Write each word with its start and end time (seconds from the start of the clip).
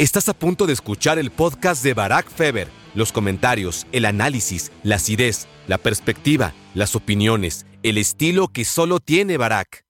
Estás 0.00 0.28
a 0.28 0.32
punto 0.32 0.68
de 0.68 0.74
escuchar 0.74 1.18
el 1.18 1.32
podcast 1.32 1.82
de 1.82 1.92
Barack 1.92 2.30
Feber. 2.30 2.68
Los 2.94 3.10
comentarios, 3.10 3.84
el 3.90 4.04
análisis, 4.04 4.70
la 4.84 4.94
acidez, 4.94 5.48
la 5.66 5.76
perspectiva, 5.76 6.54
las 6.72 6.94
opiniones, 6.94 7.66
el 7.82 7.98
estilo 7.98 8.46
que 8.46 8.64
solo 8.64 9.00
tiene 9.00 9.36
Barack. 9.38 9.84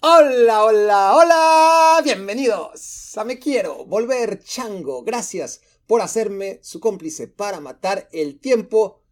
Hola, 0.00 0.64
hola, 0.64 1.14
hola. 1.14 2.00
Bienvenidos 2.02 3.18
a 3.18 3.24
Me 3.24 3.38
Quiero 3.38 3.84
Volver 3.84 4.42
Chango. 4.42 5.02
Gracias 5.02 5.60
por 5.86 6.00
hacerme 6.00 6.60
su 6.62 6.80
cómplice 6.80 7.28
para 7.28 7.60
matar 7.60 8.08
el 8.12 8.40
tiempo 8.40 9.02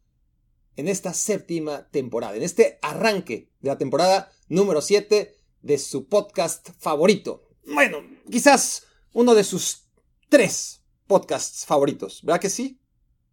en 0.76 0.88
esta 0.88 1.12
séptima 1.12 1.90
temporada, 1.90 2.34
en 2.34 2.42
este 2.42 2.78
arranque 2.80 3.50
de 3.60 3.68
la 3.68 3.76
temporada 3.76 4.32
número 4.48 4.80
7 4.80 5.36
de 5.60 5.76
su 5.76 6.08
podcast 6.08 6.70
favorito. 6.78 7.50
Bueno, 7.66 7.98
quizás 8.30 8.86
uno 9.12 9.34
de 9.34 9.44
sus 9.44 9.87
tres 10.28 10.82
podcasts 11.06 11.64
favoritos, 11.64 12.22
¿verdad 12.22 12.40
que 12.40 12.50
sí? 12.50 12.80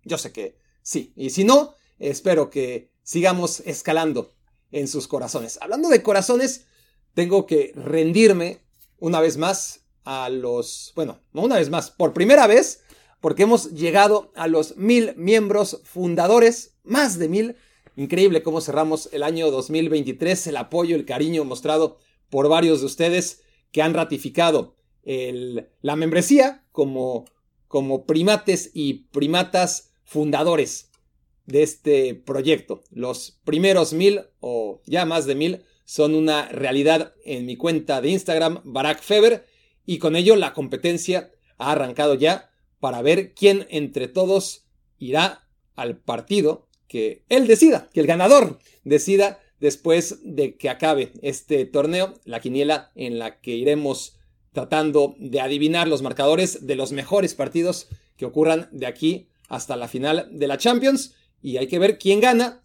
Yo 0.03 0.17
sé 0.17 0.31
que 0.31 0.57
sí. 0.81 1.13
Y 1.15 1.29
si 1.29 1.43
no, 1.43 1.75
espero 1.99 2.49
que 2.49 2.91
sigamos 3.03 3.61
escalando 3.61 4.33
en 4.71 4.87
sus 4.87 5.07
corazones. 5.07 5.59
Hablando 5.61 5.89
de 5.89 6.03
corazones, 6.03 6.65
tengo 7.13 7.45
que 7.45 7.71
rendirme 7.75 8.61
una 8.99 9.19
vez 9.19 9.37
más 9.37 9.81
a 10.03 10.29
los, 10.29 10.93
bueno, 10.95 11.21
no 11.33 11.41
una 11.43 11.57
vez 11.57 11.69
más, 11.69 11.91
por 11.91 12.13
primera 12.13 12.47
vez, 12.47 12.81
porque 13.21 13.43
hemos 13.43 13.71
llegado 13.71 14.31
a 14.35 14.47
los 14.47 14.77
mil 14.77 15.15
miembros 15.15 15.81
fundadores, 15.83 16.77
más 16.83 17.17
de 17.17 17.29
mil. 17.29 17.55
Increíble 17.95 18.43
cómo 18.43 18.61
cerramos 18.61 19.09
el 19.13 19.23
año 19.23 19.49
2023, 19.51 20.47
el 20.47 20.57
apoyo, 20.57 20.95
el 20.95 21.05
cariño 21.05 21.43
mostrado 21.45 21.97
por 22.29 22.49
varios 22.49 22.81
de 22.81 22.85
ustedes 22.87 23.41
que 23.71 23.81
han 23.81 23.93
ratificado 23.93 24.75
la 25.03 25.95
membresía 25.95 26.64
como, 26.75 27.23
como 27.69 28.05
primates 28.05 28.69
y 28.73 29.05
primatas 29.11 29.93
fundadores 30.03 30.91
de 31.45 31.63
este 31.63 32.13
proyecto. 32.13 32.83
Los 32.91 33.39
primeros 33.45 33.93
mil 33.93 34.21
o 34.41 34.81
ya 34.85 35.05
más 35.05 35.25
de 35.25 35.35
mil 35.35 35.63
son 35.85 36.13
una 36.13 36.49
realidad 36.49 37.15
en 37.23 37.45
mi 37.45 37.55
cuenta 37.55 38.01
de 38.01 38.09
Instagram, 38.09 38.59
Barack 38.65 39.01
Feber, 39.01 39.45
y 39.85 39.99
con 39.99 40.17
ello 40.17 40.35
la 40.35 40.53
competencia 40.53 41.31
ha 41.57 41.71
arrancado 41.71 42.15
ya 42.15 42.51
para 42.81 43.01
ver 43.01 43.33
quién 43.33 43.65
entre 43.69 44.09
todos 44.09 44.65
irá 44.99 45.47
al 45.75 45.97
partido 45.97 46.67
que 46.87 47.23
él 47.29 47.47
decida, 47.47 47.89
que 47.93 48.01
el 48.01 48.07
ganador 48.07 48.59
decida 48.83 49.39
después 49.61 50.19
de 50.23 50.57
que 50.57 50.69
acabe 50.69 51.13
este 51.21 51.65
torneo, 51.65 52.15
la 52.25 52.41
quiniela 52.41 52.91
en 52.95 53.17
la 53.17 53.39
que 53.39 53.51
iremos 53.51 54.14
tratando 54.55 55.15
de 55.19 55.41
adivinar 55.41 55.87
los 55.87 56.01
marcadores 56.01 56.65
de 56.65 56.75
los 56.75 56.91
mejores 56.93 57.35
partidos 57.35 57.89
que 58.17 58.25
ocurran 58.25 58.69
de 58.71 58.87
aquí 58.87 59.27
hasta 59.49 59.75
la 59.75 59.87
final 59.87 60.29
de 60.31 60.47
la 60.47 60.57
Champions. 60.57 61.13
Y 61.43 61.57
hay 61.57 61.67
que 61.67 61.77
ver 61.77 61.99
quién 61.99 62.21
gana, 62.21 62.61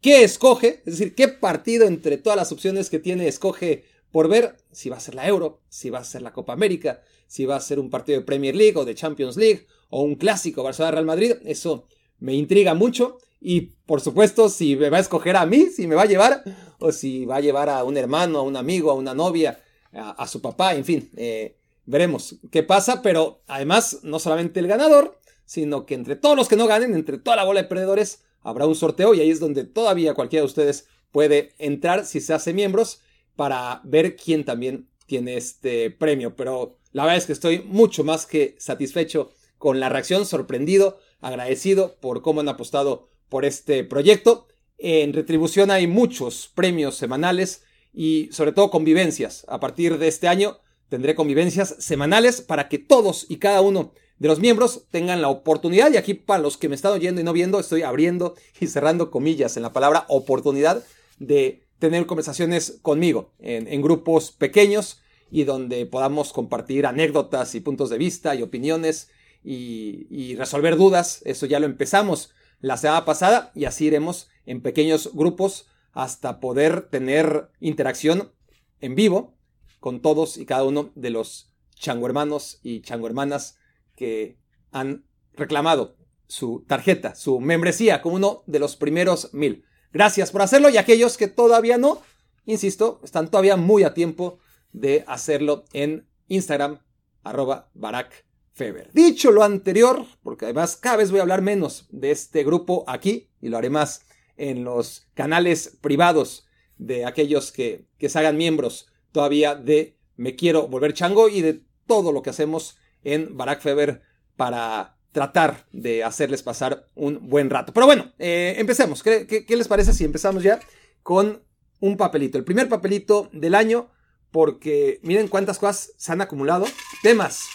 qué 0.00 0.24
escoge, 0.24 0.82
es 0.84 0.98
decir, 0.98 1.14
qué 1.14 1.28
partido 1.28 1.86
entre 1.86 2.16
todas 2.16 2.36
las 2.36 2.50
opciones 2.50 2.90
que 2.90 2.98
tiene 2.98 3.28
escoge 3.28 3.84
por 4.10 4.28
ver 4.28 4.56
si 4.72 4.88
va 4.88 4.96
a 4.96 5.00
ser 5.00 5.14
la 5.14 5.28
Euro, 5.28 5.60
si 5.68 5.90
va 5.90 6.00
a 6.00 6.04
ser 6.04 6.22
la 6.22 6.32
Copa 6.32 6.54
América, 6.54 7.02
si 7.28 7.44
va 7.44 7.54
a 7.54 7.60
ser 7.60 7.78
un 7.78 7.90
partido 7.90 8.18
de 8.18 8.24
Premier 8.24 8.56
League 8.56 8.76
o 8.76 8.84
de 8.84 8.96
Champions 8.96 9.36
League 9.36 9.66
o 9.90 10.02
un 10.02 10.16
clásico 10.16 10.62
Barcelona-Real 10.62 11.04
Madrid. 11.04 11.34
Eso 11.44 11.86
me 12.18 12.34
intriga 12.34 12.74
mucho. 12.74 13.18
Y 13.42 13.60
por 13.86 14.00
supuesto, 14.00 14.48
si 14.48 14.74
me 14.74 14.90
va 14.90 14.96
a 14.96 15.00
escoger 15.00 15.36
a 15.36 15.46
mí, 15.46 15.66
si 15.66 15.86
me 15.86 15.94
va 15.94 16.02
a 16.02 16.06
llevar, 16.06 16.42
o 16.78 16.92
si 16.92 17.26
va 17.26 17.36
a 17.36 17.40
llevar 17.40 17.68
a 17.68 17.84
un 17.84 17.96
hermano, 17.96 18.38
a 18.38 18.42
un 18.42 18.56
amigo, 18.56 18.90
a 18.90 18.94
una 18.94 19.14
novia, 19.14 19.62
a, 19.92 20.26
su 20.26 20.40
papá, 20.40 20.74
en 20.74 20.84
fin, 20.84 21.10
eh, 21.16 21.56
veremos 21.84 22.36
qué 22.50 22.62
pasa, 22.62 23.02
pero 23.02 23.42
además 23.46 24.00
no 24.02 24.18
solamente 24.18 24.60
el 24.60 24.68
ganador, 24.68 25.18
sino 25.44 25.84
que 25.84 25.94
entre 25.94 26.16
todos 26.16 26.36
los 26.36 26.48
que 26.48 26.56
no 26.56 26.66
ganen, 26.66 26.94
entre 26.94 27.18
toda 27.18 27.36
la 27.36 27.44
bola 27.44 27.62
de 27.62 27.68
perdedores, 27.68 28.22
habrá 28.42 28.66
un 28.66 28.76
sorteo 28.76 29.14
y 29.14 29.20
ahí 29.20 29.30
es 29.30 29.40
donde 29.40 29.64
todavía 29.64 30.14
cualquiera 30.14 30.42
de 30.42 30.46
ustedes 30.46 30.86
puede 31.10 31.54
entrar 31.58 32.06
si 32.06 32.20
se 32.20 32.32
hace 32.32 32.52
miembros 32.52 33.00
para 33.36 33.80
ver 33.84 34.16
quién 34.16 34.44
también 34.44 34.88
tiene 35.06 35.36
este 35.36 35.90
premio. 35.90 36.36
Pero 36.36 36.78
la 36.92 37.04
verdad 37.04 37.18
es 37.18 37.26
que 37.26 37.32
estoy 37.32 37.60
mucho 37.60 38.04
más 38.04 38.26
que 38.26 38.54
satisfecho 38.58 39.32
con 39.58 39.80
la 39.80 39.88
reacción, 39.88 40.24
sorprendido, 40.24 40.98
agradecido 41.20 41.96
por 42.00 42.22
cómo 42.22 42.40
han 42.40 42.48
apostado 42.48 43.08
por 43.28 43.44
este 43.44 43.84
proyecto. 43.84 44.46
En 44.78 45.12
retribución 45.12 45.70
hay 45.70 45.86
muchos 45.86 46.50
premios 46.54 46.96
semanales 46.96 47.64
y 47.92 48.28
sobre 48.32 48.52
todo 48.52 48.70
convivencias. 48.70 49.44
A 49.48 49.60
partir 49.60 49.98
de 49.98 50.08
este 50.08 50.28
año 50.28 50.58
tendré 50.88 51.14
convivencias 51.14 51.76
semanales 51.78 52.40
para 52.40 52.68
que 52.68 52.78
todos 52.78 53.26
y 53.28 53.36
cada 53.36 53.60
uno 53.60 53.92
de 54.18 54.28
los 54.28 54.38
miembros 54.38 54.84
tengan 54.90 55.22
la 55.22 55.28
oportunidad, 55.28 55.90
y 55.90 55.96
aquí 55.96 56.12
para 56.12 56.42
los 56.42 56.58
que 56.58 56.68
me 56.68 56.74
están 56.74 56.92
oyendo 56.92 57.20
y 57.20 57.24
no 57.24 57.32
viendo, 57.32 57.58
estoy 57.58 57.82
abriendo 57.82 58.34
y 58.60 58.66
cerrando 58.66 59.10
comillas 59.10 59.56
en 59.56 59.62
la 59.62 59.72
palabra 59.72 60.04
oportunidad 60.08 60.84
de 61.18 61.64
tener 61.78 62.04
conversaciones 62.04 62.78
conmigo 62.82 63.32
en, 63.38 63.80
grupos 63.80 64.30
pequeños 64.30 65.00
y 65.30 65.44
donde 65.44 65.86
podamos 65.86 66.34
compartir 66.34 66.84
anécdotas 66.84 67.54
y 67.54 67.60
puntos 67.60 67.88
de 67.88 67.96
vista 67.96 68.34
y 68.34 68.42
opiniones 68.42 69.08
y, 69.42 70.34
resolver 70.36 70.76
dudas. 70.76 71.22
Eso 71.24 71.46
ya 71.46 71.58
lo 71.58 71.66
empezamos 71.66 72.30
la 72.60 72.76
semana 72.76 73.06
pasada 73.06 73.50
y 73.54 73.64
así 73.64 73.86
iremos 73.86 74.28
en 74.44 74.60
pequeños 74.60 75.10
grupos 75.14 75.66
hasta 75.92 76.40
poder 76.40 76.88
tener 76.88 77.50
interacción 77.60 78.32
en 78.80 78.94
vivo 78.94 79.36
con 79.80 80.00
todos 80.00 80.36
y 80.36 80.46
cada 80.46 80.64
uno 80.64 80.90
de 80.94 81.10
los 81.10 81.52
chango 81.74 82.06
hermanos 82.06 82.60
y 82.62 82.82
chango 82.82 83.06
hermanas 83.06 83.58
que 83.96 84.38
han 84.70 85.04
reclamado 85.32 85.96
su 86.26 86.64
tarjeta, 86.68 87.14
su 87.14 87.40
membresía 87.40 88.02
como 88.02 88.16
uno 88.16 88.44
de 88.46 88.58
los 88.60 88.76
primeros 88.76 89.34
mil. 89.34 89.64
Gracias 89.92 90.30
por 90.30 90.42
hacerlo 90.42 90.70
y 90.70 90.76
aquellos 90.76 91.16
que 91.16 91.26
todavía 91.26 91.76
no, 91.76 92.00
insisto, 92.44 93.00
están 93.02 93.30
todavía 93.30 93.56
muy 93.56 93.82
a 93.82 93.94
tiempo 93.94 94.38
de 94.72 95.04
hacerlo 95.08 95.64
en 95.72 96.06
Instagram, 96.28 96.78
arroba 97.24 97.70
Barack 97.74 98.24
Feber. 98.52 98.92
Dicho 98.92 99.32
lo 99.32 99.42
anterior, 99.42 100.06
porque 100.22 100.44
además 100.44 100.76
cada 100.76 100.98
vez 100.98 101.10
voy 101.10 101.18
a 101.18 101.22
hablar 101.22 101.42
menos 101.42 101.86
de 101.90 102.12
este 102.12 102.44
grupo 102.44 102.84
aquí 102.86 103.30
y 103.40 103.48
lo 103.48 103.58
haré 103.58 103.70
más 103.70 104.06
en 104.40 104.64
los 104.64 105.06
canales 105.14 105.76
privados 105.80 106.46
de 106.78 107.04
aquellos 107.04 107.52
que, 107.52 107.84
que 107.98 108.08
se 108.08 108.18
hagan 108.18 108.38
miembros 108.38 108.90
todavía 109.12 109.54
de 109.54 109.98
Me 110.16 110.34
Quiero 110.34 110.66
Volver 110.66 110.94
Chango 110.94 111.28
y 111.28 111.42
de 111.42 111.62
todo 111.86 112.10
lo 112.10 112.22
que 112.22 112.30
hacemos 112.30 112.78
en 113.04 113.36
Barack 113.36 113.60
Feber 113.60 114.02
para 114.36 114.96
tratar 115.12 115.66
de 115.72 116.04
hacerles 116.04 116.42
pasar 116.42 116.86
un 116.94 117.28
buen 117.28 117.50
rato. 117.50 117.74
Pero 117.74 117.84
bueno, 117.84 118.12
eh, 118.18 118.54
empecemos. 118.56 119.02
¿Qué, 119.02 119.26
¿Qué, 119.26 119.56
les 119.56 119.68
parece 119.68 119.92
si 119.92 120.04
empezamos 120.04 120.42
ya 120.42 120.58
con 121.02 121.42
un 121.80 121.96
papelito? 121.96 122.38
El 122.38 122.44
primer 122.44 122.68
papelito 122.68 123.28
del 123.32 123.54
año, 123.54 123.90
porque 124.30 125.00
miren 125.02 125.28
cuántas 125.28 125.58
cosas 125.58 125.92
se 125.96 126.12
han 126.12 126.22
acumulado. 126.22 126.66
Temas, 127.02 127.46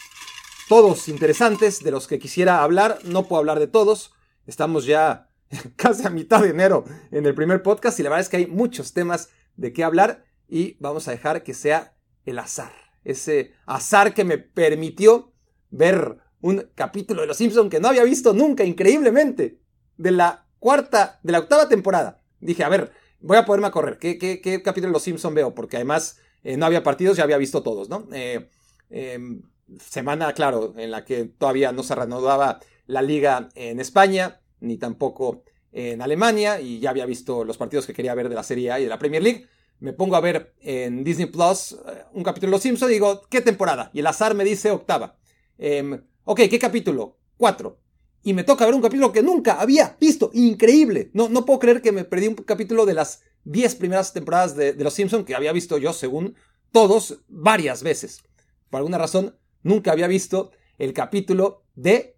todos 0.70 1.08
interesantes, 1.08 1.84
de 1.84 1.92
los 1.92 2.08
que 2.08 2.20
quisiera 2.20 2.62
hablar. 2.62 3.00
No 3.06 3.24
puedo 3.24 3.40
hablar 3.40 3.60
de 3.60 3.68
todos. 3.68 4.12
Estamos 4.46 4.86
ya 4.86 5.30
casi 5.76 6.06
a 6.06 6.10
mitad 6.10 6.42
de 6.42 6.50
enero 6.50 6.86
en 7.12 7.26
el 7.26 7.36
primer 7.36 7.62
podcast 7.62 8.00
y 8.00 8.04
la 8.04 8.10
verdad 8.10 8.22
es 8.22 8.30
que 8.30 8.38
hay 8.38 8.48
muchos 8.48 8.94
temas 8.94 9.30
de 9.56 9.74
qué 9.74 9.84
hablar 9.84 10.26
y 10.48 10.78
vamos 10.80 11.08
a 11.08 11.12
dejar 11.12 11.44
que 11.44 11.54
sea 11.54 11.96
el 12.26 12.40
azar. 12.40 12.72
Ese 13.04 13.54
azar 13.66 14.14
que 14.14 14.24
me 14.24 14.38
permitió 14.38 15.34
ver 15.70 16.18
un 16.42 16.70
capítulo 16.76 17.22
de 17.22 17.28
Los 17.28 17.38
Simpson 17.38 17.70
que 17.70 17.80
no 17.80 17.88
había 17.88 18.04
visto 18.04 18.34
nunca, 18.34 18.64
increíblemente, 18.64 19.60
de 19.98 20.12
la 20.12 20.48
cuarta, 20.60 21.20
de 21.24 21.32
la 21.32 21.40
octava 21.40 21.70
temporada. 21.70 22.22
Dije, 22.40 22.64
a 22.64 22.70
ver, 22.70 22.92
voy 23.20 23.38
a 23.38 23.46
poderme 23.46 23.68
a 23.68 23.72
correr. 23.72 23.98
¿Qué, 23.98 24.18
qué, 24.18 24.62
capítulo 24.62 24.90
de 24.90 24.94
Los 24.94 25.04
Simpson 25.04 25.34
veo? 25.34 25.56
Porque 25.56 25.78
además 25.78 26.20
eh, 26.44 26.58
no 26.58 26.66
había 26.66 26.84
partidos, 26.84 27.18
ya 27.18 27.24
había 27.24 27.38
visto 27.38 27.64
todos, 27.64 27.90
¿no? 27.90 28.08
Eh, 28.12 28.50
em, 28.90 29.44
semana, 29.80 30.34
claro, 30.34 30.74
en 30.78 30.92
la 30.92 31.06
que 31.06 31.26
todavía 31.26 31.72
no 31.72 31.84
se 31.84 31.96
reanudaba 31.96 32.60
la 32.88 33.02
liga 33.02 33.50
en 33.56 33.80
España 33.80 34.42
ni 34.66 34.78
tampoco 34.78 35.44
en 35.72 36.02
Alemania 36.02 36.62
y 36.62 36.80
ya 36.80 36.90
había 36.90 37.06
visto 37.06 37.44
los 37.44 37.58
partidos 37.58 37.86
que 37.86 37.94
quería 37.94 38.16
ver 38.16 38.30
de 38.30 38.36
la 38.36 38.44
Serie 38.44 38.72
A 38.72 38.80
y 38.80 38.84
de 38.84 38.90
la 38.90 38.98
Premier 38.98 39.22
League. 39.22 39.48
Me 39.80 39.92
pongo 39.92 40.16
a 40.16 40.22
ver 40.22 40.56
en 40.62 41.04
Disney 41.04 41.28
Plus 41.28 41.74
eh, 41.74 42.06
un 42.14 42.24
capítulo 42.24 42.52
de 42.52 42.56
Los 42.56 42.62
Simpsons 42.62 42.90
y 42.92 42.94
digo, 42.94 43.24
¿qué 43.30 43.42
temporada? 43.42 43.92
Y 43.94 44.00
el 44.00 44.08
azar 44.08 44.34
me 44.36 44.46
dice 44.46 44.72
octava. 44.72 45.18
Em, 45.58 46.02
ok, 46.24 46.42
¿qué 46.50 46.60
capítulo? 46.60 47.18
Cuatro. 47.36 47.80
Y 48.24 48.34
me 48.34 48.46
toca 48.46 48.66
ver 48.66 48.74
un 48.74 48.82
capítulo 48.82 49.12
que 49.12 49.22
nunca 49.22 49.60
había 49.60 49.98
visto. 50.00 50.32
Increíble. 50.34 51.12
No, 51.14 51.28
no 51.28 51.46
puedo 51.46 51.60
creer 51.60 51.82
que 51.82 51.92
me 51.92 52.06
perdí 52.06 52.30
un 52.30 52.36
capítulo 52.36 52.86
de 52.86 52.94
las 52.94 53.22
diez 53.44 53.76
primeras 53.76 54.14
temporadas 54.14 54.56
de, 54.56 54.74
Los 54.76 54.94
Simpsons 54.94 55.26
que 55.26 55.36
había 55.36 55.52
visto 55.52 55.78
yo, 55.78 55.92
según 55.92 56.36
todos, 56.72 57.20
varias 57.28 57.84
veces. 57.84 58.24
Por 58.70 58.80
alguna 58.80 58.98
razón, 58.98 59.38
nunca 59.62 59.92
había 59.92 60.08
visto 60.08 60.52
el 60.78 60.94
capítulo 60.94 61.64
de 61.76 62.18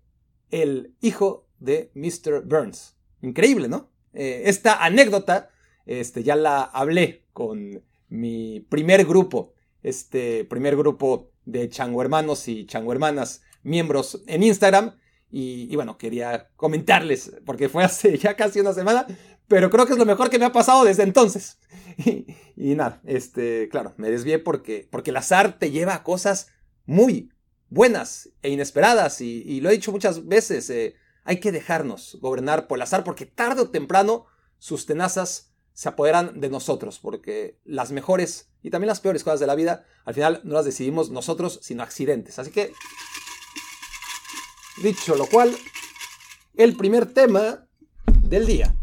El 0.50 0.96
hijo 1.02 1.47
de 1.60 1.92
Mr. 1.94 2.44
Burns. 2.46 2.96
Increíble, 3.22 3.68
¿no? 3.68 3.90
Eh, 4.14 4.44
esta 4.46 4.84
anécdota 4.84 5.50
este, 5.86 6.24
ya 6.24 6.36
la 6.36 6.64
hablé 6.64 7.26
con 7.34 7.84
mi 8.10 8.60
primer 8.60 9.06
grupo, 9.06 9.54
este 9.84 10.44
primer 10.46 10.76
grupo 10.76 11.32
de 11.46 11.70
chango 11.70 12.02
hermanos 12.02 12.48
y 12.48 12.66
chango 12.66 12.92
hermanas 12.92 13.42
miembros 13.64 14.22
en 14.28 14.44
Instagram. 14.44 14.96
Y, 15.30 15.76
bueno, 15.76 15.98
quería 15.98 16.50
comentarles, 16.56 17.34
porque 17.46 17.68
fue 17.68 17.84
hace 17.84 18.18
ya 18.18 18.36
casi 18.36 18.62
una 18.62 18.74
semana, 18.74 19.06
pero 19.48 19.70
creo 19.70 19.86
que 19.86 19.94
es 19.94 20.00
lo 20.00 20.06
mejor 20.06 20.30
que 20.30 20.40
me 20.40 20.46
ha 20.46 20.54
pasado 20.54 20.86
desde 20.86 21.04
entonces. 21.04 21.60
y, 22.56 22.76
nada, 22.76 23.02
este, 23.06 23.68
claro, 23.70 23.94
me 23.98 24.10
desvié 24.10 24.40
porque, 24.40 24.88
porque 24.90 25.10
el 25.10 25.18
azar 25.18 25.60
te 25.60 25.70
lleva 25.70 25.96
a 25.96 26.04
cosas 26.04 26.48
muy 26.86 27.30
buenas 27.70 28.30
e 28.42 28.50
inesperadas. 28.50 29.20
Y, 29.20 29.60
lo 29.60 29.70
he 29.70 29.74
dicho 29.74 29.92
muchas 29.92 30.26
veces, 30.26 30.70
eh, 30.70 30.96
hay 31.28 31.42
que 31.42 31.52
dejarnos 31.52 32.18
gobernar 32.22 32.68
por 32.68 32.78
el 32.78 32.84
azar, 32.84 33.04
porque 33.04 33.26
tarde 33.26 33.62
o 33.62 33.70
temprano 33.70 34.28
sus 34.60 34.86
tenazas 34.86 35.52
se 35.74 35.90
apoderan 35.90 36.40
de 36.40 36.50
nosotros, 36.50 37.00
porque 37.00 37.60
las 37.66 37.92
mejores 37.92 38.50
y 38.64 38.70
también 38.70 38.88
las 38.88 39.02
peores 39.02 39.26
cosas 39.26 39.42
de 39.42 39.46
la 39.46 39.54
vida, 39.54 39.86
al 40.06 40.14
final 40.14 40.40
no 40.46 40.54
las 40.54 40.64
decidimos 40.64 41.10
nosotros, 41.10 41.60
sino 41.62 41.84
accidentes. 41.84 42.40
Así 42.40 42.52
que, 42.52 42.72
dicho 44.82 45.18
lo 45.18 45.28
cual, 45.28 45.54
el 46.56 46.78
primer 46.78 47.14
tema 47.14 47.68
del 48.22 48.48
día 48.48 48.74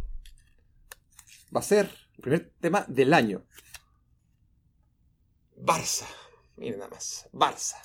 va 1.55 1.61
a 1.61 1.63
ser 1.63 1.91
el 2.17 2.23
primer 2.23 2.53
tema 2.61 2.85
del 2.89 3.15
año. 3.15 3.43
Barça. 5.57 6.07
Miren 6.59 6.79
nada 6.79 6.91
más. 6.91 7.27
Barça. 7.33 7.77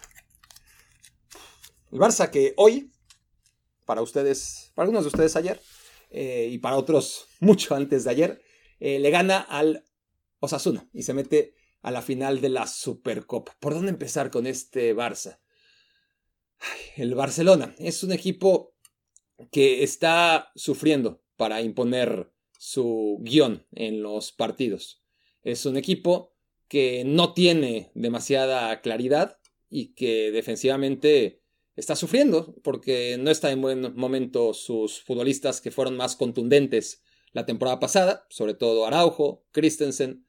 El 1.94 2.00
Barça 2.00 2.30
que 2.30 2.54
hoy, 2.58 2.92
para 3.90 4.04
ustedes, 4.04 4.72
para 4.76 4.84
algunos 4.84 5.04
de 5.04 5.08
ustedes 5.08 5.36
ayer, 5.36 5.60
eh, 6.12 6.48
y 6.52 6.60
para 6.60 6.78
otros 6.78 7.26
mucho 7.40 7.74
antes 7.74 8.04
de 8.04 8.12
ayer, 8.12 8.42
eh, 8.80 9.00
le 9.00 9.10
gana 9.10 9.40
al 9.40 9.84
Osasuna 10.40 10.88
y 10.94 11.02
se 11.02 11.16
mete 11.16 11.56
a 11.82 11.90
la 11.90 12.04
final 12.04 12.40
de 12.40 12.50
la 12.50 12.68
Supercopa. 12.68 13.58
¿Por 13.60 13.74
dónde 13.74 13.90
empezar 13.90 14.30
con 14.30 14.46
este 14.46 14.96
Barça? 14.96 15.40
el 16.98 17.16
Barcelona 17.16 17.74
es 17.80 18.04
un 18.04 18.12
equipo 18.12 18.76
que 19.52 19.82
está 19.82 20.52
sufriendo 20.56 21.24
para 21.36 21.62
imponer 21.62 22.32
su 22.60 23.18
guion 23.22 23.66
en 23.72 24.04
los 24.04 24.32
partidos. 24.32 25.02
Es 25.42 25.66
un 25.66 25.78
equipo 25.78 26.36
que 26.68 27.06
no 27.06 27.34
tiene 27.34 27.90
demasiada 27.96 28.82
claridad 28.82 29.40
y 29.68 29.96
que 29.96 30.30
defensivamente 30.30 31.42
está 31.80 31.96
sufriendo 31.96 32.56
porque 32.64 33.18
no 33.20 33.32
está 33.32 33.52
en 33.52 33.62
buen 33.62 33.96
momento 33.96 34.54
sus 34.54 35.02
futbolistas 35.02 35.62
que 35.62 35.72
fueron 35.72 35.98
más 35.98 36.16
contundentes 36.16 37.02
la 37.32 37.46
temporada 37.46 37.80
pasada, 37.80 38.26
sobre 38.30 38.54
todo 38.54 38.86
Araujo, 38.86 39.44
Christensen, 39.52 40.26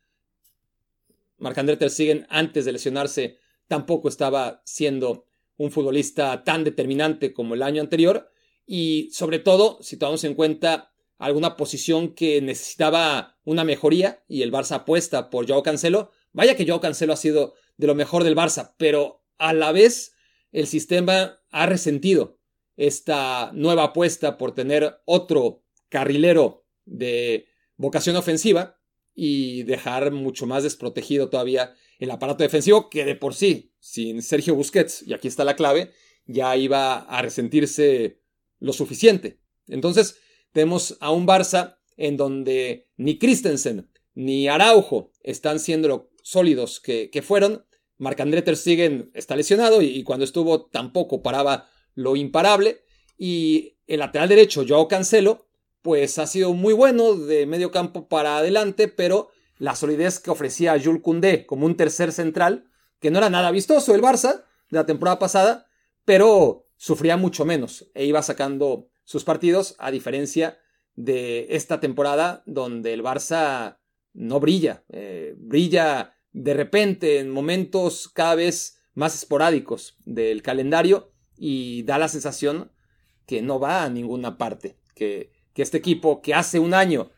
Marc-André 1.38 1.76
Ter 1.76 2.26
antes 2.28 2.64
de 2.64 2.72
lesionarse 2.72 3.38
tampoco 3.66 4.08
estaba 4.08 4.62
siendo 4.64 5.26
un 5.56 5.70
futbolista 5.70 6.44
tan 6.44 6.64
determinante 6.64 7.32
como 7.32 7.54
el 7.54 7.62
año 7.62 7.80
anterior. 7.80 8.30
Y 8.66 9.10
sobre 9.12 9.38
todo 9.38 9.78
si 9.80 9.96
tomamos 9.96 10.24
en 10.24 10.34
cuenta 10.34 10.92
alguna 11.18 11.56
posición 11.56 12.14
que 12.14 12.40
necesitaba 12.40 13.38
una 13.44 13.64
mejoría 13.64 14.22
y 14.28 14.42
el 14.42 14.52
Barça 14.52 14.76
apuesta 14.76 15.30
por 15.30 15.46
Joao 15.46 15.62
Cancelo, 15.62 16.10
vaya 16.32 16.56
que 16.56 16.66
Joao 16.66 16.80
Cancelo 16.80 17.12
ha 17.12 17.16
sido 17.16 17.54
de 17.76 17.86
lo 17.86 17.94
mejor 17.94 18.24
del 18.24 18.36
Barça, 18.36 18.74
pero 18.76 19.22
a 19.38 19.52
la 19.52 19.72
vez 19.72 20.14
el 20.52 20.66
sistema 20.66 21.40
ha 21.50 21.66
resentido 21.66 22.38
esta 22.76 23.50
nueva 23.52 23.84
apuesta 23.84 24.38
por 24.38 24.54
tener 24.54 25.00
otro 25.04 25.64
carrilero 25.88 26.64
de 26.84 27.46
vocación 27.76 28.16
ofensiva 28.16 28.80
y 29.14 29.64
dejar 29.64 30.12
mucho 30.12 30.46
más 30.46 30.62
desprotegido 30.62 31.28
todavía 31.28 31.74
el 31.98 32.10
aparato 32.10 32.42
defensivo 32.42 32.88
que 32.88 33.04
de 33.04 33.16
por 33.16 33.34
sí, 33.34 33.74
sin 33.78 34.22
Sergio 34.22 34.54
Busquets, 34.54 35.02
y 35.06 35.12
aquí 35.12 35.28
está 35.28 35.44
la 35.44 35.56
clave, 35.56 35.92
ya 36.26 36.56
iba 36.56 37.00
a 37.00 37.22
resentirse 37.22 38.22
lo 38.58 38.72
suficiente. 38.72 39.40
Entonces, 39.68 40.16
tenemos 40.52 40.96
a 41.00 41.10
un 41.10 41.26
Barça 41.26 41.78
en 41.96 42.16
donde 42.16 42.88
ni 42.96 43.18
Christensen 43.18 43.90
ni 44.14 44.48
Araujo 44.48 45.12
están 45.22 45.60
siendo 45.60 46.10
sólidos 46.22 46.80
que, 46.80 47.10
que 47.10 47.22
fueron. 47.22 47.66
Marc-André 48.00 48.42
Ter 48.42 48.56
Stegen 48.56 49.10
está 49.14 49.36
lesionado 49.36 49.82
y, 49.82 50.02
cuando 50.02 50.24
estuvo 50.24 50.66
tampoco 50.66 51.22
paraba 51.22 51.68
lo 51.94 52.16
imparable. 52.16 52.80
Y 53.16 53.76
el 53.86 54.00
lateral 54.00 54.28
derecho, 54.28 54.64
Joao 54.66 54.88
Cancelo, 54.88 55.46
pues 55.82 56.18
ha 56.18 56.26
sido 56.26 56.54
muy 56.54 56.72
bueno 56.72 57.14
de 57.14 57.46
medio 57.46 57.70
campo 57.70 58.08
para 58.08 58.38
adelante, 58.38 58.88
pero 58.88 59.28
la 59.58 59.76
solidez 59.76 60.18
que 60.18 60.30
ofrecía 60.30 60.80
Jules 60.82 61.02
Koundé 61.02 61.44
como 61.44 61.66
un 61.66 61.76
tercer 61.76 62.12
central, 62.12 62.64
que 63.00 63.10
no 63.10 63.18
era 63.18 63.28
nada 63.28 63.50
vistoso 63.50 63.94
el 63.94 64.02
Barça 64.02 64.44
de 64.70 64.78
la 64.78 64.86
temporada 64.86 65.18
pasada, 65.18 65.66
pero 66.06 66.66
sufría 66.76 67.18
mucho 67.18 67.44
menos 67.44 67.90
e 67.94 68.06
iba 68.06 68.22
sacando 68.22 68.88
sus 69.04 69.24
partidos, 69.24 69.74
a 69.78 69.90
diferencia 69.90 70.58
de 70.94 71.48
esta 71.50 71.80
temporada 71.80 72.42
donde 72.46 72.94
el 72.94 73.02
Barça 73.02 73.78
no 74.14 74.40
brilla, 74.40 74.84
eh, 74.88 75.34
brilla 75.36 76.14
de 76.32 76.54
repente 76.54 77.18
en 77.18 77.30
momentos 77.30 78.08
cada 78.08 78.34
vez 78.34 78.80
más 78.94 79.14
esporádicos 79.14 79.96
del 80.04 80.42
calendario 80.42 81.12
y 81.36 81.82
da 81.84 81.98
la 81.98 82.08
sensación 82.08 82.72
que 83.26 83.42
no 83.42 83.60
va 83.60 83.84
a 83.84 83.90
ninguna 83.90 84.38
parte, 84.38 84.76
que 84.94 85.32
que 85.52 85.62
este 85.62 85.78
equipo 85.78 86.22
que 86.22 86.34
hace 86.34 86.58
un 86.58 86.74
año 86.74 87.10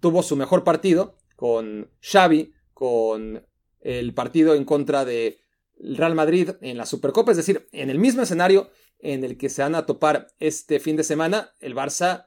tuvo 0.00 0.22
su 0.22 0.36
mejor 0.36 0.64
partido 0.64 1.16
con 1.36 1.90
Xavi, 2.00 2.52
con 2.74 3.46
el 3.80 4.14
partido 4.14 4.54
en 4.54 4.64
contra 4.64 5.04
de 5.04 5.40
Real 5.78 6.14
Madrid 6.14 6.50
en 6.60 6.76
la 6.76 6.86
Supercopa, 6.86 7.30
es 7.30 7.38
decir, 7.38 7.68
en 7.72 7.88
el 7.90 7.98
mismo 7.98 8.22
escenario 8.22 8.70
en 8.98 9.24
el 9.24 9.38
que 9.38 9.48
se 9.48 9.62
van 9.62 9.74
a 9.74 9.86
topar 9.86 10.28
este 10.38 10.78
fin 10.78 10.96
de 10.96 11.04
semana, 11.04 11.54
el 11.60 11.74
Barça 11.74 12.26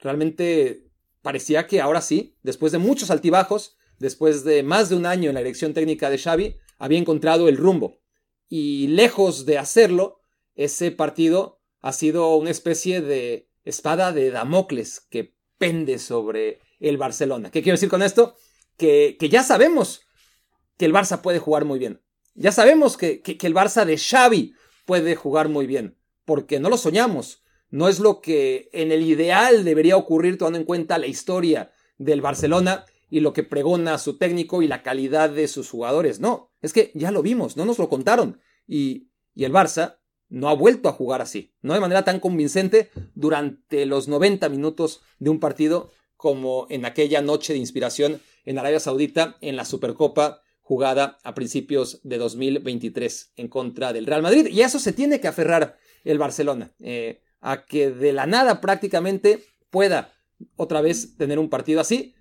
realmente 0.00 0.90
parecía 1.22 1.66
que 1.68 1.80
ahora 1.80 2.00
sí, 2.00 2.36
después 2.42 2.72
de 2.72 2.78
muchos 2.78 3.10
altibajos, 3.12 3.77
después 3.98 4.44
de 4.44 4.62
más 4.62 4.88
de 4.88 4.96
un 4.96 5.06
año 5.06 5.28
en 5.28 5.34
la 5.34 5.40
dirección 5.40 5.74
técnica 5.74 6.10
de 6.10 6.18
Xavi, 6.18 6.56
había 6.78 6.98
encontrado 6.98 7.48
el 7.48 7.56
rumbo. 7.56 8.00
Y 8.48 8.88
lejos 8.88 9.46
de 9.46 9.58
hacerlo, 9.58 10.20
ese 10.54 10.90
partido 10.90 11.60
ha 11.80 11.92
sido 11.92 12.34
una 12.36 12.50
especie 12.50 13.00
de 13.00 13.48
espada 13.64 14.12
de 14.12 14.30
Damocles 14.30 15.00
que 15.10 15.34
pende 15.58 15.98
sobre 15.98 16.60
el 16.80 16.96
Barcelona. 16.96 17.50
¿Qué 17.50 17.62
quiero 17.62 17.74
decir 17.74 17.88
con 17.88 18.02
esto? 18.02 18.34
Que, 18.76 19.16
ya 19.30 19.42
sabemos 19.42 20.02
que 20.76 20.86
el 20.86 20.94
Barça 20.94 21.20
puede 21.20 21.38
jugar 21.38 21.64
muy 21.64 21.78
bien. 21.78 22.00
Ya 22.34 22.52
sabemos 22.52 22.96
que, 22.96 23.20
que, 23.20 23.46
el 23.46 23.54
Barça 23.54 23.84
de 23.84 23.98
Xavi 23.98 24.54
puede 24.86 25.16
jugar 25.16 25.48
muy 25.48 25.66
bien, 25.66 25.98
porque 26.24 26.60
no 26.60 26.70
lo 26.70 26.78
soñamos. 26.78 27.42
No 27.70 27.88
es 27.88 27.98
lo 27.98 28.20
que 28.20 28.70
en 28.72 28.92
el 28.92 29.02
ideal 29.02 29.64
debería 29.64 29.96
ocurrir 29.96 30.38
tomando 30.38 30.58
en 30.58 30.64
cuenta 30.64 30.98
la 30.98 31.06
historia 31.06 31.72
del 31.98 32.20
Barcelona 32.20 32.86
y 33.10 33.20
lo 33.20 33.32
que 33.32 33.42
pregona 33.42 33.98
su 33.98 34.18
técnico 34.18 34.62
y 34.62 34.68
la 34.68 34.82
calidad 34.82 35.30
de 35.30 35.48
sus 35.48 35.70
jugadores. 35.70 36.20
No, 36.20 36.52
es 36.60 36.72
que 36.72 36.90
ya 36.94 37.10
lo 37.10 37.22
vimos, 37.22 37.56
no 37.56 37.64
nos 37.64 37.78
lo 37.78 37.88
contaron. 37.88 38.40
Y, 38.66 39.10
y 39.34 39.44
el 39.44 39.52
Barça 39.52 39.98
no 40.28 40.48
ha 40.48 40.54
vuelto 40.54 40.88
a 40.88 40.92
jugar 40.92 41.22
así, 41.22 41.54
no 41.62 41.74
de 41.74 41.80
manera 41.80 42.04
tan 42.04 42.20
convincente 42.20 42.90
durante 43.14 43.86
los 43.86 44.08
90 44.08 44.48
minutos 44.48 45.00
de 45.18 45.30
un 45.30 45.40
partido 45.40 45.90
como 46.16 46.66
en 46.68 46.84
aquella 46.84 47.22
noche 47.22 47.52
de 47.52 47.58
inspiración 47.58 48.20
en 48.44 48.58
Arabia 48.58 48.80
Saudita 48.80 49.36
en 49.40 49.56
la 49.56 49.64
Supercopa 49.64 50.42
jugada 50.60 51.18
a 51.24 51.34
principios 51.34 52.00
de 52.02 52.18
2023 52.18 53.32
en 53.36 53.48
contra 53.48 53.94
del 53.94 54.04
Real 54.04 54.20
Madrid. 54.20 54.48
Y 54.48 54.60
a 54.60 54.66
eso 54.66 54.78
se 54.78 54.92
tiene 54.92 55.20
que 55.20 55.28
aferrar 55.28 55.78
el 56.04 56.18
Barcelona, 56.18 56.74
eh, 56.80 57.22
a 57.40 57.64
que 57.64 57.90
de 57.90 58.12
la 58.12 58.26
nada 58.26 58.60
prácticamente 58.60 59.44
pueda 59.70 60.12
otra 60.56 60.80
vez 60.80 61.16
tener 61.16 61.38
un 61.38 61.48
partido 61.48 61.80
así, 61.80 62.14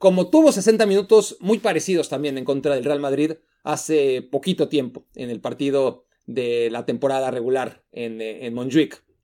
como 0.00 0.30
tuvo 0.30 0.50
60 0.50 0.86
minutos 0.86 1.36
muy 1.40 1.58
parecidos 1.58 2.08
también 2.08 2.38
en 2.38 2.46
contra 2.46 2.74
del 2.74 2.86
Real 2.86 3.00
Madrid 3.00 3.32
hace 3.62 4.22
poquito 4.22 4.66
tiempo 4.66 5.04
en 5.14 5.28
el 5.28 5.42
partido 5.42 6.06
de 6.24 6.70
la 6.70 6.86
temporada 6.86 7.30
regular 7.30 7.84
en, 7.92 8.22
eh, 8.22 8.46
en 8.46 8.54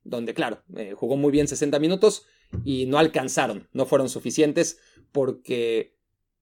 donde, 0.03 0.35
claro, 0.35 0.61
eh, 0.75 0.93
jugó 0.95 1.17
muy 1.17 1.31
bien 1.31 1.47
60 1.47 1.79
minutos 1.79 2.27
y 2.63 2.85
no 2.85 2.99
alcanzaron, 2.99 3.67
no 3.73 3.87
fueron 3.87 4.07
suficientes, 4.07 4.77
porque 5.11 5.95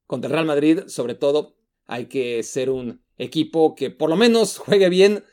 contra 0.05 0.27
el 0.27 0.33
Real 0.33 0.45
Madrid, 0.45 0.79
sobre 0.87 1.15
todo, 1.15 1.55
hay 1.85 2.07
que 2.07 2.43
ser 2.43 2.69
un 2.69 3.01
equipo 3.17 3.73
que 3.73 3.89
por 3.89 4.09
lo 4.09 4.17
menos 4.17 4.57
juegue 4.57 4.89
bien 4.89 5.23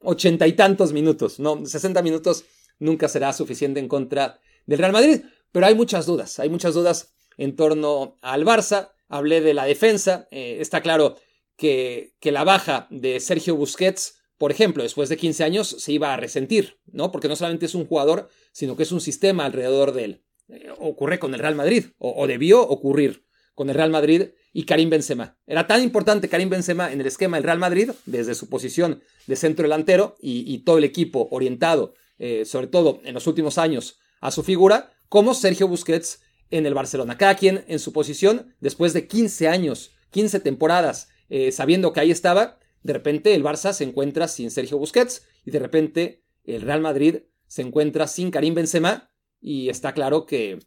ochenta 0.00 0.48
y 0.48 0.54
tantos 0.54 0.92
minutos, 0.92 1.38
¿no? 1.38 1.64
60 1.64 2.02
minutos 2.02 2.44
nunca 2.80 3.06
será 3.06 3.32
suficiente 3.32 3.78
en 3.78 3.86
contra 3.86 4.40
del 4.66 4.80
Real 4.80 4.90
Madrid, 4.90 5.20
pero 5.52 5.64
hay 5.66 5.76
muchas 5.76 6.06
dudas, 6.06 6.40
hay 6.40 6.48
muchas 6.48 6.74
dudas 6.74 7.14
en 7.42 7.56
torno 7.56 8.18
al 8.22 8.44
Barça, 8.44 8.92
hablé 9.08 9.40
de 9.40 9.54
la 9.54 9.64
defensa, 9.64 10.28
eh, 10.30 10.58
está 10.60 10.80
claro 10.80 11.16
que, 11.56 12.14
que 12.20 12.32
la 12.32 12.44
baja 12.44 12.86
de 12.90 13.20
Sergio 13.20 13.56
Busquets 13.56 14.22
por 14.42 14.50
ejemplo, 14.50 14.82
después 14.82 15.08
de 15.08 15.16
15 15.16 15.44
años 15.44 15.68
se 15.78 15.92
iba 15.92 16.12
a 16.12 16.16
resentir, 16.16 16.80
¿no? 16.86 17.12
Porque 17.12 17.28
no 17.28 17.36
solamente 17.36 17.66
es 17.66 17.76
un 17.76 17.86
jugador, 17.86 18.28
sino 18.50 18.76
que 18.76 18.82
es 18.82 18.90
un 18.90 19.00
sistema 19.00 19.44
alrededor 19.44 19.92
de 19.92 20.04
él. 20.04 20.24
Eh, 20.48 20.68
ocurre 20.80 21.20
con 21.20 21.32
el 21.32 21.38
Real 21.38 21.54
Madrid, 21.54 21.84
o, 21.98 22.26
debió 22.26 22.60
ocurrir 22.60 23.24
con 23.54 23.68
el 23.68 23.76
Real 23.76 23.90
Madrid 23.90 24.30
y 24.52 24.64
Karim 24.64 24.90
Benzema. 24.90 25.38
Era 25.46 25.68
tan 25.68 25.80
importante 25.80 26.28
Karim 26.28 26.50
Benzema 26.50 26.90
en 26.90 27.00
el 27.00 27.06
esquema 27.06 27.36
del 27.36 27.44
Real 27.44 27.60
Madrid, 27.60 27.92
desde 28.04 28.34
su 28.34 28.48
posición 28.48 29.00
de 29.28 29.36
centro 29.36 29.62
delantero 29.62 30.16
y, 30.20 30.58
todo 30.64 30.78
el 30.78 30.84
equipo 30.84 31.28
orientado, 31.30 31.94
eh, 32.18 32.44
sobre 32.44 32.66
todo 32.66 33.00
en 33.04 33.14
los 33.14 33.28
últimos 33.28 33.58
años, 33.58 34.00
a 34.20 34.32
su 34.32 34.42
figura, 34.42 34.92
como 35.08 35.34
Sergio 35.34 35.68
Busquets 35.68 36.20
en 36.52 36.66
el 36.66 36.74
Barcelona. 36.74 37.18
Cada 37.18 37.34
quien 37.34 37.64
en 37.66 37.80
su 37.80 37.92
posición, 37.92 38.54
después 38.60 38.92
de 38.92 39.08
15 39.08 39.48
años, 39.48 39.90
15 40.10 40.38
temporadas, 40.40 41.08
eh, 41.28 41.50
sabiendo 41.50 41.92
que 41.92 42.00
ahí 42.00 42.10
estaba, 42.10 42.58
de 42.82 42.92
repente 42.92 43.34
el 43.34 43.42
Barça 43.42 43.72
se 43.72 43.84
encuentra 43.84 44.28
sin 44.28 44.50
Sergio 44.50 44.78
Busquets 44.78 45.26
y 45.44 45.50
de 45.50 45.58
repente 45.58 46.22
el 46.44 46.62
Real 46.62 46.80
Madrid 46.80 47.22
se 47.46 47.62
encuentra 47.62 48.06
sin 48.06 48.30
Karim 48.30 48.54
Benzema 48.54 49.10
y 49.40 49.70
está 49.70 49.94
claro 49.94 50.26
que, 50.26 50.58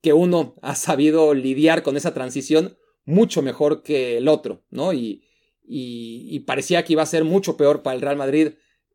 que 0.00 0.12
uno 0.12 0.54
ha 0.62 0.76
sabido 0.76 1.34
lidiar 1.34 1.82
con 1.82 1.96
esa 1.96 2.14
transición 2.14 2.78
mucho 3.04 3.42
mejor 3.42 3.82
que 3.82 4.16
el 4.16 4.28
otro, 4.28 4.64
¿no? 4.70 4.92
Y, 4.92 5.24
y, 5.66 6.40
parecía 6.40 6.84
que 6.84 6.92
iba 6.92 7.02
a 7.02 7.06
ser 7.06 7.24
mucho 7.24 7.56
peor 7.56 7.82
para 7.82 7.96
el 7.96 8.02
Real 8.02 8.16
Madrid 8.16 8.52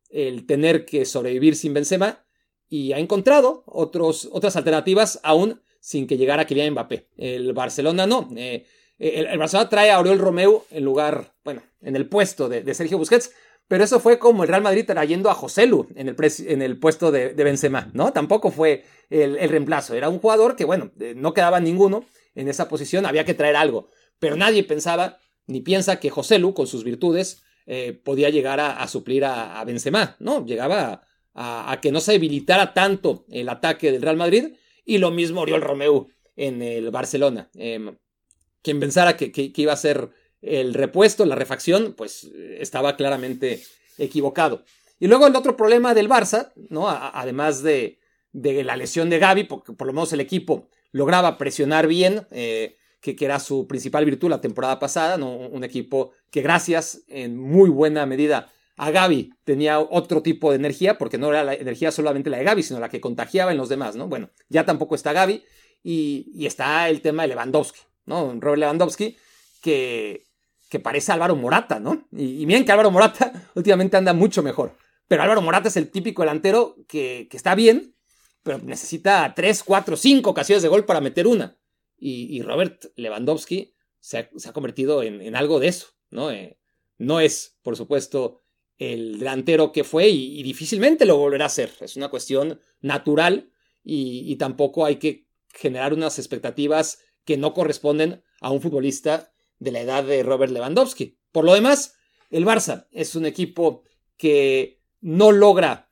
el 0.10 0.46
tener 0.46 0.86
que 0.86 1.06
sobrevivir 1.06 1.56
sin 1.56 1.74
Benzema 1.74 2.26
y 2.70 2.94
ha 2.94 3.00
encontrado 3.00 3.64
otros, 3.66 4.30
otras 4.32 4.56
alternativas 4.56 5.20
aún 5.24 5.62
sin 5.80 6.08
que 6.08 6.18
llegara 6.18 6.46
Kylian 6.46 6.72
Mbappé. 6.72 7.08
El 7.18 7.54
Barcelona 7.54 8.06
no. 8.06 8.30
Eh, 8.36 8.66
el, 9.00 9.38
Barcelona 9.38 9.70
trae 9.70 9.92
a 9.92 10.00
Oriol 10.00 10.20
Romeu 10.20 10.66
en 10.72 10.84
lugar, 10.84 11.34
bueno, 11.44 11.64
en 11.82 11.96
el 11.96 12.08
puesto 12.08 12.50
de, 12.50 12.74
Sergio 12.74 12.98
Busquets, 12.98 13.32
pero 13.68 13.84
eso 13.84 14.00
fue 14.00 14.20
como 14.20 14.44
el 14.44 14.50
Real 14.50 14.62
Madrid 14.62 14.84
trayendo 14.86 15.30
a 15.30 15.36
Joselu 15.36 15.88
en 15.96 16.10
el, 16.10 16.16
en 16.48 16.62
el 16.62 16.80
puesto 16.80 17.12
de, 17.12 17.34
Benzema, 17.34 17.90
¿no? 17.94 18.12
Tampoco 18.12 18.52
fue 18.52 18.84
el, 19.10 19.38
reemplazo. 19.48 19.94
Era 19.94 20.10
un 20.10 20.20
jugador 20.20 20.56
que, 20.56 20.66
bueno, 20.66 20.92
eh, 21.00 21.14
no 21.16 21.34
quedaba 21.34 21.60
ninguno 21.60 22.06
en 22.36 22.48
esa 22.50 22.68
posición, 22.68 23.06
había 23.06 23.26
que 23.26 23.34
traer 23.34 23.56
algo. 23.56 23.90
Pero 24.20 24.36
nadie 24.36 24.64
pensaba, 24.64 25.20
ni 25.48 25.62
piensa 25.62 26.00
que 26.00 26.10
Joselu, 26.10 26.54
con 26.54 26.68
sus 26.68 26.84
virtudes, 26.84 27.44
eh, 27.68 27.94
podía 27.94 28.30
llegar 28.30 28.60
a, 28.60 28.86
suplir 28.88 29.24
a, 29.24 29.64
Benzema, 29.64 30.16
¿no? 30.20 30.44
Llegaba 30.46 31.04
a, 31.36 31.80
que 31.82 31.92
no 31.92 32.02
se 32.02 32.14
debilitara 32.14 32.74
tanto 32.74 33.26
el 33.30 33.48
ataque 33.48 33.92
del 33.92 34.02
Real 34.02 34.18
Madrid 34.18 34.56
y 34.90 34.98
lo 34.98 35.12
mismo 35.12 35.42
Oriol 35.42 35.62
Romeu 35.62 36.08
en 36.36 36.64
el 36.64 36.90
Barcelona. 36.90 37.48
Em, 37.54 37.96
quien 38.64 38.80
pensara 38.80 39.16
que, 39.16 39.54
iba 39.56 39.72
a 39.72 39.78
ser 39.78 40.10
el 40.42 40.74
repuesto, 40.74 41.28
la 41.28 41.36
refacción, 41.36 41.94
pues 41.96 42.24
estaba 42.58 42.98
claramente 42.98 43.62
equivocado. 44.00 44.64
Y 45.00 45.06
luego 45.06 45.28
el 45.28 45.36
otro 45.36 45.56
problema 45.56 45.94
del 45.94 46.10
Barça, 46.10 46.52
¿no? 46.70 46.90
además 46.90 47.62
de, 47.62 48.00
la 48.34 48.76
lesión 48.76 49.12
de 49.12 49.20
Gaby, 49.20 49.44
porque 49.44 49.74
por 49.74 49.86
lo 49.86 49.94
menos 49.94 50.12
el 50.12 50.22
equipo 50.22 50.70
lograba 50.92 51.38
presionar 51.38 51.86
bien, 51.86 52.26
eh, 52.32 52.78
que, 53.00 53.16
era 53.20 53.40
su 53.40 53.68
principal 53.68 54.06
virtud 54.06 54.32
la 54.32 54.42
temporada 54.42 54.80
pasada, 54.80 55.24
un 55.24 55.64
equipo 55.64 56.14
que 56.32 56.42
gracias 56.42 57.04
en 57.08 57.38
muy 57.38 57.70
buena 57.70 58.08
medida 58.08 58.52
a 58.80 58.92
Gaby 58.92 59.34
tenía 59.44 59.78
otro 59.82 60.24
tipo 60.24 60.52
de 60.52 60.56
energía, 60.56 60.98
porque 60.98 61.18
no 61.18 61.28
era 61.28 61.44
la 61.44 61.54
energía 61.54 61.92
solamente 61.92 62.30
la 62.30 62.38
de 62.38 62.46
Gaby, 62.46 62.64
sino 62.64 62.80
la 62.80 62.88
que 62.88 63.02
contagiaba 63.02 63.52
en 63.52 63.58
los 63.58 63.68
demás, 63.68 63.98
¿no? 63.98 64.08
Bueno, 64.08 64.30
ya 64.48 64.66
tampoco 64.66 64.96
está 64.96 65.12
Gaby 65.12 65.44
y, 65.84 66.46
está 66.46 66.88
el 66.88 67.02
tema 67.02 67.24
de 67.24 67.28
Lewandowski, 67.28 67.82
¿no? 68.06 68.34
Robert 68.40 68.60
Lewandowski, 68.60 69.18
que, 69.62 70.28
que 70.70 70.80
parece 70.80 71.12
Álvaro 71.12 71.36
Morata, 71.36 71.82
¿no? 71.82 72.08
Y, 72.14 72.46
miren 72.46 72.64
que 72.64 72.72
Álvaro 72.72 72.90
Morata 72.90 73.50
últimamente 73.56 73.98
anda 73.98 74.14
mucho 74.14 74.42
mejor. 74.44 74.78
Pero 75.10 75.24
Álvaro 75.24 75.42
Morata 75.42 75.68
es 75.68 75.76
el 75.76 75.92
típico 75.92 76.22
delantero 76.22 76.78
que, 76.88 77.28
está 77.34 77.56
bien, 77.56 77.98
pero 78.44 78.60
necesita 78.60 79.34
3, 79.36 79.62
4, 79.62 79.98
5 79.98 80.30
ocasiones 80.30 80.64
de 80.64 80.70
gol 80.70 80.86
para 80.86 81.02
meter 81.02 81.28
una. 81.28 81.58
Y, 81.98 82.42
Robert 82.44 82.86
Lewandowski 82.96 83.76
se 84.00 84.20
ha, 84.20 84.54
convertido 84.54 85.04
en, 85.04 85.36
algo 85.36 85.60
de 85.60 85.68
eso, 85.68 85.88
¿no? 86.12 86.32
Eh, 86.32 86.58
no 86.98 87.20
es, 87.20 87.58
por 87.62 87.76
supuesto, 87.76 88.40
el 88.80 89.20
delantero 89.20 89.74
que 89.74 89.84
fue 89.84 90.08
y, 90.08 90.42
difícilmente 90.42 91.06
lo 91.06 91.18
volverá 91.18 91.46
a 91.46 91.50
ser. 91.50 91.72
Es 91.82 91.98
una 91.98 92.10
cuestión 92.10 92.60
natural 92.82 93.52
y, 93.84 94.36
tampoco 94.38 94.86
hay 94.86 94.96
que 94.96 95.28
generar 95.54 95.94
unas 95.94 96.18
expectativas 96.18 97.00
que 97.26 97.38
no 97.38 97.54
corresponden 97.54 98.24
a 98.40 98.52
un 98.52 98.62
futbolista 98.62 99.34
de 99.60 99.72
la 99.72 99.82
edad 99.82 100.04
de 100.06 100.24
Robert 100.24 100.54
Lewandowski. 100.54 101.20
Por 101.32 101.44
lo 101.44 101.54
demás, 101.54 101.96
el 102.32 102.46
Barça 102.46 102.88
es 102.92 103.16
un 103.16 103.26
equipo 103.26 103.84
que 104.18 104.82
no 105.02 105.32
logra 105.32 105.92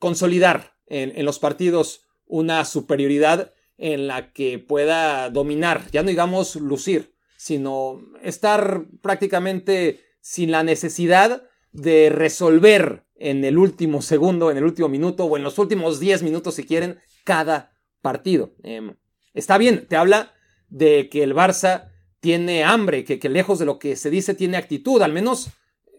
consolidar 0.00 0.76
en, 0.86 1.24
los 1.24 1.38
partidos 1.38 2.02
una 2.26 2.64
superioridad 2.64 3.54
en 3.78 4.08
la 4.08 4.32
que 4.32 4.58
pueda 4.58 5.30
dominar, 5.30 5.90
ya 5.92 6.02
no 6.02 6.08
digamos 6.08 6.56
lucir, 6.56 7.14
sino 7.36 8.02
estar 8.22 8.86
prácticamente 9.02 10.05
sin 10.26 10.50
la 10.50 10.64
necesidad 10.64 11.44
de 11.70 12.10
resolver 12.10 13.04
en 13.14 13.44
el 13.44 13.56
último 13.56 14.02
segundo, 14.02 14.50
en 14.50 14.56
el 14.56 14.64
último 14.64 14.88
minuto 14.88 15.24
o 15.24 15.36
en 15.36 15.44
los 15.44 15.56
últimos 15.60 16.00
10 16.00 16.24
minutos 16.24 16.56
si 16.56 16.64
quieren 16.64 16.98
cada 17.22 17.78
partido. 18.02 18.52
Em, 18.64 18.96
está 19.34 19.56
bien, 19.56 19.86
te 19.86 19.94
habla 19.94 20.34
de 20.68 21.08
que 21.10 21.22
el 21.22 21.32
Barça 21.32 21.92
tiene 22.18 22.64
hambre, 22.64 23.04
que, 23.04 23.28
lejos 23.28 23.60
de 23.60 23.66
lo 23.66 23.78
que 23.78 23.94
se 23.94 24.10
dice 24.10 24.34
tiene 24.34 24.56
actitud, 24.56 25.00
al 25.00 25.12
menos 25.12 25.50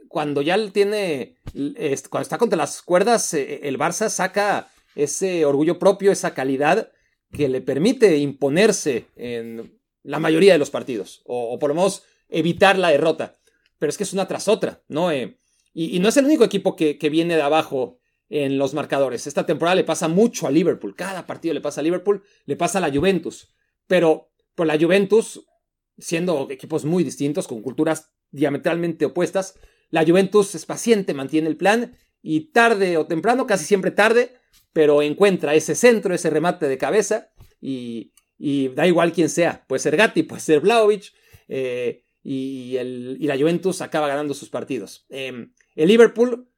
cuando 0.10 0.42
ya 0.42 0.58
tiene, 0.72 1.38
cuando 2.10 2.24
está 2.24 2.38
contra 2.38 2.58
las 2.58 2.82
cuerdas, 2.82 3.34
eh, 3.34 3.62
el 3.64 3.80
Barça 3.80 4.10
saca 4.10 4.68
ese 4.94 5.46
orgullo 5.46 5.80
propio, 5.80 6.12
esa 6.12 6.34
calidad 6.34 6.92
que 7.32 7.48
le 7.48 7.62
permite 7.62 8.18
imponerse 8.18 9.06
en 9.16 9.80
la 10.04 10.20
mayoría 10.20 10.52
de 10.52 10.60
los 10.60 10.70
partidos, 10.70 11.22
o, 11.26 11.54
o 11.54 11.60
por 11.60 11.70
lo 11.70 11.76
menos 11.76 12.04
evitar 12.28 12.78
la 12.78 12.90
derrota 12.90 13.38
pero 13.80 13.90
es 13.90 13.98
que 13.98 14.04
es 14.04 14.14
una 14.14 14.28
tras 14.28 14.48
otra, 14.48 14.84
¿no? 14.88 15.12
Eh, 15.12 15.40
y, 15.74 16.00
no 16.00 16.10
es 16.10 16.18
el 16.18 16.26
único 16.26 16.44
equipo 16.44 16.76
que, 16.76 16.98
viene 17.12 17.36
de 17.36 17.42
abajo 17.42 18.00
en 18.30 18.58
los 18.58 18.74
marcadores. 18.74 19.28
Esta 19.28 19.46
temporada 19.46 19.76
le 19.76 19.84
pasa 19.84 20.08
mucho 20.08 20.48
a 20.48 20.52
Liverpool, 20.52 20.96
cada 20.96 21.28
partido 21.28 21.54
le 21.54 21.62
pasa 21.62 21.82
a 21.82 21.84
Liverpool, 21.84 22.24
le 22.46 22.56
pasa 22.56 22.80
a 22.80 22.82
la 22.82 22.92
Juventus, 22.92 23.54
pero 23.86 24.32
por 24.56 24.66
la 24.66 24.80
Juventus, 24.80 25.46
siendo 25.98 26.48
equipos 26.50 26.84
muy 26.84 27.04
distintos, 27.04 27.48
con 27.48 27.62
culturas 27.62 28.12
diametralmente 28.32 29.06
opuestas, 29.06 29.60
la 29.90 30.04
Juventus 30.04 30.56
es 30.56 30.66
paciente, 30.66 31.14
mantiene 31.14 31.48
el 31.48 31.58
plan 31.58 31.96
y 32.22 32.52
tarde 32.52 32.98
o 32.98 33.06
temprano, 33.06 33.46
casi 33.46 33.66
siempre 33.66 33.92
tarde, 33.92 34.34
pero 34.74 35.02
encuentra 35.02 35.54
ese 35.54 35.76
centro, 35.76 36.14
ese 36.14 36.30
remate 36.30 36.68
de 36.68 36.78
cabeza 36.78 37.30
y, 37.62 38.14
da 38.76 38.88
igual 38.88 39.12
quién 39.12 39.30
sea, 39.30 39.64
puede 39.68 39.80
ser 39.80 39.96
Gatti, 39.96 40.24
puede 40.24 40.42
ser 40.42 40.60
Vlaovic, 40.60 41.14
eh, 41.48 42.04
y, 42.30 42.76
el, 42.76 43.16
y 43.22 43.28
la 43.28 43.38
Juventus 43.38 43.80
acaba 43.80 44.10
ganando 44.10 44.34
sus 44.34 44.50
partidos. 44.50 45.06
Em, 45.08 45.54
el 45.78 45.88
Liverpool 45.88 46.50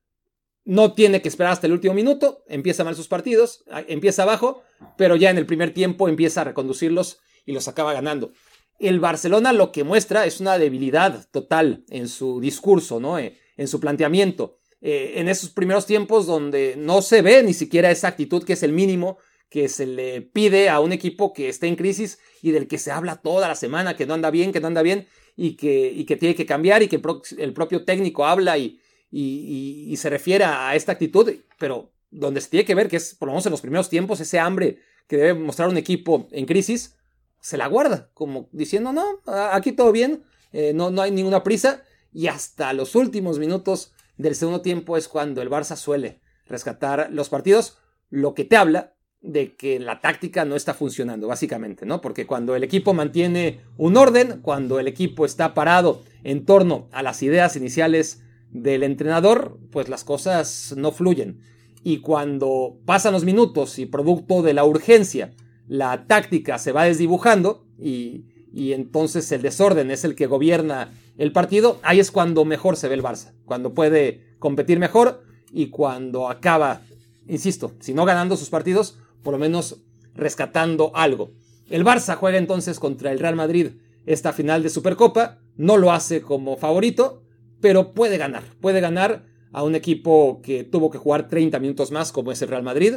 no 0.66 0.94
tiene 0.94 1.22
que 1.22 1.30
esperar 1.30 1.54
hasta 1.54 1.68
el 1.68 1.74
último 1.74 1.94
minuto, 1.94 2.44
empieza 2.48 2.84
mal 2.84 2.96
sus 2.96 3.08
partidos, 3.08 3.64
empieza 3.88 4.24
abajo, 4.24 4.64
pero 4.98 5.16
ya 5.16 5.30
en 5.30 5.38
el 5.38 5.46
primer 5.46 5.72
tiempo 5.72 6.10
empieza 6.10 6.42
a 6.42 6.46
reconducirlos 6.46 7.20
y 7.46 7.52
los 7.52 7.68
acaba 7.68 7.94
ganando. 7.94 8.32
El 8.80 9.00
Barcelona 9.00 9.54
lo 9.54 9.72
que 9.72 9.84
muestra 9.84 10.26
es 10.26 10.40
una 10.40 10.58
debilidad 10.58 11.28
total 11.30 11.84
en 11.90 12.08
su 12.08 12.42
discurso, 12.42 13.00
¿no? 13.00 13.20
Eh, 13.20 13.38
en 13.56 13.68
su 13.68 13.80
planteamiento. 13.80 14.58
Eh, 14.82 15.14
en 15.18 15.30
esos 15.30 15.52
primeros 15.52 15.86
tiempos 15.86 16.26
donde 16.26 16.78
no 16.78 17.04
se 17.04 17.22
ve 17.22 17.44
ni 17.44 17.54
siquiera 17.54 17.92
esa 17.92 18.08
actitud 18.08 18.44
que 18.44 18.54
es 18.54 18.64
el 18.64 18.74
mínimo 18.74 19.20
que 19.50 19.68
se 19.68 19.86
le 19.86 20.22
pide 20.22 20.70
a 20.70 20.80
un 20.80 20.94
equipo 20.94 21.34
que 21.34 21.50
está 21.50 21.68
en 21.68 21.76
crisis 21.76 22.20
y 22.42 22.52
del 22.52 22.68
que 22.68 22.78
se 22.78 22.92
habla 22.92 23.18
toda 23.18 23.48
la 23.48 23.56
semana, 23.56 23.96
que 23.96 24.06
no 24.06 24.14
anda 24.14 24.32
bien, 24.32 24.52
que 24.52 24.60
no 24.60 24.68
anda 24.68 24.82
bien, 24.82 25.08
y 25.42 25.56
que, 25.56 26.06
que 26.06 26.18
tiene 26.18 26.36
que 26.36 26.46
cambiar 26.46 26.84
y 26.84 26.90
que 26.90 27.02
el 27.38 27.54
propio 27.54 27.86
técnico 27.86 28.26
habla 28.26 28.58
y, 28.58 28.82
y, 29.10 29.96
se 29.96 30.10
refiere 30.10 30.44
a 30.44 30.76
esta 30.76 30.92
actitud, 30.92 31.32
pero 31.58 31.94
donde 32.12 32.42
se 32.42 32.50
tiene 32.50 32.66
que 32.66 32.76
ver 32.76 32.90
que 32.90 32.98
es, 32.98 33.16
por 33.16 33.28
lo 33.28 33.32
menos 33.32 33.46
en 33.46 33.52
los 33.52 33.62
primeros 33.62 33.88
tiempos, 33.88 34.20
ese 34.20 34.38
hambre 34.38 34.80
que 35.08 35.16
debe 35.16 35.36
mostrar 35.36 35.70
un 35.70 35.78
equipo 35.78 36.28
en 36.32 36.46
crisis, 36.46 36.98
se 37.40 37.56
la 37.56 37.68
guarda, 37.68 38.10
como 38.14 38.50
diciendo, 38.52 38.92
no, 38.92 39.06
aquí 39.54 39.72
todo 39.72 39.94
bien, 39.94 40.26
eh, 40.52 40.74
no, 40.76 40.92
no 40.92 41.02
hay 41.02 41.12
ninguna 41.12 41.42
prisa, 41.42 41.84
y 42.12 42.28
hasta 42.28 42.74
los 42.74 42.96
últimos 42.96 43.40
minutos 43.40 43.94
del 44.18 44.36
segundo 44.36 44.60
tiempo 44.60 44.98
es 44.98 45.08
cuando 45.08 45.42
el 45.42 45.50
Barça 45.50 45.78
suele 45.78 46.20
rescatar 46.48 47.08
los 47.14 47.30
partidos, 47.30 47.78
lo 48.10 48.34
que 48.34 48.44
te 48.44 48.58
habla 48.58 48.94
de 49.22 49.56
que 49.56 49.80
la 49.80 50.00
táctica 50.00 50.46
no 50.46 50.56
está 50.56 50.74
funcionando, 50.74 51.28
básicamente, 51.28 51.86
¿no? 51.86 52.00
Porque 52.02 52.26
cuando 52.26 52.56
el 52.56 52.64
equipo 52.64 52.94
mantiene 52.94 53.60
un 53.78 53.98
orden, 53.98 54.40
cuando 54.42 54.80
el 54.80 54.88
equipo 54.88 55.26
está 55.26 55.54
parado 55.54 56.04
en 56.24 56.46
torno 56.46 56.88
a 56.92 57.04
las 57.04 57.22
ideas 57.22 57.56
iniciales 57.56 58.24
del 58.52 58.84
entrenador, 58.84 59.60
pues 59.72 59.90
las 59.90 60.04
cosas 60.04 60.74
no 60.78 60.92
fluyen. 60.92 61.42
Y 61.84 61.98
cuando 62.00 62.78
pasan 62.86 63.14
los 63.14 63.26
minutos 63.26 63.78
y 63.80 63.86
producto 63.86 64.42
de 64.42 64.54
la 64.54 64.66
urgencia, 64.66 65.32
la 65.68 66.08
táctica 66.08 66.58
se 66.58 66.72
va 66.72 66.86
desdibujando 66.86 67.66
y, 67.78 68.26
y 68.54 68.74
entonces 68.74 69.32
el 69.32 69.42
desorden 69.42 69.92
es 69.92 70.04
el 70.04 70.16
que 70.16 70.28
gobierna 70.28 70.92
el 71.18 71.34
partido, 71.34 71.80
ahí 71.84 72.00
es 72.00 72.12
cuando 72.12 72.46
mejor 72.46 72.78
se 72.78 72.88
ve 72.88 72.96
el 72.96 73.04
Barça, 73.04 73.34
cuando 73.46 73.74
puede 73.74 74.36
competir 74.40 74.80
mejor 74.80 75.24
y 75.52 75.68
cuando 75.68 76.30
acaba, 76.30 76.82
insisto, 77.28 77.74
si 77.82 77.94
no 77.94 78.06
ganando 78.06 78.38
sus 78.38 78.50
partidos, 78.50 78.98
por 79.24 79.34
lo 79.34 79.40
menos 79.40 79.82
rescatando 80.16 80.92
algo. 80.96 81.32
El 81.70 81.86
Barça 81.86 82.16
juega 82.16 82.38
entonces 82.38 82.80
contra 82.80 83.12
el 83.12 83.20
Real 83.20 83.36
Madrid 83.36 83.68
esta 84.06 84.34
final 84.34 84.64
de 84.64 84.70
Supercopa. 84.70 85.40
No 85.56 85.78
lo 85.78 85.92
hace 85.92 86.22
como 86.22 86.58
favorito, 86.58 87.24
pero 87.62 87.94
puede 87.94 88.18
ganar. 88.18 88.44
Puede 88.60 88.82
ganar 88.82 89.26
a 89.52 89.64
un 89.64 89.76
equipo 89.76 90.42
que 90.42 90.64
tuvo 90.64 90.90
que 90.90 90.98
jugar 90.98 91.28
30 91.28 91.60
minutos 91.60 91.92
más, 91.92 92.12
como 92.12 92.32
es 92.32 92.42
el 92.42 92.50
Real 92.50 92.64
Madrid. 92.64 92.96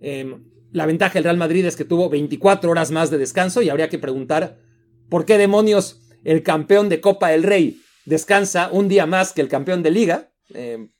Em, 0.00 0.44
la 0.72 0.86
ventaja 0.86 1.14
del 1.14 1.24
Real 1.24 1.36
Madrid 1.36 1.64
es 1.64 1.76
que 1.76 1.84
tuvo 1.84 2.08
24 2.08 2.70
horas 2.70 2.90
más 2.90 3.10
de 3.10 3.18
descanso 3.18 3.62
y 3.62 3.68
habría 3.68 3.88
que 3.88 3.98
preguntar 3.98 4.58
por 5.08 5.24
qué 5.24 5.38
demonios 5.38 6.00
el 6.24 6.42
campeón 6.42 6.88
de 6.88 7.00
Copa 7.00 7.28
del 7.28 7.42
Rey 7.42 7.80
descansa 8.06 8.70
un 8.72 8.88
día 8.88 9.06
más 9.06 9.32
que 9.32 9.40
el 9.40 9.48
campeón 9.48 9.82
de 9.82 9.90
liga. 9.90 10.32
Em, 10.52 10.90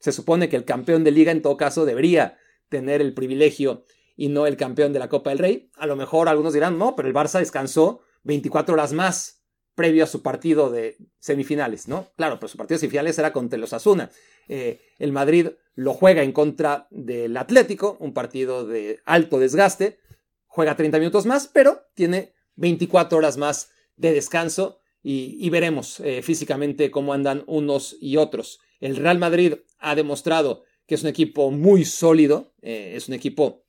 se 0.00 0.12
supone 0.12 0.48
que 0.48 0.56
el 0.56 0.64
campeón 0.64 1.04
de 1.04 1.10
liga 1.10 1.32
en 1.32 1.42
todo 1.42 1.56
caso 1.56 1.84
debería 1.84 2.38
tener 2.68 3.00
el 3.00 3.14
privilegio 3.14 3.84
y 4.18 4.28
no 4.28 4.48
el 4.48 4.56
campeón 4.56 4.92
de 4.92 4.98
la 4.98 5.08
Copa 5.08 5.30
del 5.30 5.38
Rey. 5.38 5.70
A 5.76 5.86
lo 5.86 5.94
mejor 5.94 6.28
algunos 6.28 6.52
dirán, 6.52 6.76
no, 6.76 6.96
pero 6.96 7.06
el 7.06 7.14
Barça 7.14 7.38
descansó 7.38 8.00
24 8.24 8.74
horas 8.74 8.92
más 8.92 9.44
previo 9.76 10.02
a 10.02 10.08
su 10.08 10.22
partido 10.22 10.70
de 10.70 10.96
semifinales, 11.20 11.86
¿no? 11.86 12.10
Claro, 12.16 12.40
pero 12.40 12.48
su 12.48 12.58
partido 12.58 12.74
de 12.74 12.80
semifinales 12.80 13.16
era 13.16 13.32
contra 13.32 13.60
los 13.60 13.72
Asuna. 13.72 14.10
Eh, 14.48 14.80
el 14.98 15.12
Madrid 15.12 15.50
lo 15.76 15.94
juega 15.94 16.24
en 16.24 16.32
contra 16.32 16.88
del 16.90 17.36
Atlético, 17.36 17.96
un 18.00 18.12
partido 18.12 18.66
de 18.66 18.98
alto 19.04 19.38
desgaste, 19.38 20.00
juega 20.46 20.74
30 20.74 20.98
minutos 20.98 21.24
más, 21.24 21.46
pero 21.46 21.82
tiene 21.94 22.34
24 22.56 23.18
horas 23.18 23.36
más 23.36 23.70
de 23.94 24.12
descanso 24.12 24.80
y, 25.00 25.48
veremos 25.48 26.00
eh, 26.00 26.22
físicamente 26.22 26.90
cómo 26.90 27.12
andan 27.12 27.44
unos 27.46 27.96
y 28.00 28.16
otros. 28.16 28.58
El 28.80 28.96
Real 28.96 29.20
Madrid 29.20 29.54
ha 29.78 29.94
demostrado 29.94 30.64
que 30.88 30.96
es 30.96 31.02
un 31.02 31.08
equipo 31.08 31.52
muy 31.52 31.84
sólido, 31.84 32.52
eh, 32.62 32.94
es 32.96 33.06
un 33.06 33.14
equipo 33.14 33.67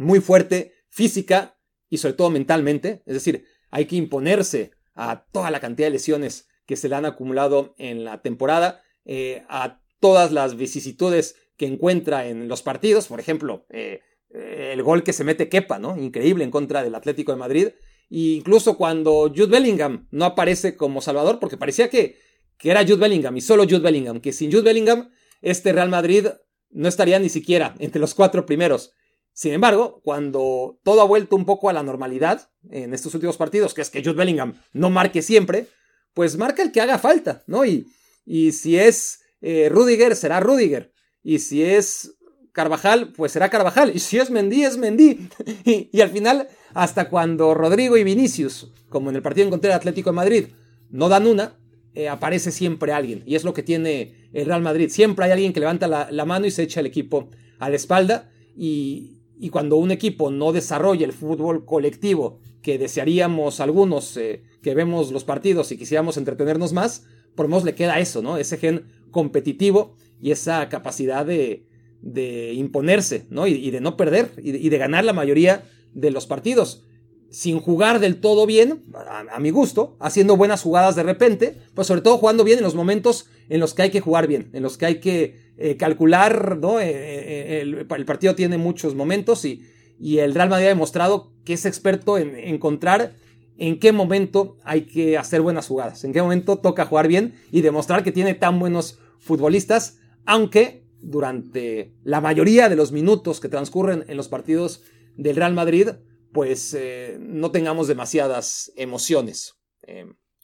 muy 0.00 0.20
fuerte 0.20 0.72
física 0.88 1.58
y 1.88 1.98
sobre 1.98 2.14
todo 2.14 2.30
mentalmente, 2.30 3.02
es 3.06 3.14
decir, 3.14 3.44
hay 3.70 3.86
que 3.86 3.96
imponerse 3.96 4.72
a 4.94 5.26
toda 5.32 5.50
la 5.50 5.60
cantidad 5.60 5.86
de 5.86 5.92
lesiones 5.92 6.48
que 6.66 6.76
se 6.76 6.88
le 6.88 6.96
han 6.96 7.04
acumulado 7.04 7.74
en 7.78 8.04
la 8.04 8.22
temporada, 8.22 8.82
eh, 9.04 9.44
a 9.48 9.80
todas 9.98 10.32
las 10.32 10.56
vicisitudes 10.56 11.36
que 11.56 11.66
encuentra 11.66 12.26
en 12.26 12.48
los 12.48 12.62
partidos, 12.62 13.08
por 13.08 13.20
ejemplo, 13.20 13.66
eh, 13.70 14.00
el 14.30 14.82
gol 14.82 15.02
que 15.02 15.12
se 15.12 15.24
mete 15.24 15.48
Kepa, 15.48 15.78
¿no? 15.78 15.96
Increíble 15.96 16.44
en 16.44 16.50
contra 16.50 16.82
del 16.82 16.94
Atlético 16.94 17.32
de 17.32 17.38
Madrid. 17.38 17.68
E 18.10 18.18
incluso 18.36 18.76
cuando 18.76 19.28
Jude 19.34 19.46
Bellingham 19.46 20.06
no 20.10 20.24
aparece 20.24 20.76
como 20.76 21.00
salvador, 21.00 21.40
porque 21.40 21.56
parecía 21.56 21.90
que, 21.90 22.16
que 22.56 22.70
era 22.70 22.82
Jude 22.82 22.96
Bellingham 22.96 23.36
y 23.36 23.40
solo 23.40 23.64
Jude 23.64 23.80
Bellingham, 23.80 24.20
que 24.20 24.32
sin 24.32 24.50
Jude 24.52 24.62
Bellingham 24.62 25.10
este 25.42 25.72
Real 25.72 25.88
Madrid 25.88 26.26
no 26.70 26.88
estaría 26.88 27.18
ni 27.18 27.28
siquiera 27.28 27.74
entre 27.78 28.00
los 28.00 28.14
cuatro 28.14 28.46
primeros. 28.46 28.92
Sin 29.32 29.52
embargo, 29.52 30.00
cuando 30.04 30.78
todo 30.82 31.00
ha 31.00 31.04
vuelto 31.04 31.36
un 31.36 31.44
poco 31.44 31.70
a 31.70 31.72
la 31.72 31.82
normalidad 31.82 32.50
en 32.70 32.92
estos 32.92 33.14
últimos 33.14 33.36
partidos, 33.36 33.74
que 33.74 33.82
es 33.82 33.90
que 33.90 34.02
Jude 34.02 34.14
Bellingham 34.14 34.54
no 34.72 34.90
marque 34.90 35.22
siempre, 35.22 35.66
pues 36.14 36.36
marca 36.36 36.62
el 36.62 36.72
que 36.72 36.80
haga 36.80 36.98
falta, 36.98 37.42
¿no? 37.46 37.64
Y, 37.64 37.86
y 38.24 38.52
si 38.52 38.78
es 38.78 39.20
eh, 39.40 39.68
Rudiger, 39.70 40.16
será 40.16 40.40
Rudiger. 40.40 40.92
Y 41.22 41.38
si 41.38 41.62
es 41.62 42.16
Carvajal, 42.52 43.12
pues 43.12 43.32
será 43.32 43.48
Carvajal. 43.48 43.92
Y 43.94 43.98
si 43.98 44.18
es 44.18 44.30
Mendy, 44.30 44.64
es 44.64 44.76
Mendy. 44.76 45.28
y, 45.64 46.00
al 46.00 46.10
final, 46.10 46.48
hasta 46.74 47.08
cuando 47.08 47.54
Rodrigo 47.54 47.96
y 47.96 48.04
Vinicius, 48.04 48.72
como 48.88 49.10
en 49.10 49.16
el 49.16 49.22
partido 49.22 49.44
en 49.44 49.50
contra 49.50 49.70
del 49.70 49.78
Atlético 49.78 50.10
de 50.10 50.16
Madrid, 50.16 50.46
no 50.90 51.08
dan 51.08 51.26
una, 51.26 51.54
eh, 51.94 52.08
aparece 52.08 52.50
siempre 52.50 52.92
alguien. 52.92 53.22
Y 53.26 53.36
es 53.36 53.44
lo 53.44 53.54
que 53.54 53.62
tiene 53.62 54.28
el 54.32 54.46
Real 54.46 54.62
Madrid. 54.62 54.90
Siempre 54.90 55.24
hay 55.24 55.32
alguien 55.32 55.52
que 55.52 55.60
levanta 55.60 55.86
la, 55.86 56.10
la 56.10 56.24
mano 56.24 56.46
y 56.46 56.50
se 56.50 56.62
echa 56.62 56.80
el 56.80 56.86
equipo 56.86 57.30
a 57.58 57.70
la 57.70 57.76
espalda. 57.76 58.30
Y, 58.56 59.19
y 59.40 59.48
cuando 59.48 59.76
un 59.76 59.90
equipo 59.90 60.30
no 60.30 60.52
desarrolla 60.52 61.06
el 61.06 61.14
fútbol 61.14 61.64
colectivo 61.64 62.38
que 62.62 62.78
desearíamos 62.78 63.60
algunos 63.60 64.16
eh, 64.18 64.42
que 64.62 64.74
vemos 64.74 65.12
los 65.12 65.24
partidos 65.24 65.72
y 65.72 65.78
quisiéramos 65.78 66.18
entretenernos 66.18 66.74
más, 66.74 67.06
por 67.34 67.46
lo 67.46 67.50
menos 67.50 67.64
le 67.64 67.74
queda 67.74 67.98
eso, 68.00 68.20
¿no? 68.20 68.36
Ese 68.36 68.58
gen 68.58 68.84
competitivo 69.10 69.94
y 70.20 70.30
esa 70.30 70.68
capacidad 70.68 71.24
de, 71.24 71.64
de 72.02 72.52
imponerse, 72.52 73.26
¿no? 73.30 73.46
Y, 73.46 73.70
de 73.70 73.80
no 73.80 73.96
perder 73.96 74.30
y 74.42 74.68
de, 74.68 74.78
ganar 74.78 75.04
la 75.04 75.12
mayoría 75.12 75.64
de 75.94 76.10
los 76.10 76.26
partidos. 76.26 76.84
Sin 77.30 77.60
jugar 77.60 78.00
del 78.00 78.20
todo 78.20 78.44
bien, 78.44 78.82
a, 78.94 79.38
mi 79.38 79.50
gusto, 79.50 79.96
haciendo 80.00 80.36
buenas 80.36 80.62
jugadas 80.62 80.96
de 80.96 81.04
repente, 81.04 81.56
pues 81.74 81.86
sobre 81.86 82.00
todo 82.00 82.18
jugando 82.18 82.42
bien 82.42 82.58
en 82.58 82.64
los 82.64 82.74
momentos 82.74 83.26
en 83.48 83.60
los 83.60 83.72
que 83.72 83.82
hay 83.82 83.90
que 83.90 84.00
jugar 84.00 84.26
bien, 84.26 84.50
en 84.52 84.62
los 84.62 84.76
que 84.76 84.86
hay 84.86 85.00
que 85.00 85.49
eh, 85.62 85.76
calcular, 85.76 86.56
¿no? 86.56 86.80
Eh, 86.80 86.88
eh, 86.90 87.60
el, 87.60 88.04
partido 88.06 88.34
tiene 88.34 88.56
muchos 88.56 88.94
momentos 88.94 89.44
y, 89.44 89.62
y, 89.98 90.16
el 90.20 90.34
Real 90.34 90.48
Madrid 90.48 90.64
ha 90.64 90.70
demostrado 90.70 91.34
que 91.44 91.52
es 91.52 91.66
experto 91.66 92.16
en 92.16 92.34
encontrar 92.34 93.12
en 93.58 93.78
qué 93.78 93.92
momento 93.92 94.56
hay 94.64 94.86
que 94.86 95.18
hacer 95.18 95.42
buenas 95.42 95.66
jugadas, 95.66 96.02
en 96.04 96.14
qué 96.14 96.22
momento 96.22 96.56
toca 96.56 96.86
jugar 96.86 97.08
bien 97.08 97.34
y 97.52 97.60
demostrar 97.60 98.02
que 98.02 98.10
tiene 98.10 98.32
tan 98.32 98.58
buenos 98.58 99.00
futbolistas, 99.18 99.98
aunque 100.24 100.86
durante 101.02 101.92
la 102.04 102.22
mayoría 102.22 102.70
de 102.70 102.76
los 102.76 102.90
minutos 102.90 103.38
que 103.38 103.50
transcurren 103.50 104.06
en 104.08 104.16
los 104.16 104.28
partidos 104.28 104.82
del 105.18 105.36
Real 105.36 105.52
Madrid, 105.52 105.90
pues 106.32 106.74
no 107.18 107.50
tengamos 107.50 107.86
demasiadas 107.86 108.72
emociones. 108.76 109.56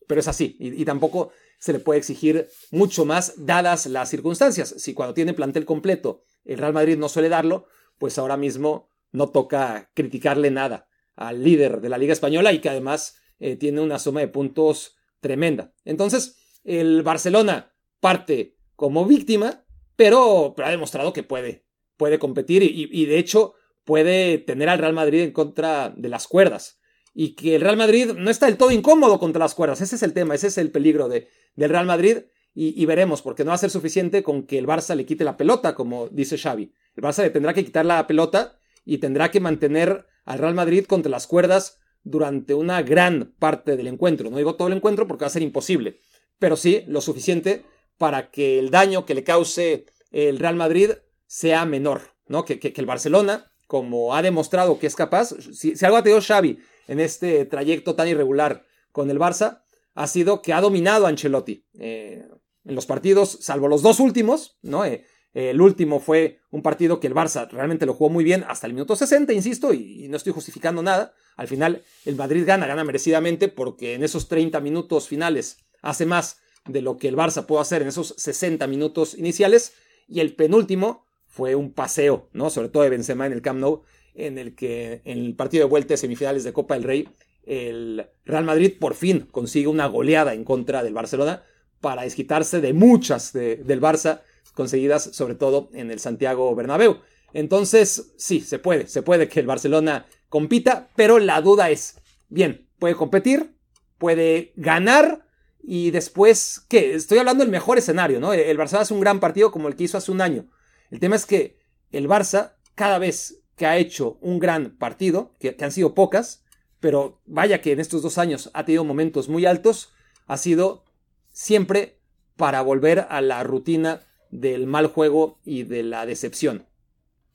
pero 0.06 0.20
es 0.20 0.28
así, 0.28 0.56
y 0.60 0.84
tampoco 0.84 1.30
se 1.58 1.72
le 1.72 1.80
puede 1.80 1.98
exigir 1.98 2.48
mucho 2.70 3.04
más 3.04 3.34
dadas 3.36 3.86
las 3.86 4.10
circunstancias. 4.10 4.74
Si 4.78 4.94
cuando 4.94 5.14
tiene 5.14 5.34
plantel 5.34 5.64
completo 5.64 6.22
el 6.44 6.58
Real 6.58 6.72
Madrid 6.72 6.96
no 6.96 7.08
suele 7.08 7.28
darlo, 7.28 7.66
pues 7.98 8.18
ahora 8.18 8.36
mismo 8.36 8.90
no 9.12 9.30
toca 9.30 9.90
criticarle 9.94 10.50
nada 10.50 10.88
al 11.14 11.42
líder 11.42 11.80
de 11.80 11.88
la 11.88 11.98
Liga 11.98 12.12
Española 12.12 12.52
y 12.52 12.60
que 12.60 12.68
además 12.68 13.16
eh, 13.38 13.56
tiene 13.56 13.80
una 13.80 13.98
suma 13.98 14.20
de 14.20 14.28
puntos 14.28 14.96
tremenda. 15.20 15.72
Entonces, 15.84 16.36
el 16.64 17.02
Barcelona 17.02 17.74
parte 18.00 18.56
como 18.74 19.06
víctima, 19.06 19.64
pero, 19.96 20.54
ha 20.62 20.70
demostrado 20.70 21.12
que 21.12 21.22
puede, 21.22 21.66
puede 21.96 22.18
competir 22.18 22.62
y, 22.62 22.88
y 22.90 23.06
de 23.06 23.18
hecho 23.18 23.54
puede 23.84 24.38
tener 24.38 24.68
al 24.68 24.78
Real 24.78 24.92
Madrid 24.92 25.22
en 25.22 25.32
contra 25.32 25.90
de 25.96 26.08
las 26.08 26.28
cuerdas 26.28 26.78
y 27.18 27.30
que 27.30 27.54
el 27.54 27.62
Real 27.62 27.78
Madrid 27.78 28.12
no 28.14 28.30
está 28.30 28.44
del 28.44 28.58
todo 28.58 28.70
incómodo 28.70 29.18
contra 29.18 29.38
las 29.38 29.54
cuerdas. 29.54 29.80
Ese 29.80 29.96
es 29.96 30.02
el 30.02 30.12
tema, 30.12 30.34
ese 30.34 30.48
es 30.48 30.58
el 30.58 30.70
peligro 30.70 31.08
de, 31.08 31.30
del 31.54 31.70
Real 31.70 31.86
Madrid 31.86 32.18
y, 32.54 32.84
veremos, 32.84 33.22
porque 33.22 33.42
no 33.42 33.50
va 33.50 33.54
a 33.54 33.58
ser 33.58 33.70
suficiente 33.70 34.22
con 34.22 34.42
que 34.42 34.58
el 34.58 34.66
Barça 34.66 34.94
le 34.94 35.06
quite 35.06 35.24
la 35.24 35.38
pelota, 35.38 35.74
como 35.74 36.08
dice 36.08 36.36
Xavi. 36.36 36.72
El 36.94 37.02
Barça 37.02 37.22
le 37.22 37.30
tendrá 37.30 37.54
que 37.54 37.64
quitar 37.64 37.86
la 37.86 38.06
pelota 38.06 38.58
y 38.84 38.98
tendrá 38.98 39.30
que 39.30 39.40
mantener 39.40 40.06
al 40.26 40.38
Real 40.38 40.54
Madrid 40.54 40.84
contra 40.84 41.10
las 41.10 41.26
cuerdas 41.26 41.78
durante 42.02 42.52
una 42.52 42.82
gran 42.82 43.34
parte 43.38 43.76
del 43.76 43.86
encuentro. 43.86 44.28
No 44.28 44.36
digo 44.36 44.56
todo 44.56 44.68
el 44.68 44.74
encuentro 44.74 45.06
porque 45.06 45.24
va 45.24 45.28
a 45.28 45.30
ser 45.30 45.42
imposible, 45.42 46.00
pero 46.38 46.56
sí 46.56 46.84
lo 46.86 47.00
suficiente 47.00 47.64
para 47.96 48.30
que 48.30 48.58
el 48.58 48.70
daño 48.70 49.06
que 49.06 49.14
le 49.14 49.24
cause 49.24 49.86
el 50.12 50.38
Real 50.38 50.56
Madrid 50.56 50.90
sea 51.26 51.64
menor, 51.64 52.02
¿no? 52.26 52.44
Que, 52.44 52.58
que, 52.58 52.74
el 52.76 52.86
Barcelona, 52.86 53.52
como 53.66 54.14
ha 54.14 54.20
demostrado 54.20 54.78
que 54.78 54.86
es 54.86 54.96
capaz, 54.96 55.34
si, 55.52 55.76
si 55.76 55.84
algo 55.84 55.96
ha 55.96 56.02
tenido 56.02 56.20
Xavi 56.20 56.58
en 56.86 57.00
este 57.00 57.44
trayecto 57.44 57.94
tan 57.94 58.08
irregular 58.08 58.64
con 58.92 59.10
el 59.10 59.18
Barça, 59.18 59.62
ha 59.94 60.06
sido 60.06 60.42
que 60.42 60.52
ha 60.52 60.60
dominado 60.60 61.06
a 61.06 61.08
Ancelotti 61.08 61.66
eh, 61.78 62.26
en 62.64 62.74
los 62.74 62.86
partidos, 62.86 63.38
salvo 63.40 63.68
los 63.68 63.82
dos 63.82 64.00
últimos, 64.00 64.58
¿no? 64.62 64.84
Eh, 64.84 65.04
el 65.36 65.60
último 65.60 66.00
fue 66.00 66.40
un 66.50 66.62
partido 66.62 66.98
que 66.98 67.06
el 67.06 67.14
Barça 67.14 67.46
realmente 67.50 67.84
lo 67.84 67.92
jugó 67.92 68.08
muy 68.08 68.24
bien 68.24 68.44
hasta 68.48 68.66
el 68.66 68.72
minuto 68.72 68.96
60, 68.96 69.34
insisto, 69.34 69.74
y, 69.74 70.08
no 70.08 70.16
estoy 70.16 70.32
justificando 70.32 70.82
nada. 70.82 71.12
Al 71.36 71.46
final, 71.46 71.82
el 72.06 72.16
Madrid 72.16 72.44
gana, 72.46 72.66
gana 72.66 72.84
merecidamente, 72.84 73.48
porque 73.48 73.92
en 73.92 74.02
esos 74.02 74.28
30 74.28 74.60
minutos 74.60 75.08
finales 75.08 75.58
hace 75.82 76.06
más 76.06 76.38
de 76.64 76.80
lo 76.80 76.96
que 76.96 77.08
el 77.08 77.16
Barça 77.16 77.44
pudo 77.44 77.60
hacer 77.60 77.82
en 77.82 77.88
esos 77.88 78.14
60 78.16 78.66
minutos 78.66 79.14
iniciales. 79.14 79.74
Y 80.08 80.20
el 80.20 80.34
penúltimo 80.34 81.04
fue 81.26 81.54
un 81.54 81.72
paseo, 81.74 82.30
¿no? 82.32 82.48
Sobre 82.48 82.70
todo 82.70 82.84
de 82.84 82.90
Benzema 82.90 83.26
en 83.26 83.32
el 83.32 83.42
Camp 83.42 83.60
Nou, 83.60 83.82
en 84.16 84.38
el 84.38 84.54
que 84.54 85.02
en 85.04 85.18
el 85.18 85.36
partido 85.36 85.64
de 85.64 85.70
vuelta 85.70 85.94
de 85.94 85.98
semifinales 85.98 86.44
de 86.44 86.52
Copa 86.52 86.74
del 86.74 86.84
Rey, 86.84 87.08
el 87.44 88.06
Real 88.24 88.44
Madrid 88.44 88.74
por 88.78 88.94
fin 88.94 89.28
consigue 89.30 89.68
una 89.68 89.86
goleada 89.86 90.34
en 90.34 90.44
contra 90.44 90.82
del 90.82 90.94
Barcelona 90.94 91.44
para 91.80 92.02
desquitarse 92.02 92.60
de 92.60 92.72
muchas 92.72 93.32
del 93.32 93.80
Barça 93.80 94.22
conseguidas 94.54 95.04
sobre 95.12 95.34
todo 95.34 95.68
en 95.72 95.90
el 95.90 96.00
Santiago 96.00 96.54
Bernabéu. 96.54 96.98
Entonces, 97.32 98.14
sí, 98.16 98.40
se 98.40 98.58
puede, 98.58 98.88
se 98.88 99.02
puede 99.02 99.28
que 99.28 99.40
el 99.40 99.46
Barcelona 99.46 100.06
compita, 100.28 100.88
pero 100.96 101.18
la 101.18 101.40
duda 101.42 101.70
es, 101.70 101.98
bien, 102.28 102.66
puede 102.78 102.94
competir, 102.94 103.54
puede 103.98 104.52
ganar 104.56 105.26
y 105.62 105.90
después, 105.90 106.64
¿qué? 106.68 106.94
Estoy 106.94 107.18
hablando 107.18 107.44
del 107.44 107.50
mejor 107.50 107.76
escenario, 107.76 108.20
¿no? 108.20 108.32
El 108.32 108.58
Barça 108.58 108.78
hace 108.78 108.94
un 108.94 109.00
gran 109.00 109.20
partido 109.20 109.50
como 109.50 109.68
el 109.68 109.76
que 109.76 109.84
hizo 109.84 109.98
hace 109.98 110.10
un 110.10 110.20
año. 110.20 110.46
El 110.90 111.00
tema 111.00 111.16
es 111.16 111.26
que 111.26 111.58
el 111.90 112.08
Barça, 112.08 112.54
cada 112.74 112.98
vez 112.98 113.42
que 113.56 113.66
ha 113.66 113.78
hecho 113.78 114.18
un 114.20 114.38
gran 114.38 114.76
partido, 114.76 115.34
que, 115.40 115.56
han 115.60 115.72
sido 115.72 115.94
pocas, 115.94 116.44
pero 116.78 117.20
vaya 117.26 117.60
que 117.60 117.72
en 117.72 117.80
estos 117.80 118.02
dos 118.02 118.18
años 118.18 118.50
ha 118.52 118.64
tenido 118.64 118.84
momentos 118.84 119.28
muy 119.28 119.46
altos, 119.46 119.92
ha 120.26 120.36
sido 120.36 120.84
siempre 121.32 121.98
para 122.36 122.60
volver 122.60 123.06
a 123.08 123.20
la 123.22 123.42
rutina 123.42 124.02
del 124.30 124.66
mal 124.66 124.86
juego 124.88 125.38
y 125.44 125.62
de 125.62 125.82
la 125.82 126.04
decepción. 126.04 126.66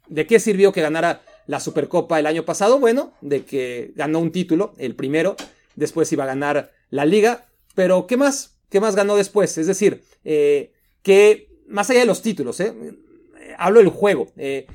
¿De 0.07 0.27
qué 0.27 0.39
sirvió 0.39 0.71
que 0.71 0.81
ganara 0.81 1.23
la 1.47 1.59
Supercopa 1.59 2.19
el 2.19 2.27
año 2.27 2.45
pasado? 2.45 2.79
Bueno, 2.79 3.13
de 3.21 3.43
que 3.43 3.93
ganó 3.95 4.19
un 4.19 4.31
título, 4.31 4.73
el 4.77 4.95
primero, 4.95 5.35
después 5.75 6.11
iba 6.11 6.25
a 6.25 6.27
ganar 6.27 6.71
la 6.89 7.05
liga. 7.05 7.47
Pero, 7.73 8.05
¿qué 8.05 8.17
más? 8.17 8.59
¿Qué 8.69 8.79
más 8.79 8.95
ganó 8.95 9.15
después? 9.15 9.57
Es 9.57 9.67
decir, 9.67 10.03
eh, 10.23 10.73
que 11.01 11.49
más 11.67 11.89
allá 11.89 12.01
de 12.01 12.05
los 12.05 12.21
títulos, 12.21 12.59
¿eh? 12.59 12.73
hablo 13.57 13.79
del 13.79 13.89
juego. 13.89 14.31
Eh, 14.37 14.67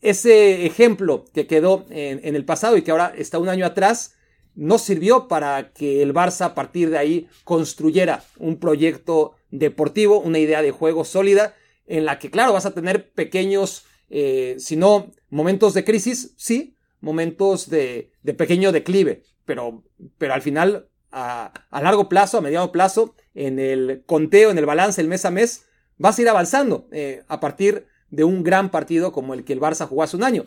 ese 0.00 0.66
ejemplo 0.66 1.24
que 1.32 1.46
quedó 1.46 1.86
en, 1.90 2.34
el 2.34 2.44
pasado 2.44 2.76
y 2.76 2.82
que 2.82 2.90
ahora 2.90 3.12
está 3.16 3.38
un 3.38 3.48
año 3.48 3.66
atrás, 3.66 4.14
no 4.54 4.78
sirvió 4.78 5.28
para 5.28 5.72
que 5.72 6.02
el 6.02 6.14
Barça 6.14 6.46
a 6.46 6.54
partir 6.54 6.90
de 6.90 6.98
ahí 6.98 7.28
construyera 7.44 8.24
un 8.38 8.58
proyecto 8.58 9.34
deportivo, 9.50 10.20
una 10.20 10.38
idea 10.38 10.62
de 10.62 10.70
juego 10.70 11.04
sólida, 11.04 11.54
en 11.86 12.04
la 12.04 12.18
que, 12.18 12.30
claro, 12.30 12.52
vas 12.52 12.66
a 12.66 12.74
tener 12.74 13.10
pequeños, 13.12 13.84
eh, 14.10 14.56
si 14.58 14.76
no 14.76 15.10
momentos 15.30 15.74
de 15.74 15.84
crisis, 15.84 16.34
sí, 16.36 16.76
momentos 17.00 17.70
de, 17.70 18.10
pequeño 18.36 18.72
declive, 18.72 19.22
pero, 19.44 19.84
pero 20.18 20.34
al 20.34 20.42
final, 20.42 20.88
a, 21.10 21.52
largo 21.70 22.08
plazo, 22.08 22.38
a 22.38 22.40
mediano 22.40 22.72
plazo, 22.72 23.14
en 23.34 23.58
el 23.58 24.02
conteo, 24.06 24.50
en 24.50 24.58
el 24.58 24.66
balance, 24.66 25.00
el 25.00 25.08
mes 25.08 25.24
a 25.24 25.30
mes, 25.30 25.64
vas 25.96 26.18
a 26.18 26.22
ir 26.22 26.28
avanzando 26.28 26.88
eh, 26.92 27.22
a 27.28 27.40
partir 27.40 27.74
de 27.74 27.86
un 28.10 28.42
gran 28.42 28.70
partido 28.70 29.12
como 29.12 29.34
el 29.34 29.44
que 29.44 29.52
el 29.52 29.60
Barça 29.60 29.86
jugó 29.86 30.02
hace 30.02 30.16
un 30.16 30.24
año. 30.24 30.46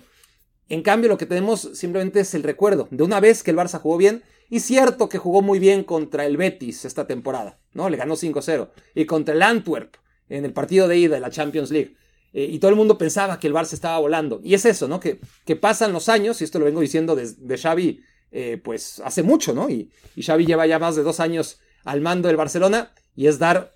En 0.69 0.83
cambio, 0.83 1.09
lo 1.09 1.17
que 1.17 1.25
tenemos 1.25 1.69
simplemente 1.73 2.21
es 2.21 2.33
el 2.33 2.43
recuerdo 2.43 2.87
de 2.91 3.03
una 3.03 3.19
vez 3.19 3.43
que 3.43 3.51
el 3.51 3.57
Barça 3.57 3.79
jugó 3.79 3.97
bien, 3.97 4.23
y 4.49 4.61
cierto 4.61 5.09
que 5.09 5.17
jugó 5.17 5.41
muy 5.41 5.59
bien 5.59 5.83
contra 5.83 6.25
el 6.25 6.37
Betis 6.37 6.85
esta 6.85 7.07
temporada, 7.07 7.59
¿no? 7.73 7.89
Le 7.89 7.97
ganó 7.97 8.15
5-0, 8.15 8.69
y 8.95 9.05
contra 9.05 9.33
el 9.33 9.41
Antwerp 9.41 9.95
en 10.29 10.45
el 10.45 10.53
partido 10.53 10.87
de 10.87 10.97
ida 10.97 11.15
de 11.15 11.21
la 11.21 11.29
Champions 11.29 11.71
League. 11.71 11.95
Eh, 12.33 12.47
y 12.49 12.59
todo 12.59 12.69
el 12.69 12.77
mundo 12.77 12.97
pensaba 12.97 13.39
que 13.39 13.47
el 13.47 13.53
Barça 13.53 13.73
estaba 13.73 13.99
volando. 13.99 14.39
Y 14.43 14.53
es 14.53 14.65
eso, 14.65 14.87
¿no? 14.87 14.99
Que, 14.99 15.19
que 15.45 15.57
pasan 15.57 15.91
los 15.91 16.07
años, 16.09 16.39
y 16.39 16.45
esto 16.45 16.59
lo 16.59 16.65
vengo 16.65 16.79
diciendo 16.79 17.15
de, 17.15 17.33
de 17.33 17.57
Xavi, 17.57 18.01
eh, 18.31 18.61
pues 18.63 19.01
hace 19.03 19.23
mucho, 19.23 19.53
¿no? 19.53 19.69
Y, 19.69 19.91
y 20.15 20.23
Xavi 20.23 20.45
lleva 20.45 20.65
ya 20.67 20.79
más 20.79 20.95
de 20.95 21.03
dos 21.03 21.19
años 21.19 21.59
al 21.83 21.99
mando 21.99 22.27
del 22.29 22.37
Barcelona, 22.37 22.93
y 23.13 23.27
es 23.27 23.39
dar 23.39 23.73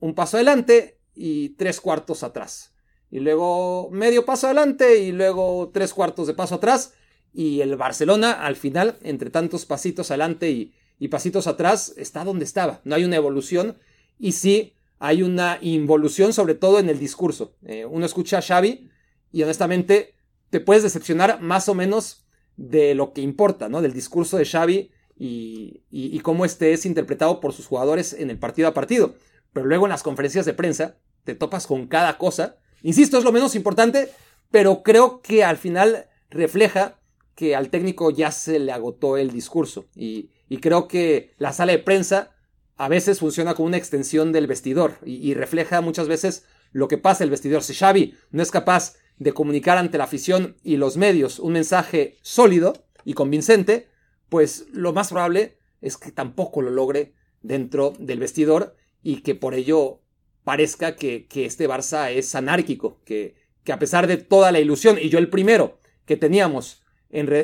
un 0.00 0.14
paso 0.14 0.36
adelante 0.36 0.98
y 1.14 1.50
tres 1.50 1.80
cuartos 1.80 2.22
atrás 2.24 2.75
y 3.10 3.20
luego 3.20 3.88
medio 3.90 4.24
paso 4.24 4.46
adelante 4.46 4.98
y 4.98 5.12
luego 5.12 5.70
tres 5.72 5.94
cuartos 5.94 6.26
de 6.26 6.34
paso 6.34 6.56
atrás. 6.56 6.94
Y 7.32 7.60
el 7.60 7.76
Barcelona 7.76 8.32
al 8.32 8.56
final, 8.56 8.96
entre 9.02 9.30
tantos 9.30 9.66
pasitos 9.66 10.10
adelante 10.10 10.50
y, 10.50 11.08
pasitos 11.08 11.46
atrás, 11.46 11.94
está 11.96 12.24
donde 12.24 12.44
estaba. 12.44 12.80
No 12.84 12.94
hay 12.94 13.04
una 13.04 13.16
evolución 13.16 13.76
y 14.18 14.32
sí 14.32 14.74
hay 14.98 15.22
una 15.22 15.58
involución, 15.60 16.32
sobre 16.32 16.54
todo 16.54 16.78
en 16.78 16.88
el 16.88 16.98
discurso. 16.98 17.54
Eh, 17.64 17.84
uno 17.84 18.06
escucha 18.06 18.38
a 18.38 18.42
Xavi 18.42 18.88
y 19.30 19.42
honestamente 19.42 20.14
te 20.50 20.60
puedes 20.60 20.82
decepcionar 20.82 21.40
más 21.42 21.68
o 21.68 21.74
menos 21.74 22.26
de 22.56 22.94
lo 22.94 23.12
que 23.12 23.20
importa, 23.20 23.68
¿no? 23.68 23.82
Del 23.82 23.92
discurso 23.92 24.38
de 24.38 24.46
Xavi 24.46 24.90
y, 25.18 25.82
y, 25.90 26.18
cómo 26.20 26.44
este 26.44 26.72
es 26.72 26.86
interpretado 26.86 27.40
por 27.40 27.52
sus 27.52 27.66
jugadores 27.66 28.14
en 28.14 28.30
el 28.30 28.38
partido 28.38 28.68
a 28.68 28.74
partido. 28.74 29.14
Pero 29.52 29.66
luego 29.66 29.86
en 29.86 29.90
las 29.90 30.02
conferencias 30.02 30.46
de 30.46 30.54
prensa 30.54 30.96
te 31.24 31.34
topas 31.34 31.66
con 31.66 31.86
cada 31.86 32.16
cosa 32.16 32.58
Insisto, 32.86 33.18
es 33.18 33.24
lo 33.24 33.32
menos 33.32 33.56
importante, 33.56 34.10
pero 34.52 34.84
creo 34.84 35.20
que 35.20 35.42
al 35.42 35.56
final 35.56 36.06
refleja 36.30 37.00
que 37.34 37.56
al 37.56 37.68
técnico 37.68 38.12
ya 38.12 38.30
se 38.30 38.60
le 38.60 38.70
agotó 38.70 39.16
el 39.16 39.32
discurso. 39.32 39.86
Y, 39.96 40.30
creo 40.60 40.86
que 40.86 41.34
la 41.36 41.52
sala 41.52 41.72
de 41.72 41.80
prensa 41.80 42.36
a 42.76 42.86
veces 42.88 43.18
funciona 43.18 43.54
como 43.54 43.66
una 43.66 43.76
extensión 43.76 44.30
del 44.30 44.46
vestidor 44.46 44.98
y, 45.04 45.34
refleja 45.34 45.80
muchas 45.80 46.06
veces 46.06 46.44
lo 46.70 46.86
que 46.86 46.96
pasa 46.96 47.24
en 47.24 47.26
el 47.26 47.32
vestidor. 47.32 47.64
Si 47.64 47.74
Xavi 47.74 48.14
no 48.30 48.40
es 48.40 48.52
capaz 48.52 48.94
de 49.18 49.32
comunicar 49.32 49.78
ante 49.78 49.98
la 49.98 50.04
afición 50.04 50.54
y 50.62 50.76
los 50.76 50.96
medios 50.96 51.40
un 51.40 51.54
mensaje 51.54 52.18
sólido 52.22 52.86
y 53.04 53.14
convincente, 53.14 53.88
pues 54.28 54.66
lo 54.72 54.92
más 54.92 55.08
probable 55.08 55.58
es 55.80 55.96
que 55.96 56.12
tampoco 56.12 56.62
lo 56.62 56.70
logre 56.70 57.14
dentro 57.42 57.94
del 57.98 58.20
vestidor 58.20 58.76
y 59.02 59.22
que 59.22 59.34
por 59.34 59.54
ello 59.54 60.02
parezca 60.46 60.94
que, 60.94 61.26
este 61.34 61.68
Barça 61.68 62.12
es 62.12 62.32
anárquico, 62.36 63.00
que, 63.04 63.34
que, 63.64 63.72
a 63.72 63.80
pesar 63.80 64.06
de 64.06 64.16
toda 64.16 64.52
la 64.52 64.60
ilusión, 64.60 64.96
y 64.96 65.08
yo 65.08 65.18
el 65.18 65.28
primero 65.28 65.80
que 66.04 66.16
teníamos 66.16 66.84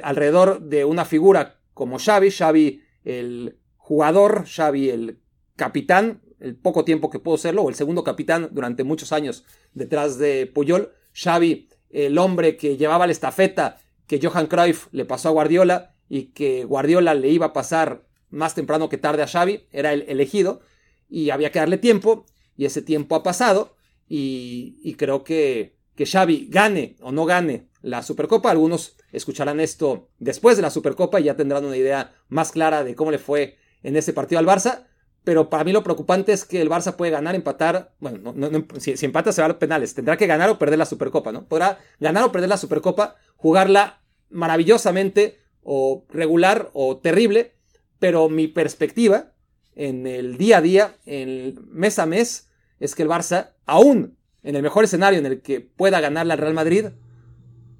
alrededor 0.04 0.60
de 0.60 0.84
una 0.84 1.04
figura 1.04 1.58
como 1.74 1.98
Xavi, 1.98 2.30
Xavi 2.30 2.84
el 3.02 3.58
jugador, 3.76 4.44
Xavi 4.46 4.90
el 4.90 5.18
capitán, 5.56 6.22
el 6.38 6.54
poco 6.54 6.84
tiempo 6.84 7.10
que 7.10 7.18
pudo 7.18 7.38
serlo, 7.38 7.62
o 7.62 7.68
el 7.70 7.74
segundo 7.74 8.04
capitán 8.04 8.50
durante 8.52 8.84
muchos 8.84 9.10
años 9.10 9.44
detrás 9.74 10.16
de 10.18 10.46
Puyol, 10.46 10.92
Xavi 11.12 11.70
el 11.90 12.16
hombre 12.18 12.56
que 12.56 12.76
llevaba 12.76 13.06
la 13.06 13.12
estafeta 13.12 13.80
que 14.06 14.20
Johan 14.22 14.46
Cruyff 14.46 14.86
le 14.92 15.06
pasó 15.06 15.30
a 15.30 15.32
Guardiola 15.32 15.96
y 16.08 16.26
que 16.26 16.64
Guardiola 16.64 17.14
le 17.14 17.30
iba 17.30 17.46
a 17.46 17.52
pasar 17.52 18.04
más 18.30 18.54
temprano 18.54 18.88
que 18.88 18.96
tarde 18.96 19.24
a 19.24 19.26
Xavi, 19.26 19.66
era 19.72 19.92
el 19.92 20.04
elegido 20.06 20.60
y 21.08 21.30
había 21.30 21.50
que 21.50 21.58
darle 21.58 21.78
tiempo 21.78 22.26
y 22.56 22.64
ese 22.64 22.82
tiempo 22.82 23.14
ha 23.14 23.22
pasado 23.22 23.76
y, 24.08 24.94
creo 24.98 25.24
que, 25.24 25.76
que 25.94 26.06
Xavi 26.06 26.48
gane 26.50 26.96
o 27.00 27.12
no 27.12 27.24
gane 27.24 27.68
la 27.80 28.02
Supercopa, 28.02 28.50
algunos 28.50 28.96
escucharán 29.12 29.60
esto 29.60 30.08
después 30.18 30.56
de 30.56 30.62
la 30.62 30.70
Supercopa 30.70 31.20
y 31.20 31.24
ya 31.24 31.36
tendrán 31.36 31.64
una 31.64 31.76
idea 31.76 32.14
más 32.28 32.52
clara 32.52 32.84
de 32.84 32.94
cómo 32.94 33.10
le 33.10 33.18
fue 33.18 33.58
en 33.82 33.96
ese 33.96 34.12
partido 34.12 34.38
al 34.38 34.46
Barça. 34.46 34.86
Pero 35.24 35.50
para 35.50 35.62
mí 35.62 35.72
lo 35.72 35.84
preocupante 35.84 36.32
es 36.32 36.44
que 36.44 36.60
el 36.60 36.68
Barça 36.68 36.96
puede 36.96 37.12
ganar, 37.12 37.34
empatar. 37.34 37.94
Bueno, 38.00 38.34
si, 38.78 38.96
si, 38.96 39.06
empata 39.06 39.32
se 39.32 39.40
va 39.40 39.46
a 39.46 39.48
los 39.48 39.58
penales. 39.58 39.94
Tendrá 39.94 40.16
que 40.16 40.26
ganar 40.26 40.50
o 40.50 40.58
perder 40.58 40.78
la 40.78 40.86
Supercopa, 40.86 41.30
¿no? 41.30 41.46
Podrá 41.46 41.78
ganar 42.00 42.24
o 42.24 42.32
perder 42.32 42.48
la 42.48 42.56
Supercopa, 42.56 43.16
jugarla 43.36 44.02
maravillosamente 44.30 45.38
o 45.62 46.04
regular 46.08 46.70
o 46.72 46.98
terrible. 46.98 47.54
Pero 48.00 48.28
mi 48.28 48.48
perspectiva 48.48 49.32
en 49.74 50.06
el 50.06 50.36
día 50.36 50.58
a 50.58 50.60
día, 50.60 50.96
en 51.06 51.58
mes 51.70 51.98
a 51.98 52.06
mes, 52.06 52.48
es 52.78 52.94
que 52.94 53.02
el 53.02 53.08
Barça, 53.08 53.50
aún 53.66 54.18
en 54.42 54.56
el 54.56 54.62
mejor 54.62 54.84
escenario 54.84 55.18
en 55.18 55.26
el 55.26 55.42
que 55.42 55.60
pueda 55.60 56.00
ganarle 56.00 56.32
al 56.32 56.38
Real 56.38 56.54
Madrid, 56.54 56.86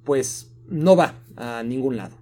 pues 0.03 0.51
no 0.67 0.95
va 0.95 1.15
a 1.35 1.63
ningún 1.63 1.97
lado. 1.97 2.17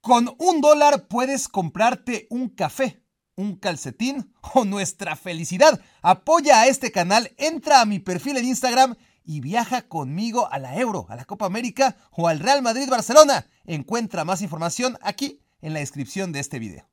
Con 0.00 0.34
un 0.38 0.60
dólar 0.60 1.08
puedes 1.08 1.48
comprarte 1.48 2.26
un 2.30 2.48
café, 2.48 3.02
un 3.34 3.56
calcetín 3.56 4.32
o 4.54 4.64
nuestra 4.64 5.16
felicidad. 5.16 5.80
Apoya 6.00 6.60
a 6.60 6.68
este 6.68 6.92
canal, 6.92 7.32
entra 7.36 7.80
a 7.80 7.86
mi 7.86 7.98
perfil 7.98 8.36
en 8.36 8.46
Instagram 8.46 8.94
y 9.24 9.40
viaja 9.40 9.82
conmigo 9.82 10.50
a 10.50 10.58
la 10.58 10.78
Euro, 10.78 11.06
a 11.08 11.16
la 11.16 11.24
Copa 11.24 11.46
América 11.46 11.96
o 12.12 12.28
al 12.28 12.38
Real 12.38 12.62
Madrid 12.62 12.88
Barcelona. 12.88 13.46
Encuentra 13.64 14.24
más 14.24 14.42
información 14.42 14.96
aquí 15.02 15.40
en 15.60 15.74
la 15.74 15.80
descripción 15.80 16.32
de 16.32 16.40
este 16.40 16.60
video. 16.60 16.88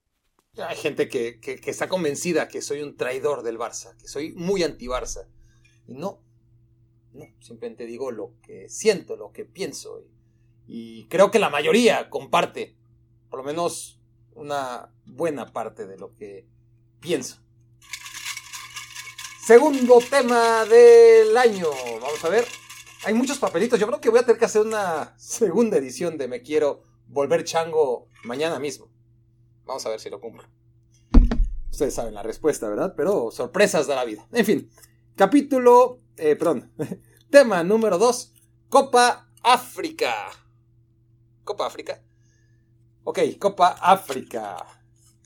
Hay 0.58 0.76
gente 0.76 1.10
que, 1.10 1.39
está 1.66 1.89
convencida 1.89 2.48
que 2.48 2.62
soy 2.62 2.84
un 2.84 2.96
traidor 2.96 3.42
del 3.42 3.58
Barça, 3.58 3.98
que 3.98 4.08
soy 4.08 4.34
muy 4.34 4.62
anti-Barça. 4.62 5.28
Y 5.88 5.96
no, 5.96 6.22
no, 7.12 7.26
simplemente 7.39 7.88
digo 7.88 8.12
lo 8.12 8.34
que 8.44 8.70
siento, 8.70 9.16
lo 9.16 9.32
que 9.32 9.46
pienso. 9.46 10.04
Y, 10.68 11.08
creo 11.08 11.32
que 11.32 11.39
la 11.39 11.50
mayoría 11.50 12.08
comparte, 12.12 12.78
por 13.32 13.39
lo 13.39 13.46
menos 13.46 14.00
una 14.36 14.94
buena 15.06 15.52
parte 15.52 15.88
de 15.88 15.98
lo 15.98 16.16
que 16.16 16.48
pienso. 17.00 17.42
Segundo 19.48 20.00
tema 20.08 20.66
del 20.66 21.36
año. 21.36 21.68
Vamos 22.00 22.24
a 22.24 22.30
ver. 22.30 22.46
Hay 23.06 23.16
muchos 23.16 23.39
papelitos. 23.39 23.80
Yo 23.80 23.88
creo 23.88 24.00
que 24.00 24.10
voy 24.10 24.20
a 24.20 24.24
tener 24.24 24.38
que 24.38 24.46
hacer 24.46 24.62
una 24.62 25.16
segunda 25.18 25.78
edición 25.78 26.18
de 26.18 26.28
Me 26.28 26.42
Quiero 26.44 26.84
Volver 27.08 27.44
Chango 27.44 28.08
mañana 28.24 28.60
mismo. 28.60 28.93
Vamos 29.65 29.86
a 29.86 29.89
ver 29.89 29.99
si 29.99 30.10
lo 30.10 30.19
cumplo. 30.19 30.43
Ustedes 31.71 31.93
saben 31.93 32.13
la 32.13 32.23
respuesta, 32.23 32.69
¿verdad? 32.69 32.93
Pero 32.95 33.32
sorpresas 33.32 33.88
de 33.88 33.95
la 33.95 34.06
vida. 34.06 34.28
En 34.32 34.45
fin, 34.45 34.69
capítulo, 35.15 36.02
eh, 36.17 36.36
perdón, 36.36 36.71
tema 37.30 37.63
número 37.63 37.97
2, 37.97 38.34
Copa 38.69 39.32
África. 39.41 40.13
Copa 41.43 41.65
África. 41.65 42.04
Ok, 43.04 43.19
Copa 43.39 43.69
África. 43.69 44.58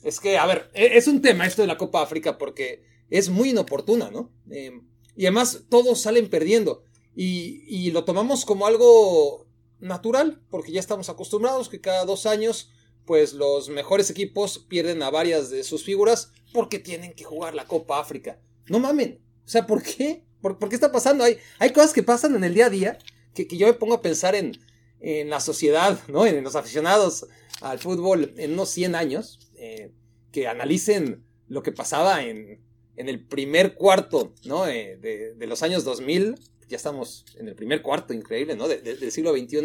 Es 0.02 0.20
que, 0.20 0.38
a 0.38 0.46
ver, 0.46 0.70
e, 0.72 0.96
es 0.96 1.06
un 1.08 1.20
tema 1.20 1.46
esto 1.46 1.62
de 1.62 1.68
la 1.68 1.76
Copa 1.76 2.02
África 2.02 2.38
porque 2.38 2.84
es 3.10 3.28
muy 3.28 3.50
inoportuna, 3.50 4.10
¿no? 4.10 4.32
Em, 4.50 4.88
y 5.16 5.26
además 5.26 5.64
todos 5.68 6.00
salen 6.00 6.30
perdiendo. 6.30 6.84
Y, 7.14 7.64
y, 7.66 7.90
lo 7.90 8.04
tomamos 8.04 8.44
como 8.44 8.66
algo 8.66 9.46
natural, 9.80 10.40
porque 10.50 10.72
ya 10.72 10.80
estamos 10.80 11.08
acostumbrados 11.08 11.68
que 11.68 11.80
cada 11.80 12.04
dos 12.04 12.26
años 12.26 12.70
pues 13.08 13.32
los 13.32 13.70
mejores 13.70 14.10
equipos 14.10 14.58
pierden 14.58 15.02
a 15.02 15.08
varias 15.08 15.48
de 15.48 15.64
sus 15.64 15.82
figuras 15.82 16.30
porque 16.52 16.78
tienen 16.78 17.14
que 17.14 17.24
jugar 17.24 17.54
la 17.54 17.64
Copa 17.64 17.98
África. 17.98 18.38
No 18.66 18.78
mamen. 18.80 19.18
O 19.46 19.48
sea, 19.48 19.66
¿por 19.66 19.82
qué? 19.82 20.24
¿Por, 20.42 20.58
qué 20.68 20.74
está 20.74 20.92
pasando? 20.92 21.24
Hay, 21.24 21.38
hay 21.58 21.72
cosas 21.72 21.94
que 21.94 22.02
pasan 22.02 22.36
en 22.36 22.44
el 22.44 22.52
día 22.52 22.66
a 22.66 22.70
día 22.70 22.98
que, 23.34 23.46
yo 23.56 23.66
me 23.66 23.72
pongo 23.72 23.94
a 23.94 24.02
pensar 24.02 24.34
en, 24.34 24.58
en 25.00 25.30
la 25.30 25.40
sociedad, 25.40 25.98
¿no? 26.08 26.26
En, 26.26 26.44
los 26.44 26.54
aficionados 26.54 27.26
al 27.62 27.78
fútbol 27.78 28.34
en 28.36 28.52
unos 28.52 28.68
100 28.68 28.94
años, 28.94 29.40
eh, 29.56 29.90
que 30.30 30.46
analicen 30.46 31.24
lo 31.46 31.62
que 31.62 31.72
pasaba 31.72 32.22
en, 32.24 32.60
en 32.96 33.08
el 33.08 33.24
primer 33.24 33.74
cuarto, 33.74 34.34
¿no? 34.44 34.68
Eh, 34.68 34.98
de, 34.98 35.46
los 35.46 35.62
años 35.62 35.82
2000, 35.82 36.34
ya 36.68 36.76
estamos 36.76 37.24
en 37.38 37.48
el 37.48 37.54
primer 37.54 37.80
cuarto, 37.80 38.12
increíble, 38.12 38.54
¿no? 38.54 38.68
del 38.68 39.10
siglo 39.10 39.32
XXI 39.32 39.62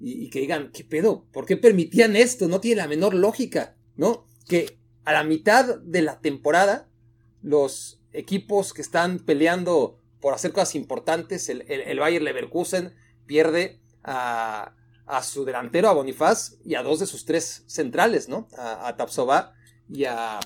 y, 0.00 0.30
que 0.30 0.40
digan, 0.40 0.70
¿qué 0.72 0.82
pedo? 0.82 1.26
¿Por 1.32 1.46
qué 1.46 1.56
permitían 1.56 2.16
esto? 2.16 2.48
No 2.48 2.60
tiene 2.60 2.82
la 2.82 2.88
menor 2.88 3.14
lógica, 3.14 3.76
¿no? 3.96 4.26
Que, 4.48 4.78
a 5.04 5.12
la 5.12 5.24
mitad 5.24 5.78
de 5.78 6.02
la 6.02 6.20
temporada, 6.20 6.88
los 7.42 8.00
equipos 8.12 8.72
que 8.72 8.82
están 8.82 9.18
peleando 9.18 9.98
por 10.20 10.34
hacer 10.34 10.52
cosas 10.52 10.74
importantes, 10.74 11.48
el, 11.48 11.62
el, 11.62 11.98
Bayer 11.98 12.22
Leverkusen 12.22 12.94
pierde 13.26 13.80
a, 14.02 14.74
su 15.22 15.44
delantero, 15.44 15.88
a 15.88 15.92
Bonifaz, 15.92 16.56
y 16.64 16.74
a 16.74 16.82
dos 16.82 17.00
de 17.00 17.06
sus 17.06 17.24
tres 17.24 17.64
centrales, 17.66 18.28
¿no? 18.28 18.48
A, 18.56 18.88
a 18.88 18.96
Tapsova 18.96 19.54
y 19.88 20.04
a. 20.04 20.40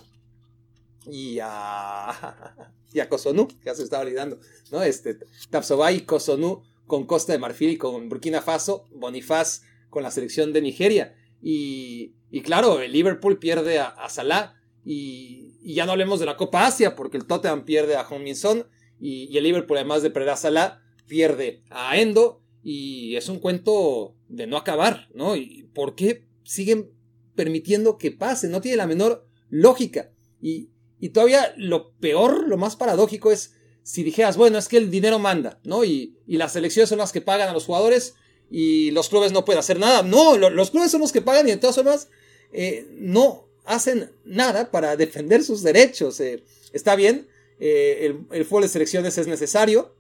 y 1.07 1.39
a. 1.41 2.73
y 2.93 3.01
a 3.01 3.09
Kosonu, 3.09 3.49
que 3.49 3.57
ya 3.65 3.75
se 3.75 3.83
estaba 3.83 4.05
olvidando, 4.05 4.39
¿no? 4.71 4.83
Este, 4.83 5.19
Tapsova 5.51 5.91
y 5.91 6.03
Kosonu 6.03 6.63
con 6.87 7.07
Costa 7.07 7.33
de 7.33 7.39
Marfil 7.39 7.71
y 7.71 7.77
con 7.77 8.09
Burkina 8.09 8.43
Faso, 8.43 8.87
Bonifaz 8.93 9.63
con 9.91 10.03
la 10.03 10.11
selección 10.11 10.53
de 10.53 10.63
Nigeria. 10.63 11.17
Y, 11.41 12.15
claro, 12.43 12.81
el 12.81 12.93
Liverpool 12.93 13.39
pierde 13.39 13.79
a, 13.79 14.09
Salah. 14.09 14.55
Y, 14.85 15.75
ya 15.75 15.87
no 15.87 15.93
hablemos 15.93 16.21
de 16.21 16.27
la 16.27 16.37
Copa 16.37 16.67
Asia, 16.67 16.95
porque 16.95 17.17
el 17.17 17.27
Tottenham 17.27 17.65
pierde 17.65 17.97
a 17.97 18.05
Hong 18.05 18.35
Son. 18.35 18.67
Y, 18.99 19.29
y, 19.31 19.39
el 19.39 19.45
Liverpool, 19.45 19.79
además 19.79 20.03
de 20.03 20.11
perder 20.11 20.31
a 20.31 20.37
Salah, 20.37 20.83
pierde 21.07 21.63
a 21.71 21.97
Endo. 21.99 22.43
Y 22.63 23.17
es 23.17 23.29
un 23.29 23.39
cuento 23.39 24.17
de 24.29 24.47
no 24.47 24.57
acabar, 24.57 25.09
¿no? 25.15 25.37
¿Y 25.37 25.69
por 25.75 25.95
qué 25.95 26.27
siguen 26.45 26.91
permitiendo 27.35 27.99
que 27.99 28.11
pase? 28.11 28.49
No 28.49 28.61
tiene 28.61 28.79
la 28.79 28.87
menor 28.87 29.27
lógica. 29.51 30.11
Y, 30.41 30.71
y 30.99 31.11
todavía 31.11 31.55
lo 31.57 31.93
peor, 31.97 32.49
lo 32.49 32.57
más 32.57 32.77
paradójico 32.77 33.31
es 33.31 33.55
si 33.85 34.03
dijeras, 34.03 34.37
bueno, 34.37 34.59
es 34.59 34.67
que 34.67 34.79
el 34.79 34.91
dinero 34.91 35.19
manda, 35.19 35.61
¿no? 35.63 35.85
Y, 35.85 36.17
y 36.27 36.39
las 36.39 36.57
elecciones 36.57 36.89
son 36.89 36.99
las 36.99 37.13
que 37.13 37.21
pagan 37.21 37.51
a 37.51 37.53
los 37.53 37.67
jugadores 37.67 38.15
y 38.51 38.91
los 38.93 39.11
clubes 39.11 39.31
no 39.31 39.45
pueden 39.45 39.61
hacer 39.61 39.79
nada. 39.79 40.03
No, 40.03 40.37
los 40.39 40.71
clubes 40.71 40.91
son 40.91 41.03
los 41.03 41.13
que 41.13 41.21
pagan 41.21 41.47
y 41.47 41.51
de 41.51 41.59
todas 41.59 41.77
formas 41.77 42.09
eh, 42.53 42.87
no 42.93 43.47
hacen 43.65 44.11
nada 44.25 44.71
para 44.71 44.97
defender 44.97 45.45
sus 45.45 45.63
derechos. 45.63 46.19
Eh, 46.21 46.43
está 46.73 46.97
bien, 46.97 47.29
eh, 47.61 48.17
el, 48.31 48.45
fútbol 48.47 48.63
de 48.63 48.69
selecciones 48.69 49.19
es 49.19 49.27
necesario. 49.27 49.95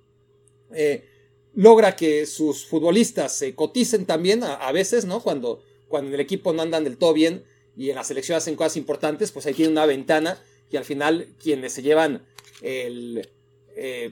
logra 1.55 1.95
que 1.95 2.25
sus 2.27 2.65
futbolistas 2.65 3.37
se 3.37 3.55
coticen 3.55 4.07
también 4.07 4.43
a, 4.43 4.73
veces, 4.73 5.05
¿no? 5.05 5.21
Cuando, 5.21 5.63
cuando 5.89 6.09
en 6.09 6.15
el 6.15 6.21
equipo 6.21 6.53
no 6.53 6.63
andan 6.63 6.85
del 6.85 6.97
todo 6.97 7.13
bien 7.13 7.45
y 7.77 7.91
en 7.91 7.97
la 7.97 8.05
selección 8.05 8.39
hacen 8.39 8.57
cosas 8.57 8.77
importantes, 8.77 9.31
pues 9.31 9.47
ahí 9.47 9.55
tiene 9.55 9.73
una 9.73 9.85
ventana 9.85 10.43
y 10.71 10.77
al 10.77 10.85
final 10.85 11.29
quienes 11.43 11.75
se 11.75 11.83
llevan 11.83 12.25
el, 12.63 13.29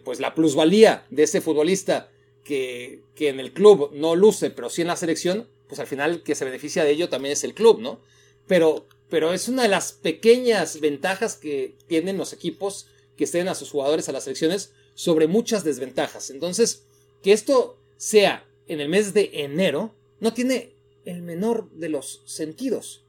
pues 0.05 0.21
la 0.21 0.35
plusvalía 0.35 1.07
de 1.11 1.23
ese 1.23 1.41
futbolista 1.41 2.11
que, 2.45 3.03
en 3.19 3.41
el 3.41 3.53
club 3.53 3.91
no 3.93 4.17
luce, 4.17 4.51
pero 4.51 4.69
sí 4.69 4.83
en 4.83 4.89
la 4.89 4.97
selección, 4.97 5.49
pues 5.69 5.81
al 5.81 5.87
final 5.87 6.23
que 6.23 6.35
se 6.35 6.45
beneficia 6.45 6.85
de 6.85 6.91
ello 6.91 7.09
también 7.09 7.33
es 7.33 7.45
el 7.45 7.55
club, 7.55 7.81
¿no? 7.81 8.01
Pero, 8.47 8.87
pero 9.09 9.33
es 9.33 9.49
una 9.49 9.63
de 9.63 9.69
las 9.69 9.93
pequeñas 9.93 10.81
ventajas 10.81 11.37
que 11.37 11.77
tienen 11.87 12.19
los 12.19 12.33
equipos 12.33 12.87
que 13.17 13.25
estén 13.25 13.49
a 13.49 13.55
sus 13.55 13.71
jugadores 13.71 14.09
a 14.09 14.13
las 14.13 14.25
selecciones 14.25 14.73
sobre 14.95 15.27
muchas 15.27 15.65
desventajas. 15.65 16.31
Entonces, 16.31 16.85
que 17.23 17.33
esto 17.33 17.79
sea 17.97 18.45
en 18.67 18.81
el 18.81 18.89
mes 18.89 19.15
de 19.15 19.31
enero 19.33 19.95
no 20.21 20.33
tiene 20.35 20.75
el 21.05 21.23
menor 21.23 21.71
de 21.71 21.89
los 21.89 22.23
sentidos. 22.27 23.05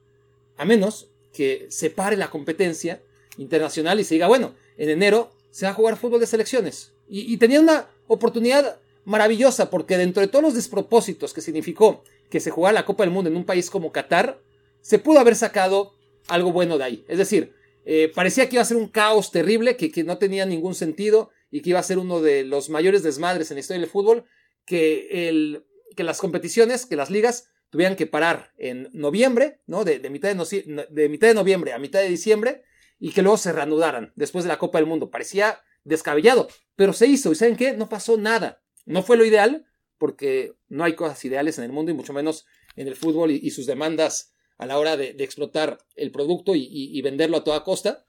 A 0.58 0.66
menos 0.66 1.10
que 1.34 1.68
se 1.70 1.90
pare 1.90 2.16
la 2.16 2.30
competencia 2.30 3.02
internacional 3.38 4.00
y 4.00 4.04
se 4.04 4.16
diga, 4.16 4.28
bueno, 4.28 4.54
en 4.78 4.90
enero 4.90 5.32
se 5.54 5.68
va 5.68 5.72
a 5.72 5.76
jugar 5.76 5.98
fútbol 5.98 6.20
de 6.20 6.26
selecciones. 6.26 6.94
Y, 7.08 7.38
tenía 7.38 7.60
una 7.60 7.88
oportunidad 8.08 8.80
maravillosa 9.06 9.70
porque 9.70 9.98
dentro 9.98 10.22
de 10.22 10.28
todos 10.28 10.42
los 10.42 10.56
despropósitos 10.56 11.32
que 11.32 11.42
significó 11.42 12.04
que 12.32 12.40
se 12.40 12.50
jugara 12.50 12.74
la 12.74 12.86
Copa 12.86 13.04
del 13.04 13.14
Mundo 13.14 13.30
en 13.30 13.38
un 13.38 13.46
país 13.46 13.70
como 13.70 13.92
Qatar, 13.92 14.42
se 14.82 14.98
pudo 14.98 15.20
haber 15.20 15.36
sacado 15.36 15.94
algo 16.28 16.52
bueno 16.52 16.80
de 16.80 16.86
ahí. 16.86 17.06
Es 17.08 17.20
decir, 17.20 17.54
eh, 17.86 18.12
parecía 18.16 18.50
que 18.50 18.56
iba 18.56 18.64
a 18.64 18.66
ser 18.66 18.78
un 18.78 18.88
caos 18.88 19.32
terrible, 19.32 19.78
que, 19.78 20.04
no 20.04 20.18
tenía 20.18 20.48
ningún 20.48 20.74
sentido 20.74 21.30
y 21.52 21.62
que 21.62 21.70
iba 21.70 21.80
a 21.80 21.84
ser 21.84 22.00
uno 22.00 22.20
de 22.20 22.44
los 22.44 22.72
mayores 22.72 23.04
desmadres 23.04 23.52
en 23.52 23.56
la 23.56 23.62
historia 23.62 23.82
del 23.82 23.92
fútbol, 23.92 24.26
que, 24.66 25.30
el, 25.30 25.68
que 25.96 26.04
las 26.04 26.18
competiciones, 26.18 26.88
que 26.88 26.96
las 26.96 27.12
ligas 27.12 27.50
tuvieran 27.70 27.96
que 27.96 28.08
parar 28.08 28.54
en 28.58 28.90
noviembre, 28.92 29.60
¿no? 29.68 29.84
De, 29.84 30.00
mitad 30.10 30.36
de, 30.36 30.88
de 30.90 31.10
mitad 31.10 31.28
de 31.28 31.36
noviembre 31.36 31.74
a 31.74 31.78
mitad 31.78 32.00
de 32.00 32.10
diciembre, 32.10 32.64
y 33.04 33.12
que 33.12 33.22
luego 33.22 33.36
se 33.36 33.52
reanudaran 33.52 34.14
después 34.16 34.46
de 34.46 34.48
la 34.48 34.58
Copa 34.58 34.78
del 34.78 34.88
Mundo. 34.88 35.12
Parecía 35.12 35.60
descabellado, 35.84 36.48
pero 36.78 36.94
se 36.94 37.06
hizo, 37.06 37.34
y 37.34 37.36
¿saben 37.36 37.58
qué? 37.58 37.74
No 37.74 37.90
pasó 37.90 38.16
nada. 38.16 38.64
No 38.86 39.04
fue 39.04 39.18
lo 39.18 39.26
ideal, 39.26 39.66
porque 39.98 40.56
no 40.70 40.86
hay 40.86 40.96
cosas 40.96 41.26
ideales 41.26 41.58
en 41.58 41.66
el 41.66 41.74
mundo 41.74 41.92
y 41.92 41.96
mucho 41.96 42.14
menos 42.14 42.46
en 42.78 42.88
el 42.88 42.96
fútbol 42.96 43.32
y, 43.32 43.52
sus 43.52 43.66
demandas 43.66 44.32
a 44.58 44.66
la 44.66 44.80
hora 44.80 44.96
de, 44.96 45.18
explotar 45.20 45.80
el 45.98 46.12
producto 46.14 46.54
y, 46.56 47.02
venderlo 47.02 47.36
a 47.36 47.44
toda 47.44 47.66
costa. 47.66 48.06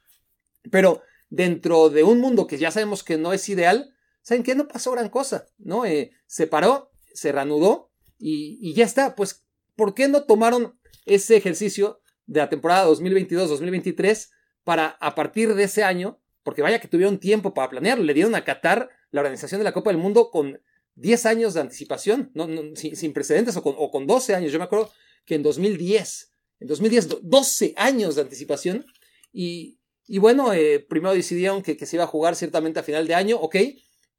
Pero 0.71 1.03
dentro 1.29 1.91
de 1.91 2.05
un 2.05 2.21
mundo 2.21 2.47
que 2.47 2.59
ya 2.59 2.71
sabemos 2.71 3.03
que 3.03 3.19
no 3.19 3.33
es 3.33 3.49
ideal, 3.49 3.93
¿saben 4.23 4.45
qué? 4.45 4.55
No 4.55 4.69
pasó 4.69 4.93
gran 4.93 5.09
cosa, 5.09 5.49
¿no? 5.59 5.87
Eh, 5.87 6.13
se 6.29 6.47
paró, 6.47 6.93
se 7.13 7.33
reanudó 7.33 7.91
y, 8.17 8.73
ya 8.75 8.85
está. 8.85 9.17
Pues, 9.17 9.45
¿por 9.75 9.93
qué 9.93 10.07
no 10.07 10.23
tomaron 10.23 10.79
ese 11.05 11.37
ejercicio 11.37 12.01
de 12.27 12.39
la 12.39 12.49
temporada 12.49 12.89
2022-2023 12.89 14.31
para 14.65 14.97
a 15.01 15.15
partir 15.15 15.55
de 15.55 15.65
ese 15.65 15.85
año, 15.85 16.21
porque 16.43 16.63
vaya 16.63 16.81
que 16.81 16.89
tuvieron 16.89 17.19
tiempo 17.19 17.55
para 17.55 17.71
planearlo, 17.71 18.05
le 18.05 18.15
dieron 18.15 18.35
a 18.35 18.45
Qatar 18.45 18.91
la 19.11 19.21
organización 19.21 19.61
de 19.61 19.65
la 19.65 19.73
Copa 19.73 19.91
del 19.91 19.99
Mundo 19.99 20.31
con 20.31 20.61
10 20.97 21.27
años 21.27 21.55
de 21.55 21.61
anticipación, 21.61 22.33
sin, 22.75 23.13
precedentes, 23.13 23.57
o 23.57 23.63
con, 23.63 23.75
o 23.79 23.91
con 23.91 24.07
12 24.07 24.35
años. 24.35 24.53
Yo 24.53 24.59
me 24.59 24.65
acuerdo 24.65 24.91
que 25.25 25.35
en 25.35 25.43
2010, 25.43 26.33
en 26.61 26.69
2010, 26.69 27.09
12 27.23 27.75
años 27.77 28.15
de 28.15 28.23
anticipación. 28.23 28.87
Y, 29.33 29.79
bueno, 30.19 30.53
eh, 30.53 30.85
primero 30.89 31.15
decidieron 31.15 31.63
que, 31.63 31.77
que, 31.77 31.87
se 31.87 31.97
iba 31.97 32.05
a 32.05 32.09
jugar 32.09 32.37
ciertamente 32.37 32.81
a 32.81 32.83
final 32.83 33.07
de 33.07 33.15
año, 33.15 33.37
ok, 33.39 33.57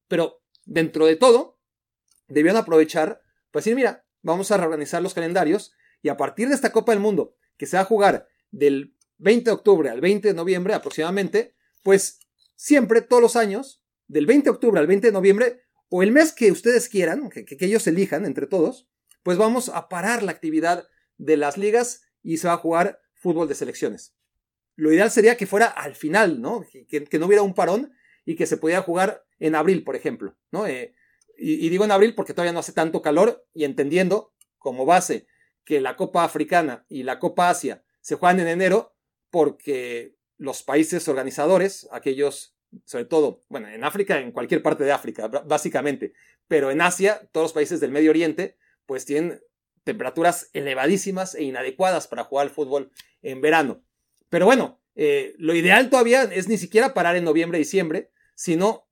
pero 0.07 0.41
dentro 0.65 1.05
de 1.05 1.15
todo, 1.15 1.59
debían 2.27 2.57
aprovechar, 2.57 3.21
pues 3.51 3.65
decir, 3.65 3.75
mira, 3.75 4.05
vamos 4.21 4.51
a 4.51 4.57
reorganizar 4.57 5.01
los 5.01 5.13
calendarios 5.13 5.73
y 6.01 6.09
a 6.09 6.17
partir 6.17 6.49
de 6.49 6.55
esta 6.55 6.71
Copa 6.71 6.91
del 6.91 7.01
Mundo, 7.01 7.35
que 7.57 7.67
se 7.67 7.77
va 7.77 7.83
a 7.83 7.85
jugar 7.85 8.27
del 8.51 8.94
20 9.17 9.49
de 9.49 9.53
octubre 9.53 9.89
al 9.89 10.01
20 10.01 10.29
de 10.29 10.33
noviembre 10.33 10.73
aproximadamente, 10.73 11.55
pues 11.83 12.19
siempre, 12.55 13.01
todos 13.01 13.21
los 13.21 13.35
años, 13.35 13.83
del 14.07 14.25
20 14.25 14.45
de 14.45 14.49
octubre 14.51 14.79
al 14.79 14.87
20 14.87 15.07
de 15.07 15.13
noviembre, 15.13 15.61
o 15.89 16.03
el 16.03 16.11
mes 16.11 16.33
que 16.33 16.51
ustedes 16.51 16.89
quieran, 16.89 17.29
que, 17.29 17.45
ellos 17.59 17.87
elijan 17.87 18.25
entre 18.25 18.47
todos, 18.47 18.89
pues 19.23 19.37
vamos 19.37 19.69
a 19.69 19.87
parar 19.87 20.23
la 20.23 20.31
actividad 20.31 20.87
de 21.17 21.37
las 21.37 21.57
ligas 21.57 22.03
y 22.21 22.37
se 22.37 22.47
va 22.47 22.55
a 22.55 22.57
jugar 22.57 23.01
fútbol 23.13 23.47
de 23.47 23.55
selecciones. 23.55 24.15
Lo 24.75 24.91
ideal 24.91 25.09
sería 25.09 25.37
que 25.37 25.47
fuera 25.47 25.67
al 25.67 25.95
final, 25.95 26.41
¿no? 26.41 26.65
Que, 26.89 27.19
no 27.19 27.27
hubiera 27.27 27.43
un 27.43 27.53
parón 27.53 27.93
y 28.25 28.35
que 28.35 28.45
se 28.45 28.57
pudiera 28.57 28.81
jugar 28.81 29.25
en 29.39 29.55
abril, 29.55 29.83
por 29.83 29.95
ejemplo, 29.95 30.35
¿no? 30.51 30.67
Eh, 30.67 30.95
y, 31.37 31.65
y, 31.65 31.69
digo 31.69 31.85
en 31.85 31.91
abril 31.91 32.15
porque 32.15 32.33
todavía 32.33 32.53
no 32.53 32.59
hace 32.59 32.73
tanto 32.73 33.01
calor 33.01 33.45
y 33.53 33.63
entendiendo 33.63 34.33
como 34.57 34.85
base 34.85 35.27
que 35.63 35.81
la 35.81 35.95
Copa 35.95 36.23
Africana 36.23 36.85
y 36.89 37.03
la 37.03 37.19
Copa 37.19 37.49
Asia 37.49 37.83
se 38.01 38.15
juegan 38.15 38.39
en 38.39 38.47
enero 38.47 38.94
porque 39.35 40.15
los 40.37 40.63
países 40.63 41.09
organizadores, 41.09 41.89
aquellos 41.91 42.55
sobre 42.85 43.03
todo, 43.03 43.43
bueno, 43.49 43.67
en 43.67 43.83
África, 43.83 44.21
en 44.21 44.31
cualquier 44.31 44.61
parte 44.61 44.85
de 44.85 44.93
África, 44.93 45.27
básicamente, 45.27 46.13
pero 46.47 46.71
en 46.71 46.79
Asia, 46.79 47.27
todos 47.33 47.43
los 47.43 47.51
países 47.51 47.81
del 47.81 47.91
Medio 47.91 48.11
Oriente, 48.11 48.55
pues 48.85 49.03
tienen 49.03 49.41
temperaturas 49.83 50.51
elevadísimas 50.53 51.35
e 51.35 51.43
inadecuadas 51.43 52.07
para 52.07 52.23
jugar 52.23 52.47
al 52.47 52.53
fútbol 52.53 52.93
en 53.23 53.41
verano. 53.41 53.83
Pero 54.29 54.45
bueno, 54.45 54.79
eh, 54.95 55.35
lo 55.37 55.53
ideal 55.53 55.89
todavía 55.89 56.23
es 56.23 56.47
ni 56.47 56.57
siquiera 56.57 56.93
parar 56.93 57.17
en 57.17 57.25
noviembre, 57.25 57.57
diciembre, 57.57 58.11
sino 58.35 58.87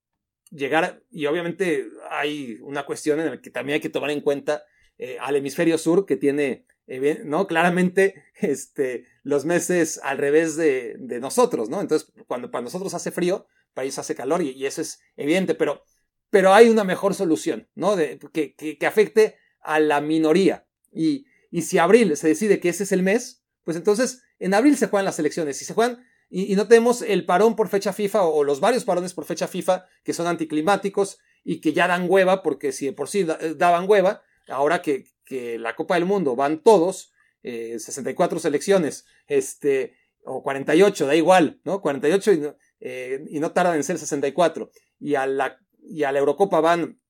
llegar, 0.50 1.02
y 1.10 1.24
obviamente 1.24 1.88
hay 2.10 2.58
una 2.60 2.84
cuestión 2.84 3.18
en 3.18 3.26
la 3.30 3.40
que 3.40 3.48
también 3.48 3.76
hay 3.76 3.80
que 3.80 3.88
tomar 3.88 4.10
en 4.10 4.20
cuenta 4.20 4.62
eh, 4.98 5.16
al 5.22 5.36
hemisferio 5.36 5.78
sur, 5.78 6.04
que 6.04 6.18
tiene, 6.18 6.66
eh, 6.86 7.22
¿no? 7.24 7.46
Claramente, 7.46 8.24
este, 8.40 9.06
los 9.22 9.44
meses 9.44 10.00
al 10.02 10.18
revés 10.18 10.56
de, 10.56 10.96
de 10.98 11.20
nosotros, 11.20 11.68
¿no? 11.68 11.80
Entonces, 11.80 12.12
cuando 12.26 12.50
para 12.50 12.62
nosotros 12.62 12.94
hace 12.94 13.10
frío, 13.10 13.46
país 13.74 13.98
hace 13.98 14.14
calor 14.14 14.42
y, 14.42 14.64
eso 14.64 14.82
es 14.82 15.00
evidente, 15.16 15.54
pero, 15.54 15.84
pero 16.30 16.54
hay 16.54 16.68
una 16.68 16.84
mejor 16.84 17.14
solución, 17.14 17.68
¿no? 17.74 17.96
De, 17.96 18.18
que, 18.32 18.54
que, 18.54 18.86
afecte 18.86 19.36
a 19.60 19.80
la 19.80 20.00
minoría. 20.00 20.66
Y, 20.92 21.26
y 21.50 21.62
si 21.62 21.78
abril 21.78 22.16
se 22.16 22.28
decide 22.28 22.60
que 22.60 22.68
ese 22.68 22.84
es 22.84 22.92
el 22.92 23.02
mes, 23.02 23.44
pues 23.64 23.76
entonces 23.76 24.22
en 24.38 24.54
abril 24.54 24.76
se 24.76 24.86
juegan 24.86 25.04
las 25.04 25.18
elecciones. 25.18 25.56
Si 25.56 25.64
se 25.64 25.74
juegan 25.74 26.04
y, 26.30 26.56
no 26.56 26.66
tenemos 26.66 27.02
el 27.02 27.26
parón 27.26 27.56
por 27.56 27.68
fecha 27.68 27.92
FIFA 27.92 28.24
o, 28.24 28.44
los 28.44 28.60
varios 28.60 28.84
parones 28.84 29.14
por 29.14 29.24
fecha 29.24 29.46
FIFA 29.46 29.86
que 30.02 30.12
son 30.12 30.26
anticlimáticos 30.26 31.18
y 31.44 31.60
que 31.60 31.72
ya 31.72 31.86
dan 31.86 32.06
hueva, 32.08 32.42
porque 32.42 32.72
si 32.72 32.86
de 32.86 32.92
por 32.92 33.08
sí 33.08 33.24
daban 33.56 33.88
hueva, 33.88 34.22
ahora 34.48 34.82
que, 34.82 35.04
que 35.24 35.58
la 35.58 35.74
Copa 35.74 35.94
del 35.94 36.04
Mundo 36.04 36.36
van 36.36 36.62
todos, 36.62 37.12
eh, 37.42 37.78
64 37.78 38.38
selecciones, 38.38 39.04
este, 39.26 39.96
o 40.24 40.42
48, 40.42 41.06
da 41.06 41.14
igual, 41.14 41.60
¿no? 41.64 41.80
48 41.80 42.32
y 42.32 42.42
eh, 42.80 43.24
y 43.28 43.40
no 43.40 43.52
tardan 43.52 43.76
en 43.76 43.84
ser 43.84 43.98
64. 43.98 44.70
Y 44.98 45.14
a 45.14 45.26
la, 45.26 45.58
y 45.80 46.04
a 46.04 46.12
la 46.12 46.18
Eurocopa 46.18 46.60
van 46.60 47.00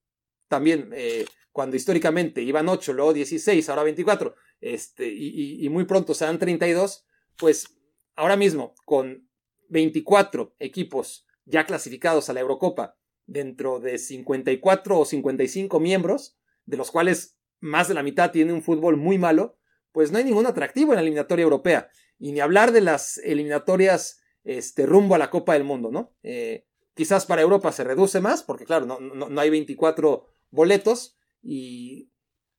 también, 0.48 0.90
eh, 0.92 1.24
cuando 1.52 1.76
históricamente 1.76 2.42
iban 2.42 2.68
8, 2.68 2.92
luego 2.92 3.12
16, 3.12 3.68
ahora 3.68 3.84
24, 3.84 4.34
este, 4.60 5.06
y, 5.08 5.64
y, 5.64 5.68
muy 5.68 5.84
pronto 5.84 6.14
serán 6.14 6.38
32, 6.38 7.06
pues 7.36 7.68
ahora 8.16 8.36
mismo, 8.36 8.74
con 8.84 9.28
24 9.68 10.54
equipos 10.58 11.26
ya 11.44 11.66
clasificados 11.66 12.28
a 12.28 12.32
la 12.32 12.40
Eurocopa, 12.40 12.96
dentro 13.26 13.80
de 13.80 13.98
54 13.98 14.98
o 14.98 15.04
55 15.04 15.80
miembros, 15.80 16.38
de 16.66 16.76
los 16.76 16.90
cuales 16.90 17.36
más 17.64 17.88
de 17.88 17.94
la 17.94 18.02
mitad 18.02 18.30
tienen 18.30 18.54
un 18.54 18.62
fútbol 18.62 18.98
muy 18.98 19.16
malo, 19.16 19.56
pues 19.90 20.12
no 20.12 20.18
hay 20.18 20.24
ningún 20.24 20.46
atractivo 20.46 20.92
en 20.92 20.96
la 20.96 21.00
eliminatoria 21.00 21.44
europea. 21.44 21.88
Y 22.18 22.32
ni 22.32 22.40
hablar 22.40 22.72
de 22.72 22.82
las 22.82 23.18
eliminatorias 23.18 24.20
este, 24.44 24.84
rumbo 24.84 25.14
a 25.14 25.18
la 25.18 25.30
Copa 25.30 25.54
del 25.54 25.64
Mundo, 25.64 25.90
¿no? 25.90 26.14
Eh, 26.22 26.66
quizás 26.94 27.24
para 27.24 27.40
Europa 27.40 27.72
se 27.72 27.84
reduce 27.84 28.20
más, 28.20 28.42
porque 28.42 28.66
claro, 28.66 28.84
no, 28.84 29.00
no, 29.00 29.40
hay 29.40 29.48
24 29.48 30.26
boletos 30.50 31.16
y, 31.42 32.10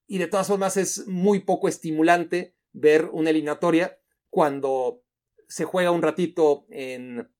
y 0.07 0.17
de 0.17 0.27
todas 0.27 0.47
formas 0.47 0.75
es 0.75 1.07
muy 1.07 1.39
poco 1.39 1.67
estimulante 1.67 2.55
ver 2.73 3.09
una 3.13 3.29
eliminatoria 3.29 3.99
cuando 4.29 5.03
se 5.47 5.65
juega 5.65 5.91
un 5.91 6.01
ratito 6.01 6.65
en 6.69 7.31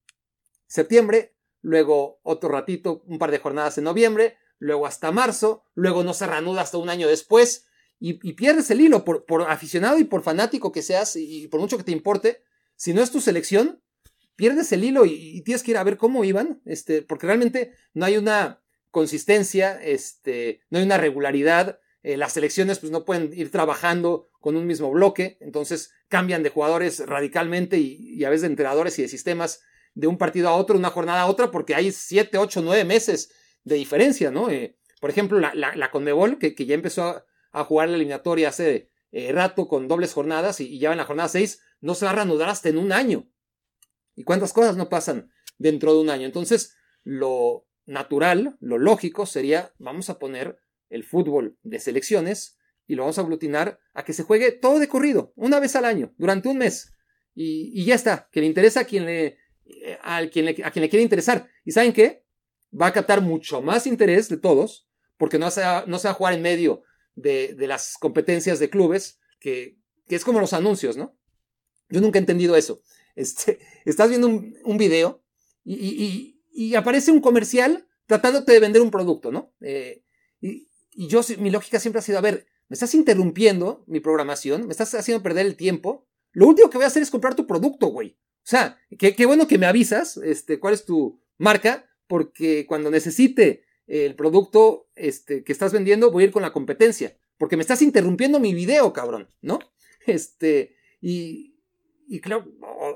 septiembre, 0.68 1.36
luego 1.62 2.20
otro 2.22 2.50
ratito, 2.50 3.02
un 3.08 3.18
par 3.18 3.32
de 3.32 3.40
jornadas 3.40 3.78
en 3.80 3.86
noviembre, 3.86 4.38
luego 4.60 4.88
hasta 4.88 5.12
marzo, 5.12 5.64
luego 5.74 6.04
no 6.04 6.14
se 6.14 6.28
reanuda 6.28 6.62
hasta 6.62 6.78
un 6.78 6.90
año 6.90 7.08
después 7.08 7.66
y, 8.00 8.14
pierdes 8.34 8.70
el 8.72 8.82
hilo 8.82 9.06
por, 9.06 9.26
por, 9.26 9.44
aficionado 9.44 9.98
y 10.00 10.04
por 10.04 10.22
fanático 10.22 10.72
que 10.72 10.82
seas 10.82 11.16
y 11.16 11.48
por 11.48 11.60
mucho 11.60 11.78
que 11.78 11.84
te 11.84 11.92
importe. 11.92 12.44
Si 12.76 12.94
no 12.94 13.02
es 13.02 13.12
tu 13.12 13.22
selección, 13.22 13.82
pierdes 14.36 14.72
el 14.72 14.84
hilo 14.84 15.06
y, 15.06 15.42
tienes 15.42 15.64
que 15.64 15.72
ir 15.72 15.78
a 15.78 15.84
ver 15.84 15.98
cómo 15.98 16.24
iban, 16.24 16.62
este, 16.66 17.02
porque 17.02 17.28
realmente 17.28 17.74
no 17.94 18.06
hay 18.06 18.18
una 18.18 18.62
consistencia, 18.92 19.82
este, 19.82 20.62
no 20.70 20.80
hay 20.80 20.86
una 20.86 20.98
regularidad. 20.98 21.80
Eh, 22.04 22.18
las 22.18 22.34
selecciones 22.34 22.80
pues 22.80 22.92
no 22.92 23.04
pueden 23.04 23.32
ir 23.34 23.50
trabajando 23.52 24.30
con 24.40 24.56
un 24.56 24.68
mismo 24.68 24.92
bloque, 24.92 25.38
entonces 25.42 25.92
cambian 26.08 26.44
de 26.44 26.50
jugadores 26.50 27.00
radicalmente 27.06 27.78
y, 27.78 28.24
a 28.24 28.30
veces 28.30 28.44
de 28.44 28.50
entrenadores 28.50 29.00
y 29.00 29.02
de 29.02 29.08
sistemas 29.08 29.62
de 29.96 30.08
un 30.08 30.18
partido 30.18 30.50
a 30.50 30.56
otro, 30.56 30.78
una 30.78 30.90
jornada 30.90 31.22
a 31.22 31.28
otra, 31.28 31.52
porque 31.52 31.74
hay 31.74 31.92
siete, 31.92 32.38
ocho, 32.38 32.62
nueve 32.62 32.84
meses 32.84 33.32
de 33.66 33.76
diferencia, 33.76 34.32
¿no? 34.32 34.50
Eh, 34.50 34.78
por 35.02 35.10
ejemplo, 35.10 35.40
la, 35.40 35.54
la, 35.54 35.92
Conmebol, 35.92 36.40
que, 36.40 36.56
que, 36.56 36.66
ya 36.66 36.76
empezó 36.76 37.24
a, 37.52 37.64
jugar 37.66 37.90
la 37.90 37.96
eliminatoria 37.96 38.50
hace 38.50 38.92
eh, 39.12 39.32
rato 39.32 39.68
con 39.68 39.88
dobles 39.88 40.14
jornadas 40.14 40.62
y, 40.62 40.80
ya 40.80 40.92
en 40.92 40.98
la 40.98 41.06
jornada 41.06 41.30
seis, 41.30 41.62
no 41.82 41.96
se 41.96 42.06
va 42.06 42.12
a 42.12 42.16
reanudar 42.16 42.50
hasta 42.50 42.70
en 42.70 42.78
un 42.78 42.92
año. 42.92 43.30
¿Y 44.16 44.24
cuántas 44.24 44.54
cosas 44.54 44.78
no 44.78 44.88
pasan 44.88 45.32
dentro 45.58 45.94
de 45.94 46.00
un 46.00 46.10
año? 46.10 46.26
Entonces, 46.26 46.78
lo 47.04 47.68
natural, 47.86 48.58
lo 48.62 48.78
lógico 48.78 49.26
sería, 49.26 49.74
vamos 49.78 50.10
a 50.10 50.20
poner 50.20 50.60
el 50.90 51.04
fútbol 51.04 51.58
de 51.64 51.80
selecciones 51.80 52.58
y 52.88 52.96
lo 52.96 53.04
vamos 53.04 53.18
a 53.18 53.22
aglutinar 53.22 53.80
a 53.94 54.06
que 54.06 54.14
se 54.14 54.24
juegue 54.24 54.52
todo 54.52 54.80
de 54.80 54.88
corrido, 54.88 55.34
una 55.36 55.60
vez 55.60 55.76
al 55.76 55.86
año, 55.86 56.14
durante 56.18 56.50
un 56.50 56.58
mes. 56.58 56.94
Y, 57.34 57.84
ya 57.84 57.96
está, 57.96 58.30
que 58.32 58.40
le 58.40 58.48
interesa 58.48 58.82
a 58.82 58.86
quien 58.86 59.06
le, 59.06 59.38
eh, 59.66 59.98
a 60.02 60.26
quien 60.28 60.46
le, 60.46 60.52
a 60.64 60.72
quien 60.72 60.82
le 60.82 60.90
quiere 60.90 61.04
interesar. 61.04 61.50
¿Y 61.66 61.72
saben 61.72 61.94
qué? 61.94 62.25
Va 62.80 62.88
a 62.88 62.94
captar 62.94 63.22
mucho 63.22 63.62
más 63.62 63.88
interés 63.88 64.30
de 64.30 64.38
todos, 64.38 64.88
porque 65.18 65.40
no 65.40 65.50
se 65.52 65.62
va, 65.62 65.86
no 65.88 66.00
se 66.00 66.08
va 66.08 66.12
a 66.12 66.16
jugar 66.16 66.34
en 66.34 66.42
medio 66.42 66.84
de, 67.16 67.54
de 67.54 67.68
las 67.68 67.98
competencias 67.98 68.60
de 68.60 68.70
clubes, 68.70 69.20
que, 69.40 69.78
que, 70.08 70.16
es 70.16 70.26
como 70.26 70.40
los 70.40 70.54
anuncios, 70.54 70.98
¿no? 70.98 71.18
Yo 71.90 72.02
nunca 72.02 72.20
he 72.20 72.22
entendido 72.22 72.56
eso. 72.56 72.82
Este, 73.16 73.60
estás 73.86 74.10
viendo 74.10 74.28
un, 74.28 74.78
video 74.78 75.24
y, 75.64 76.42
y, 76.52 76.76
aparece 76.76 77.12
un 77.12 77.22
comercial 77.22 77.88
tratándote 78.08 78.52
de 78.52 78.60
vender 78.60 78.82
un 78.82 78.92
producto, 78.92 79.32
¿no? 79.32 79.54
Eh, 79.62 80.04
y, 80.42 80.68
yo, 81.08 81.22
mi 81.40 81.50
lógica 81.50 81.80
siempre 81.80 82.00
ha 82.00 82.04
sido, 82.04 82.18
a 82.18 82.22
ver, 82.22 82.46
me 82.68 82.74
estás 82.74 82.94
interrumpiendo 82.94 83.84
mi 83.88 84.00
programación, 84.00 84.66
me 84.66 84.72
estás 84.72 84.94
haciendo 84.96 85.24
perder 85.24 85.46
el 85.46 85.56
tiempo. 85.56 86.08
Lo 86.32 86.48
último 86.48 86.70
que 86.70 86.78
voy 86.78 86.86
a 86.86 86.88
hacer 86.88 87.04
es 87.04 87.12
comprar 87.12 87.36
tu 87.36 87.48
producto, 87.48 87.88
güey. 87.88 88.18
O 88.46 88.48
sea, 88.48 88.78
qué, 88.98 89.26
bueno 89.26 89.48
que 89.48 89.58
me 89.58 89.66
avisas, 89.66 90.18
este, 90.18 90.60
cuál 90.60 90.74
es 90.74 90.86
tu 90.86 91.22
marca, 91.38 91.90
porque 92.08 92.66
cuando 92.66 92.92
necesite 92.92 93.64
el 93.88 94.16
producto 94.16 94.90
este, 94.96 95.44
que 95.44 95.52
estás 95.52 95.74
vendiendo, 95.74 96.12
voy 96.12 96.24
a 96.24 96.28
ir 96.28 96.32
con 96.32 96.42
la 96.42 96.54
competencia. 96.54 97.18
Porque 97.38 97.58
me 97.58 97.62
estás 97.62 97.82
interrumpiendo 97.82 98.40
mi 98.40 98.54
video, 98.54 98.94
cabrón, 98.94 99.30
¿no? 99.42 99.60
Este, 100.08 100.76
y, 101.02 101.56
y 102.08 102.20
claro, 102.22 102.46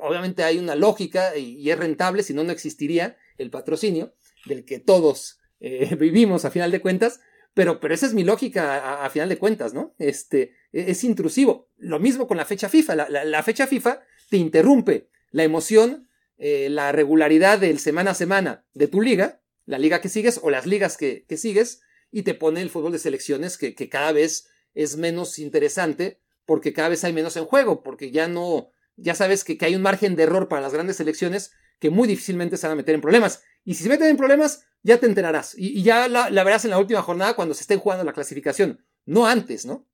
obviamente 0.02 0.44
hay 0.44 0.58
una 0.58 0.76
lógica 0.76 1.36
y, 1.36 1.70
es 1.70 1.78
rentable, 1.78 2.24
si 2.24 2.34
no, 2.34 2.44
no 2.44 2.52
existiría 2.52 3.18
el 3.38 3.50
patrocinio 3.50 4.14
del 4.46 4.66
que 4.66 4.80
todos 4.80 5.40
eh, 5.60 5.96
vivimos 6.00 6.46
a 6.46 6.52
final 6.52 6.72
de 6.72 6.82
cuentas. 6.82 7.20
Pero, 7.56 7.80
pero 7.80 7.94
esa 7.94 8.06
es 8.06 8.14
mi 8.14 8.24
lógica 8.24 9.04
a, 9.04 9.10
final 9.10 9.28
de 9.28 9.38
cuentas, 9.38 9.74
¿no? 9.74 9.96
Este, 9.98 10.54
e, 10.72 10.92
es 10.92 11.04
intrusivo. 11.04 11.70
Lo 11.78 12.00
mismo 12.00 12.28
con 12.28 12.38
la 12.38 12.46
fecha 12.46 12.70
FIFA. 12.70 12.96
La, 13.10 13.44
fecha 13.44 13.66
FIFA 13.66 14.02
te 14.30 14.38
interrumpe 14.38 15.10
la 15.32 15.44
emoción, 15.44 16.08
eh, 16.40 16.70
la 16.70 16.92
regularidad 16.92 17.60
del 17.60 17.80
semana 17.80 18.12
a 18.12 18.16
semana 18.16 18.66
de 18.74 18.88
tu 18.88 19.02
liga, 19.02 19.42
la 19.66 19.78
liga 19.78 20.02
que 20.02 20.10
sigues 20.10 20.40
o 20.42 20.50
las 20.50 20.66
ligas 20.66 20.98
que, 20.98 21.26
sigues, 21.38 21.82
y 22.12 22.24
te 22.24 22.34
pone 22.34 22.62
el 22.62 22.72
fútbol 22.72 22.92
de 22.92 23.00
selecciones 23.00 23.58
que, 23.58 23.76
cada 23.90 24.12
vez 24.12 24.48
es 24.74 24.98
menos 24.98 25.38
interesante 25.38 26.20
porque 26.46 26.74
cada 26.74 26.90
vez 26.90 27.04
hay 27.04 27.14
menos 27.14 27.38
en 27.38 27.46
juego, 27.46 27.84
porque 27.84 28.10
ya 28.10 28.28
no, 28.28 28.72
ya 28.96 29.14
sabes 29.14 29.44
que, 29.44 29.58
que 29.58 29.66
hay 29.66 29.76
un 29.76 29.84
margen 29.84 30.16
de 30.16 30.24
error 30.24 30.48
para 30.48 30.62
las 30.62 30.74
grandes 30.74 30.96
selecciones 30.96 31.52
que 31.80 31.90
muy 31.90 32.08
difícilmente 32.08 32.58
se 32.58 32.66
van 32.68 32.74
a 32.74 32.78
meter 32.78 32.96
en 32.96 33.02
problemas. 33.02 33.44
Y 33.64 33.76
si 33.76 33.84
se 33.84 33.90
meten 33.90 34.08
en 34.08 34.18
problemas, 34.18 34.66
ya 34.84 35.00
te 35.00 35.06
enterarás. 35.06 35.56
Y, 35.58 35.84
ya 35.84 36.08
la, 36.08 36.30
verás 36.44 36.66
en 36.66 36.72
la 36.72 36.80
última 36.80 37.02
jornada 37.02 37.36
cuando 37.36 37.54
se 37.54 37.62
estén 37.62 37.80
jugando 37.80 38.04
la 38.04 38.14
clasificación, 38.14 38.86
no 39.06 39.28
antes, 39.28 39.66
¿no? 39.66 39.88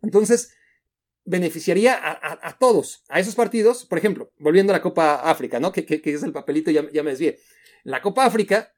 Entonces, 0.00 0.52
beneficiaría 1.24 1.98
a, 2.02 2.58
todos, 2.58 3.04
a 3.08 3.20
esos 3.20 3.34
partidos, 3.34 3.84
por 3.84 3.98
ejemplo, 3.98 4.32
volviendo 4.38 4.72
a 4.72 4.76
la 4.76 4.82
Copa 4.82 5.16
África, 5.30 5.60
¿no? 5.60 5.72
Que, 5.72 5.86
es 6.04 6.22
el 6.22 6.32
papelito, 6.32 6.70
ya, 6.70 6.90
ya 6.92 7.02
me 7.02 7.10
desvié. 7.10 7.38
La 7.84 8.02
Copa 8.02 8.24
África, 8.24 8.72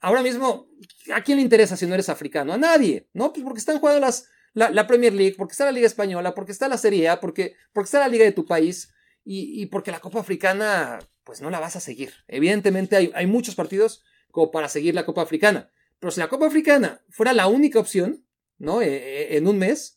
ahora 0.00 0.22
mismo, 0.22 0.68
¿a 1.14 1.22
quién 1.22 1.38
le 1.38 1.42
interesa 1.42 1.76
si 1.76 1.86
no 1.86 1.94
eres 1.94 2.08
africano? 2.08 2.52
A 2.52 2.58
nadie, 2.58 3.08
¿no? 3.14 3.32
Pues 3.32 3.42
porque 3.42 3.58
están 3.58 3.78
jugando 3.78 4.00
las, 4.00 4.28
la, 4.52 4.86
Premier 4.86 5.14
League, 5.14 5.34
porque 5.36 5.52
está 5.52 5.64
la 5.64 5.72
Liga 5.72 5.86
Española, 5.86 6.34
porque 6.34 6.52
está 6.52 6.68
la 6.68 6.78
Serie 6.78 7.08
A, 7.08 7.20
porque, 7.20 7.54
porque 7.72 7.86
está 7.86 8.00
la 8.00 8.08
Liga 8.08 8.24
de 8.24 8.32
tu 8.32 8.44
país 8.44 8.92
y, 9.24 9.62
y 9.62 9.66
porque 9.66 9.90
la 9.90 10.00
Copa 10.00 10.20
Africana, 10.20 10.98
pues 11.24 11.40
no 11.40 11.50
la 11.50 11.60
vas 11.60 11.76
a 11.76 11.80
seguir. 11.80 12.12
Evidentemente 12.28 12.96
hay, 12.96 13.12
hay 13.14 13.26
muchos 13.26 13.54
partidos 13.54 14.04
para 14.52 14.68
seguir 14.68 14.94
la 14.94 15.06
Copa 15.06 15.22
Africana. 15.22 15.70
Pero 15.98 16.10
si 16.10 16.20
la 16.20 16.28
Copa 16.28 16.46
Africana 16.46 17.02
fuera 17.08 17.32
la 17.32 17.46
única 17.46 17.78
opción, 17.78 18.26
¿no? 18.58 18.82
E, 18.82 18.88
e, 18.88 19.36
en 19.36 19.48
un 19.48 19.58
mes, 19.58 19.95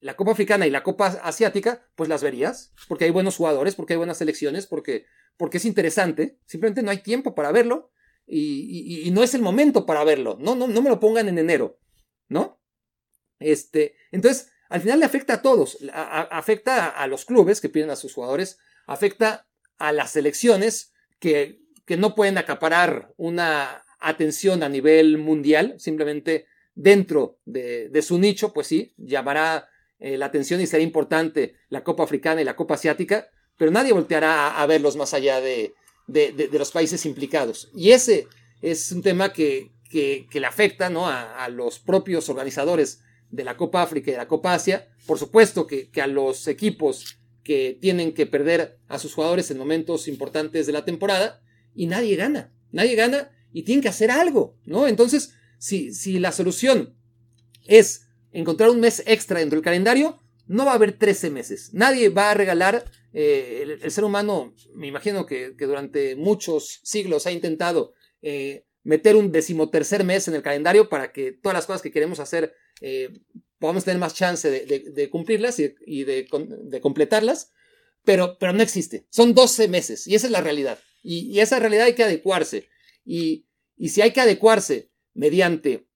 la 0.00 0.16
Copa 0.16 0.32
Africana 0.32 0.66
y 0.66 0.70
la 0.70 0.82
Copa 0.82 1.06
Asiática, 1.22 1.86
pues 1.94 2.08
las 2.08 2.22
verías, 2.22 2.72
porque 2.88 3.04
hay 3.04 3.10
buenos 3.10 3.36
jugadores, 3.36 3.74
porque 3.74 3.94
hay 3.94 3.98
buenas 3.98 4.18
selecciones, 4.18 4.66
porque, 4.66 5.06
porque 5.36 5.58
es 5.58 5.64
interesante. 5.64 6.38
Simplemente 6.46 6.82
no 6.82 6.90
hay 6.90 6.98
tiempo 6.98 7.34
para 7.34 7.52
verlo 7.52 7.92
y, 8.26 9.08
no 9.12 9.22
es 9.22 9.34
el 9.34 9.42
momento 9.42 9.86
para 9.86 10.04
verlo. 10.04 10.36
No, 10.40 10.54
no, 10.54 10.66
no 10.68 10.82
me 10.82 10.90
lo 10.90 11.00
pongan 11.00 11.28
en 11.28 11.38
enero, 11.38 11.78
¿no? 12.28 12.60
Este, 13.38 13.94
entonces, 14.10 14.50
al 14.68 14.80
final 14.80 15.00
le 15.00 15.06
afecta 15.06 15.34
a 15.34 15.42
todos. 15.42 15.78
afecta 15.92 16.88
a 16.88 17.06
los 17.06 17.24
clubes 17.24 17.60
que 17.60 17.68
piden 17.68 17.90
a 17.90 17.96
sus 17.96 18.14
jugadores, 18.14 18.58
afecta 18.86 19.48
a 19.78 19.92
las 19.92 20.12
selecciones 20.12 20.92
que 21.18 21.60
que 21.90 21.96
no 21.96 22.14
pueden 22.14 22.38
acaparar 22.38 23.12
una 23.16 23.82
atención 23.98 24.62
a 24.62 24.68
nivel 24.68 25.18
mundial, 25.18 25.74
simplemente 25.78 26.46
dentro 26.72 27.40
de, 27.44 28.00
su 28.00 28.20
nicho, 28.20 28.52
pues 28.52 28.68
sí, 28.68 28.94
llamará 28.96 29.68
eh, 30.00 30.16
la 30.16 30.26
atención 30.26 30.60
y 30.60 30.66
será 30.66 30.82
importante 30.82 31.54
la 31.68 31.84
Copa 31.84 32.02
Africana 32.02 32.40
y 32.40 32.44
la 32.44 32.56
Copa 32.56 32.74
Asiática, 32.74 33.28
pero 33.56 33.70
nadie 33.70 33.92
volteará 33.92 34.60
a, 34.60 34.66
verlos 34.66 34.96
más 34.96 35.12
allá 35.12 35.40
de, 35.40 35.74
los 36.52 36.70
países 36.70 37.04
implicados. 37.04 37.70
Y 37.74 37.90
ese 37.90 38.26
es 38.62 38.90
un 38.92 39.02
tema 39.02 39.32
que, 39.32 39.70
le 39.92 40.46
afecta 40.46 40.88
¿no? 40.88 41.06
a, 41.06 41.48
los 41.50 41.78
propios 41.78 42.28
organizadores 42.30 43.02
de 43.30 43.44
la 43.44 43.56
Copa 43.56 43.82
África 43.82 44.10
y 44.10 44.12
de 44.12 44.18
la 44.18 44.26
Copa 44.28 44.54
Asia, 44.54 44.88
por 45.06 45.18
supuesto 45.18 45.66
que, 45.66 45.90
que 45.90 46.00
a 46.00 46.06
los 46.06 46.48
equipos 46.48 47.18
que 47.44 47.76
tienen 47.80 48.12
que 48.12 48.26
perder 48.26 48.78
a 48.88 48.98
sus 48.98 49.14
jugadores 49.14 49.50
en 49.50 49.58
momentos 49.58 50.08
importantes 50.08 50.66
de 50.66 50.72
la 50.72 50.84
temporada, 50.84 51.42
y 51.74 51.86
nadie 51.86 52.16
gana. 52.16 52.52
Nadie 52.72 52.94
gana 52.94 53.30
y 53.52 53.62
tienen 53.62 53.82
que 53.82 53.88
hacer 53.88 54.10
algo, 54.10 54.56
¿no? 54.64 54.86
Entonces, 54.86 55.34
si, 55.58 55.92
si 55.92 56.18
la 56.18 56.32
solución 56.32 56.96
es 57.66 58.08
encontrar 58.32 58.70
un 58.70 58.80
mes 58.80 59.02
extra 59.06 59.40
dentro 59.40 59.56
del 59.56 59.64
calendario, 59.64 60.18
no 60.46 60.64
va 60.64 60.72
a 60.72 60.74
haber 60.74 60.98
13 60.98 61.30
meses. 61.30 61.70
Nadie 61.72 62.08
va 62.08 62.30
a 62.30 62.34
regalar. 62.34 62.84
Eh, 63.12 63.78
el, 63.82 63.90
ser 63.90 64.04
humano, 64.04 64.54
me 64.74 64.86
imagino 64.86 65.26
que, 65.26 65.50
durante 65.58 66.16
muchos 66.16 66.80
siglos 66.84 67.26
ha 67.26 67.32
intentado 67.32 67.92
eh, 68.22 68.64
meter 68.82 69.16
un 69.16 69.32
decimotercer 69.32 70.04
mes 70.04 70.28
en 70.28 70.34
el 70.34 70.42
calendario 70.42 70.88
para 70.88 71.12
que 71.12 71.32
todas 71.32 71.54
las 71.54 71.66
cosas 71.66 71.82
que 71.82 71.90
queremos 71.90 72.20
hacer 72.20 72.54
eh, 72.80 73.20
podamos 73.60 73.84
tener 73.84 74.00
más 74.00 74.14
chance 74.14 74.50
de, 74.50 75.10
cumplirlas 75.10 75.58
y, 75.58 76.04
de, 76.04 76.26
completarlas, 76.80 77.52
pero, 78.04 78.38
pero 78.38 78.52
no 78.52 78.62
existe. 78.62 79.06
Son 79.10 79.34
12 79.34 79.68
meses 79.68 80.06
y 80.06 80.14
esa 80.14 80.26
es 80.26 80.32
la 80.32 80.40
realidad. 80.40 80.78
Y, 81.02 81.38
esa 81.40 81.58
realidad 81.58 81.84
hay 81.84 81.94
que 81.94 82.02
adecuarse. 82.02 82.68
Y, 83.04 83.46
si 83.88 84.02
hay 84.02 84.12
que 84.12 84.20
adecuarse 84.20 84.90
mediante 85.14 85.86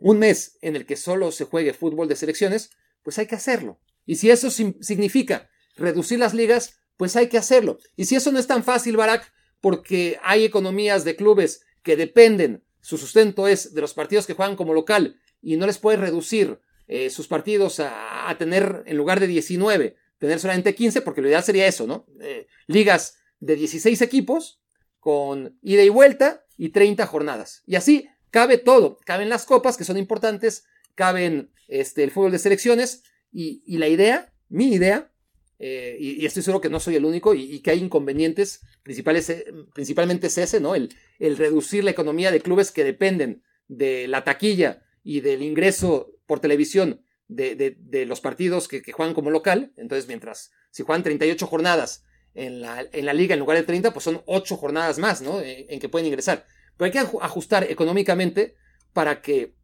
un 0.00 0.18
mes 0.18 0.58
en 0.62 0.76
el 0.76 0.86
que 0.86 0.96
solo 0.96 1.32
se 1.32 1.44
juegue 1.44 1.72
fútbol 1.72 2.08
de 2.08 2.16
selecciones, 2.16 2.70
pues 3.02 3.18
hay 3.18 3.26
que 3.26 3.36
hacerlo. 3.36 3.80
Y 4.06 4.16
si 4.16 4.30
eso 4.30 4.50
significa 4.50 5.50
reducir 5.76 6.18
las 6.18 6.34
ligas, 6.34 6.80
pues 6.96 7.16
hay 7.16 7.28
que 7.28 7.38
hacerlo. 7.38 7.78
Y 7.96 8.06
si 8.06 8.16
eso 8.16 8.32
no 8.32 8.38
es 8.38 8.46
tan 8.46 8.64
fácil, 8.64 8.96
Barack, 8.96 9.32
porque 9.60 10.18
hay 10.22 10.44
economías 10.44 11.04
de 11.04 11.16
clubes 11.16 11.62
que 11.82 11.96
dependen, 11.96 12.64
su 12.80 12.98
sustento 12.98 13.48
es 13.48 13.74
de 13.74 13.80
los 13.80 13.94
partidos 13.94 14.26
que 14.26 14.34
juegan 14.34 14.56
como 14.56 14.74
local 14.74 15.20
y 15.40 15.56
no 15.56 15.66
les 15.66 15.78
puedes 15.78 16.00
reducir 16.00 16.58
eh, 16.86 17.10
sus 17.10 17.28
partidos 17.28 17.80
a, 17.80 18.34
tener, 18.38 18.82
en 18.86 18.96
lugar 18.96 19.20
de 19.20 19.26
19, 19.26 19.96
tener 20.18 20.40
solamente 20.40 20.74
15, 20.74 21.02
porque 21.02 21.20
lo 21.20 21.28
ideal 21.28 21.42
sería 21.42 21.66
eso, 21.66 21.86
¿no? 21.86 22.06
Eh, 22.20 22.46
ligas 22.66 23.18
de 23.40 23.56
16 23.56 24.00
equipos 24.02 24.60
con 25.00 25.58
ida 25.62 25.82
y 25.82 25.90
vuelta 25.90 26.44
y 26.56 26.70
30 26.70 27.06
jornadas. 27.06 27.62
Y 27.66 27.76
así 27.76 28.08
cabe 28.30 28.58
todo, 28.58 28.98
caben 29.04 29.28
las 29.28 29.44
copas 29.44 29.76
que 29.76 29.84
son 29.84 29.96
importantes, 29.96 30.64
caben 30.94 31.50
este, 31.68 32.04
el 32.04 32.10
fútbol 32.10 32.32
de 32.32 32.38
selecciones 32.38 33.02
y, 33.32 33.62
y 33.66 33.78
la 33.78 33.88
idea, 33.88 34.32
mi 34.48 34.72
idea, 34.72 35.10
eh, 35.60 35.96
y, 35.98 36.24
estoy 36.24 36.42
seguro 36.42 36.60
que 36.60 36.70
no 36.70 36.78
soy 36.78 36.94
el 36.94 37.04
único 37.04 37.34
y, 37.34 37.60
que 37.60 37.72
hay 37.72 37.80
inconvenientes, 37.80 38.60
principales, 38.84 39.28
eh, 39.28 39.44
principalmente 39.74 40.28
es 40.28 40.38
ese, 40.38 40.60
¿no? 40.60 40.74
El, 40.74 40.94
el, 41.18 41.36
reducir 41.36 41.82
la 41.82 41.90
economía 41.90 42.30
de 42.30 42.40
clubes 42.40 42.70
que 42.70 42.84
dependen 42.84 43.42
de 43.66 44.06
la 44.06 44.22
taquilla 44.22 44.84
y 45.02 45.20
del 45.20 45.42
ingreso 45.42 46.12
por 46.26 46.38
televisión 46.38 47.02
de, 47.26 47.56
de, 47.56 48.06
los 48.06 48.20
partidos 48.20 48.68
que, 48.68 48.82
juegan 48.92 49.14
como 49.14 49.30
local. 49.30 49.72
Entonces, 49.76 50.06
mientras 50.06 50.52
si 50.70 50.84
juegan 50.84 51.02
38 51.02 51.46
jornadas 51.46 52.04
en 52.34 52.60
la, 52.60 52.86
en 52.92 53.04
la 53.04 53.12
liga 53.12 53.34
en 53.34 53.40
lugar 53.40 53.58
de 53.58 53.64
30, 53.64 53.92
pues 53.92 54.04
son 54.04 54.22
8 54.26 54.56
jornadas 54.56 54.98
más, 54.98 55.22
¿no? 55.22 55.40
En, 55.40 55.66
en 55.68 55.80
que 55.80 55.88
pueden 55.88 56.06
ingresar. 56.06 56.46
Pero 56.78 56.86
hay 56.86 56.92
que 56.92 57.16
ajustar 57.20 57.64
económicamente 57.64 58.54
para 58.94 59.20
que, 59.20 59.54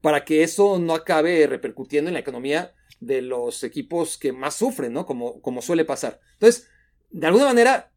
para 0.00 0.24
que 0.24 0.44
eso 0.44 0.78
no 0.78 0.94
acabe 0.94 1.46
repercutiendo 1.48 2.08
en 2.08 2.14
la 2.14 2.20
economía 2.20 2.74
de 3.00 3.22
los 3.22 3.64
equipos 3.64 4.18
que 4.18 4.32
más 4.32 4.54
sufren, 4.54 4.92
¿no? 4.92 5.06
Como, 5.06 5.40
como 5.40 5.62
suele 5.62 5.84
pasar. 5.84 6.20
Entonces, 6.34 6.68
de 7.10 7.26
alguna 7.26 7.46
manera, 7.46 7.92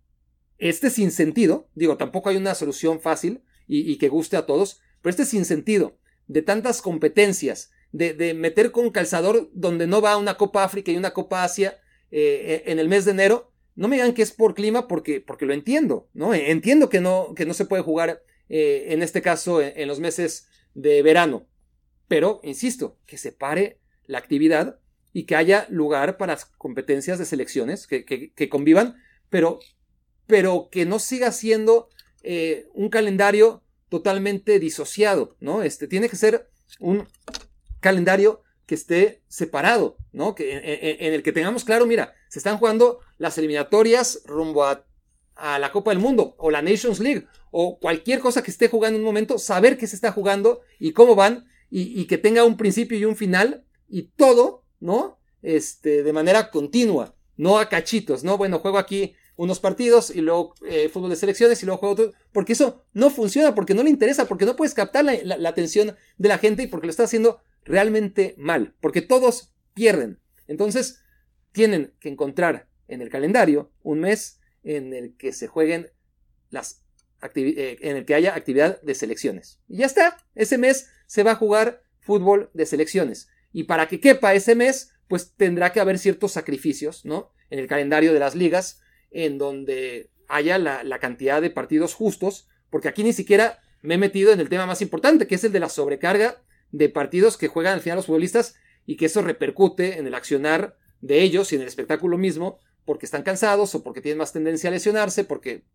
este 0.58 0.90
sinsentido, 0.90 1.70
digo, 1.76 1.98
tampoco 1.98 2.30
hay 2.30 2.38
una 2.38 2.56
solución 2.56 3.00
fácil 3.00 3.44
y, 3.68 3.98
que 3.98 4.08
guste 4.08 4.38
a 4.38 4.46
todos, 4.46 4.80
pero 5.02 5.12
este 5.12 5.26
sinsentido 5.26 5.98
de 6.28 6.42
tantas 6.42 6.82
competencias, 6.82 7.72
de, 7.92 8.34
meter 8.34 8.72
con 8.72 8.90
calzador 8.92 9.50
donde 9.54 9.88
no 9.88 10.02
va 10.02 10.18
una 10.18 10.36
Copa 10.36 10.64
África 10.64 10.92
y 10.92 10.98
una 10.98 11.12
Copa 11.12 11.44
Asia 11.44 11.78
eh, 12.12 12.64
en 12.66 12.80
el 12.80 12.88
mes 12.88 13.04
de 13.04 13.12
enero, 13.12 13.52
no 13.76 13.88
me 13.88 13.98
digan 13.98 14.14
que 14.14 14.24
es 14.24 14.32
por 14.32 14.56
clima 14.56 14.88
porque, 14.88 15.22
porque 15.22 15.46
lo 15.46 15.54
entiendo, 15.54 16.10
¿no? 16.14 16.34
Entiendo 16.34 16.90
que 16.90 17.00
no, 17.00 17.34
que 17.36 17.46
no 17.46 17.54
se 17.54 17.66
puede 17.66 17.84
jugar 17.84 18.24
eh, 18.50 18.88
en 18.90 19.04
este 19.04 19.22
caso 19.22 19.62
en, 19.62 19.88
los 19.88 20.00
meses 20.00 20.48
de 20.74 21.02
verano, 21.02 21.48
pero, 22.08 22.40
insisto, 22.44 22.98
que 23.06 23.18
se 23.18 23.32
pare 23.32 23.80
la 24.06 24.18
actividad 24.18 24.80
y 25.12 25.24
que 25.24 25.36
haya 25.36 25.68
lugar 25.70 26.18
para 26.18 26.38
competencias 26.58 27.20
de 27.20 27.26
selecciones 27.26 27.88
que, 27.88 28.50
convivan, 28.50 28.96
pero, 29.30 29.60
pero 30.26 30.70
que 30.72 30.86
no 30.86 31.00
siga 31.00 31.32
siendo 31.32 31.90
eh, 32.24 32.68
un 32.74 32.90
calendario 32.90 33.64
totalmente 33.90 34.60
disociado, 34.60 35.36
¿no? 35.40 35.64
Este 35.64 35.88
tiene 35.88 36.10
que 36.10 36.16
ser 36.16 36.50
un 36.80 37.08
calendario 37.80 38.44
que 38.66 38.76
esté 38.76 39.24
separado, 39.28 39.98
¿no? 40.12 40.36
Que, 40.36 40.52
en, 40.54 41.14
el 41.14 41.24
que 41.24 41.32
tengamos 41.32 41.64
claro, 41.64 41.86
mira, 41.86 42.14
se 42.28 42.40
están 42.40 42.58
jugando 42.58 43.00
las 43.18 43.38
eliminatorias 43.38 44.22
rumbo 44.26 44.66
a, 44.66 44.86
a, 45.38 45.60
la 45.60 45.72
Copa 45.72 45.92
del 45.92 46.00
Mundo 46.00 46.36
o 46.38 46.52
la 46.52 46.62
Nations 46.62 47.00
League 47.00 47.28
o 47.52 47.80
cualquier 47.80 48.20
cosa 48.20 48.44
que 48.44 48.52
esté 48.52 48.68
jugando 48.68 48.98
en 48.98 49.04
un 49.04 49.08
momento, 49.08 49.38
saber 49.38 49.78
qué 49.78 49.88
se 49.88 49.96
está 49.96 50.12
jugando 50.12 50.62
y 50.80 50.92
cómo 50.92 51.16
van 51.16 51.48
y, 51.70 52.06
que 52.06 52.18
tenga 52.18 52.44
un 52.44 52.56
principio 52.56 52.98
y 52.98 53.06
un 53.06 53.16
final 53.16 53.66
y 53.90 54.04
todo 54.16 54.64
¿no? 54.80 55.20
Este, 55.42 56.04
de 56.04 56.14
manera 56.14 56.50
continua, 56.50 57.16
no 57.36 57.60
a 57.60 57.70
cachitos, 57.70 58.24
¿no? 58.24 58.38
Bueno, 58.38 58.60
juego 58.60 58.78
aquí 58.78 59.16
unos 59.36 59.60
partidos 59.60 60.10
y 60.10 60.22
luego 60.22 60.56
eh, 60.68 60.90
fútbol 60.90 61.12
de 61.12 61.16
selecciones 61.16 61.62
y 61.62 61.66
luego 61.66 61.80
juego 61.80 61.94
otro, 61.94 62.14
porque 62.32 62.54
eso 62.54 62.86
no 62.94 63.10
funciona, 63.10 63.54
porque 63.54 63.76
no 63.76 63.84
le 63.84 63.90
interesa, 63.90 64.28
porque 64.28 64.46
no 64.46 64.56
puedes 64.56 64.74
captar 64.74 65.06
la, 65.06 65.50
atención 65.50 65.96
de 66.18 66.30
la 66.30 66.40
gente 66.40 66.64
y 66.64 66.68
porque 66.68 66.88
lo 66.88 66.92
está 66.92 67.04
haciendo 67.04 67.40
realmente 67.64 68.34
mal, 68.38 68.74
porque 68.82 69.02
todos 69.02 69.54
pierden. 69.74 70.20
Entonces, 70.48 71.02
tienen 71.52 71.94
que 72.00 72.10
encontrar 72.10 72.68
en 72.88 73.02
el 73.02 73.10
calendario 73.10 73.72
un 73.84 74.00
mes 74.00 74.40
en 74.64 74.94
el 74.94 75.16
que 75.16 75.34
se 75.34 75.48
jueguen 75.48 75.92
las 76.50 76.84
eh, 77.36 77.78
en 77.82 77.98
el 77.98 78.06
que 78.06 78.14
haya 78.14 78.36
actividad 78.36 78.80
de 78.82 78.94
selecciones. 78.94 79.60
Y 79.68 79.78
ya 79.78 79.88
está, 79.88 80.18
ese 80.36 80.58
mes 80.58 80.90
se 81.08 81.24
va 81.24 81.32
a 81.32 81.36
jugar 81.36 81.82
fútbol 82.00 82.52
de 82.54 82.66
selecciones. 82.68 83.30
Y 83.52 83.64
para 83.64 83.88
que 83.88 84.00
quepa 84.00 84.36
ese 84.36 84.54
mes, 84.54 84.92
pues 85.08 85.34
tendrá 85.36 85.74
que 85.74 85.80
haber 85.80 85.98
ciertos 85.98 86.34
sacrificios, 86.34 87.06
¿no? 87.06 87.32
En 87.50 87.58
el 87.58 87.68
calendario 87.68 88.14
de 88.14 88.20
las 88.20 88.36
ligas, 88.36 88.82
en 89.10 89.40
donde 89.40 90.12
haya 90.28 90.60
la, 90.60 91.00
cantidad 91.00 91.42
de 91.42 91.50
partidos 91.50 91.96
justos, 91.96 92.48
porque 92.70 92.88
aquí 92.88 93.04
ni 93.04 93.14
siquiera 93.14 93.62
me 93.82 93.96
he 93.96 93.98
metido 93.98 94.32
en 94.32 94.40
el 94.40 94.50
tema 94.50 94.66
más 94.66 94.82
importante, 94.82 95.26
que 95.26 95.36
es 95.36 95.44
el 95.44 95.52
de 95.52 95.60
la 95.60 95.70
sobrecarga 95.70 96.44
de 96.72 96.90
partidos 96.90 97.38
que 97.38 97.48
juegan 97.48 97.74
al 97.74 97.82
final 97.82 97.98
los 97.98 98.08
futbolistas 98.08 98.56
y 98.86 98.98
que 98.98 99.06
eso 99.06 99.22
repercute 99.22 99.98
en 99.98 100.06
el 100.06 100.16
accionar 100.16 100.78
de 101.02 101.22
ellos 101.22 101.52
y 101.52 101.56
en 101.56 101.62
el 101.62 101.68
espectáculo 101.68 102.18
mismo, 102.18 102.60
porque 102.88 103.06
están 103.06 103.24
cansados 103.24 103.76
o 103.76 103.84
porque 103.84 104.00
tienen 104.00 104.18
más 104.18 104.32
tendencia 104.32 104.70
a 104.70 104.72
lesionarse, 104.72 105.26
porque, 105.26 105.66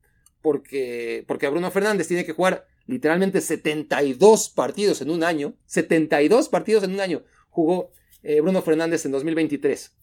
porque, 0.41 1.25
porque 1.29 1.47
Bruno 1.51 1.71
Fernández 1.71 2.09
tiene 2.09 2.25
que 2.25 2.33
jugar 2.33 2.67
literalmente 2.87 3.43
72 3.43 4.49
partidos 4.49 5.03
en 5.03 5.11
un 5.11 5.23
año, 5.23 5.55
72 5.67 6.49
partidos 6.49 6.85
en 6.85 6.95
un 6.95 7.01
año, 7.01 7.23
jugó 7.51 7.93
eh, 8.23 8.41
Bruno 8.41 8.63
Fernández 8.63 9.05
en 9.05 9.13
2023. 9.13 9.95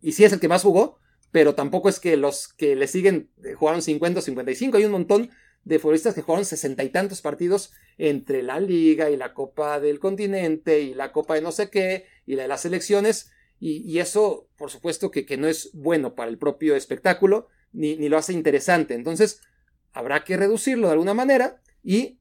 Y 0.00 0.12
sí 0.12 0.24
es 0.24 0.32
el 0.32 0.40
que 0.40 0.48
más 0.48 0.62
jugó, 0.62 0.98
pero 1.30 1.54
tampoco 1.54 1.90
es 1.90 2.00
que 2.00 2.16
los 2.16 2.48
que 2.48 2.74
le 2.74 2.86
siguen 2.86 3.28
eh, 3.44 3.52
jugaron 3.52 3.82
50 3.82 4.20
o 4.20 4.22
55. 4.22 4.78
Hay 4.78 4.86
un 4.86 4.92
montón 4.92 5.30
de 5.64 5.78
futbolistas 5.78 6.14
que 6.14 6.22
jugaron 6.22 6.46
sesenta 6.46 6.84
y 6.84 6.88
tantos 6.88 7.20
partidos 7.20 7.72
entre 7.98 8.42
la 8.42 8.60
liga 8.60 9.10
y 9.10 9.18
la 9.18 9.34
Copa 9.34 9.78
del 9.78 10.00
Continente 10.00 10.80
y 10.80 10.94
la 10.94 11.12
Copa 11.12 11.34
de 11.34 11.42
no 11.42 11.52
sé 11.52 11.68
qué 11.68 12.06
y 12.24 12.36
la 12.36 12.44
de 12.44 12.48
las 12.48 12.62
selecciones. 12.62 13.30
Y, 13.62 13.98
eso, 13.98 14.48
por 14.56 14.70
supuesto, 14.70 15.10
que, 15.10 15.26
que, 15.26 15.36
no 15.36 15.46
es 15.46 15.70
bueno 15.74 16.14
para 16.14 16.30
el 16.30 16.38
propio 16.38 16.74
espectáculo 16.74 17.48
ni, 17.72 17.96
ni, 17.96 18.08
lo 18.08 18.16
hace 18.16 18.32
interesante. 18.32 18.94
Entonces, 18.94 19.42
habrá 19.92 20.24
que 20.24 20.38
reducirlo 20.38 20.86
de 20.86 20.94
alguna 20.94 21.12
manera 21.12 21.60
y, 21.82 22.18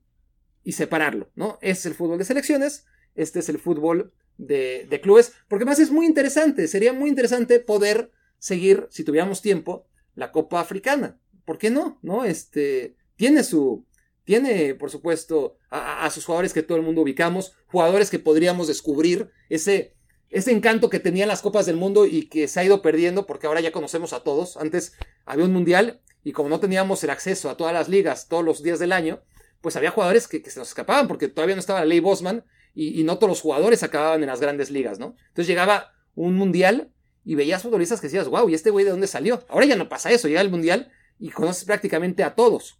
y 0.63 0.73
separarlo, 0.73 1.31
¿no? 1.35 1.57
Es 1.61 1.85
el 1.85 1.95
fútbol 1.95 2.17
de 2.17 2.25
selecciones, 2.25 2.85
este 3.15 3.39
es 3.39 3.47
el 3.47 3.57
fútbol 3.57 4.11
de, 4.37 4.99
clubes, 5.01 5.33
porque 5.47 5.65
más 5.65 5.79
es 5.79 5.91
muy 5.91 6.05
interesante, 6.05 6.67
sería 6.67 6.93
muy 6.93 7.09
interesante 7.09 7.59
poder 7.59 8.11
seguir, 8.37 8.87
si 8.89 9.03
tuviéramos 9.03 9.41
tiempo, 9.41 9.85
la 10.15 10.31
Copa 10.31 10.59
Africana. 10.59 11.19
¿Por 11.45 11.57
qué 11.57 11.69
no? 11.69 11.99
¿No? 12.01 12.23
Este, 12.23 12.95
tiene 13.15 13.43
su, 13.43 13.85
tiene, 14.23 14.75
por 14.75 14.89
supuesto, 14.89 15.57
a, 15.69 16.09
sus 16.11 16.25
jugadores 16.25 16.53
que 16.53 16.63
todo 16.63 16.77
el 16.77 16.83
mundo 16.83 17.01
ubicamos, 17.01 17.53
jugadores 17.67 18.09
que 18.09 18.19
podríamos 18.19 18.67
descubrir, 18.67 19.29
ese, 19.49 19.95
ese 20.29 20.51
encanto 20.51 20.89
que 20.89 20.99
tenían 20.99 21.27
las 21.27 21.41
Copas 21.41 21.65
del 21.65 21.75
Mundo 21.75 22.05
y 22.05 22.27
que 22.27 22.47
se 22.47 22.59
ha 22.59 22.63
ido 22.63 22.81
perdiendo 22.81 23.25
porque 23.25 23.47
ahora 23.47 23.61
ya 23.61 23.71
conocemos 23.71 24.13
a 24.13 24.23
todos. 24.23 24.57
Antes 24.57 24.93
había 25.25 25.45
un 25.45 25.53
mundial 25.53 26.01
y 26.23 26.33
como 26.33 26.49
no 26.49 26.59
teníamos 26.59 27.03
el 27.03 27.09
acceso 27.09 27.49
a 27.49 27.57
todas 27.57 27.73
las 27.73 27.89
ligas 27.89 28.27
todos 28.27 28.43
los 28.43 28.61
días 28.61 28.79
del 28.79 28.91
año, 28.91 29.21
pues 29.61 29.75
había 29.75 29.91
jugadores 29.91 30.27
que, 30.27 30.47
se 30.49 30.59
nos 30.59 30.69
escapaban 30.69 31.07
porque 31.07 31.27
todavía 31.27 31.55
no 31.55 31.59
estaba 31.59 31.79
la 31.79 31.85
ley 31.85 31.99
Bosman 31.99 32.45
y, 32.75 33.03
no 33.03 33.17
todos 33.17 33.29
los 33.29 33.41
jugadores 33.41 33.83
acababan 33.83 34.21
en 34.21 34.27
las 34.27 34.39
grandes 34.39 34.69
ligas, 34.69 34.99
¿no? 34.99 35.15
Entonces 35.29 35.47
llegaba 35.47 35.93
un 36.15 36.35
mundial 36.35 36.91
y 37.25 37.35
veías 37.35 37.63
futbolistas 37.63 37.99
que 37.99 38.07
decías, 38.07 38.27
wow, 38.27 38.47
¿y 38.47 38.53
este 38.53 38.69
güey 38.69 38.85
de 38.85 38.91
dónde 38.91 39.07
salió? 39.07 39.43
Ahora 39.49 39.65
ya 39.65 39.75
no 39.75 39.89
pasa 39.89 40.11
eso, 40.11 40.27
llega 40.27 40.41
el 40.41 40.49
mundial 40.49 40.91
y 41.17 41.29
conoces 41.31 41.65
prácticamente 41.65 42.23
a 42.23 42.35
todos. 42.35 42.79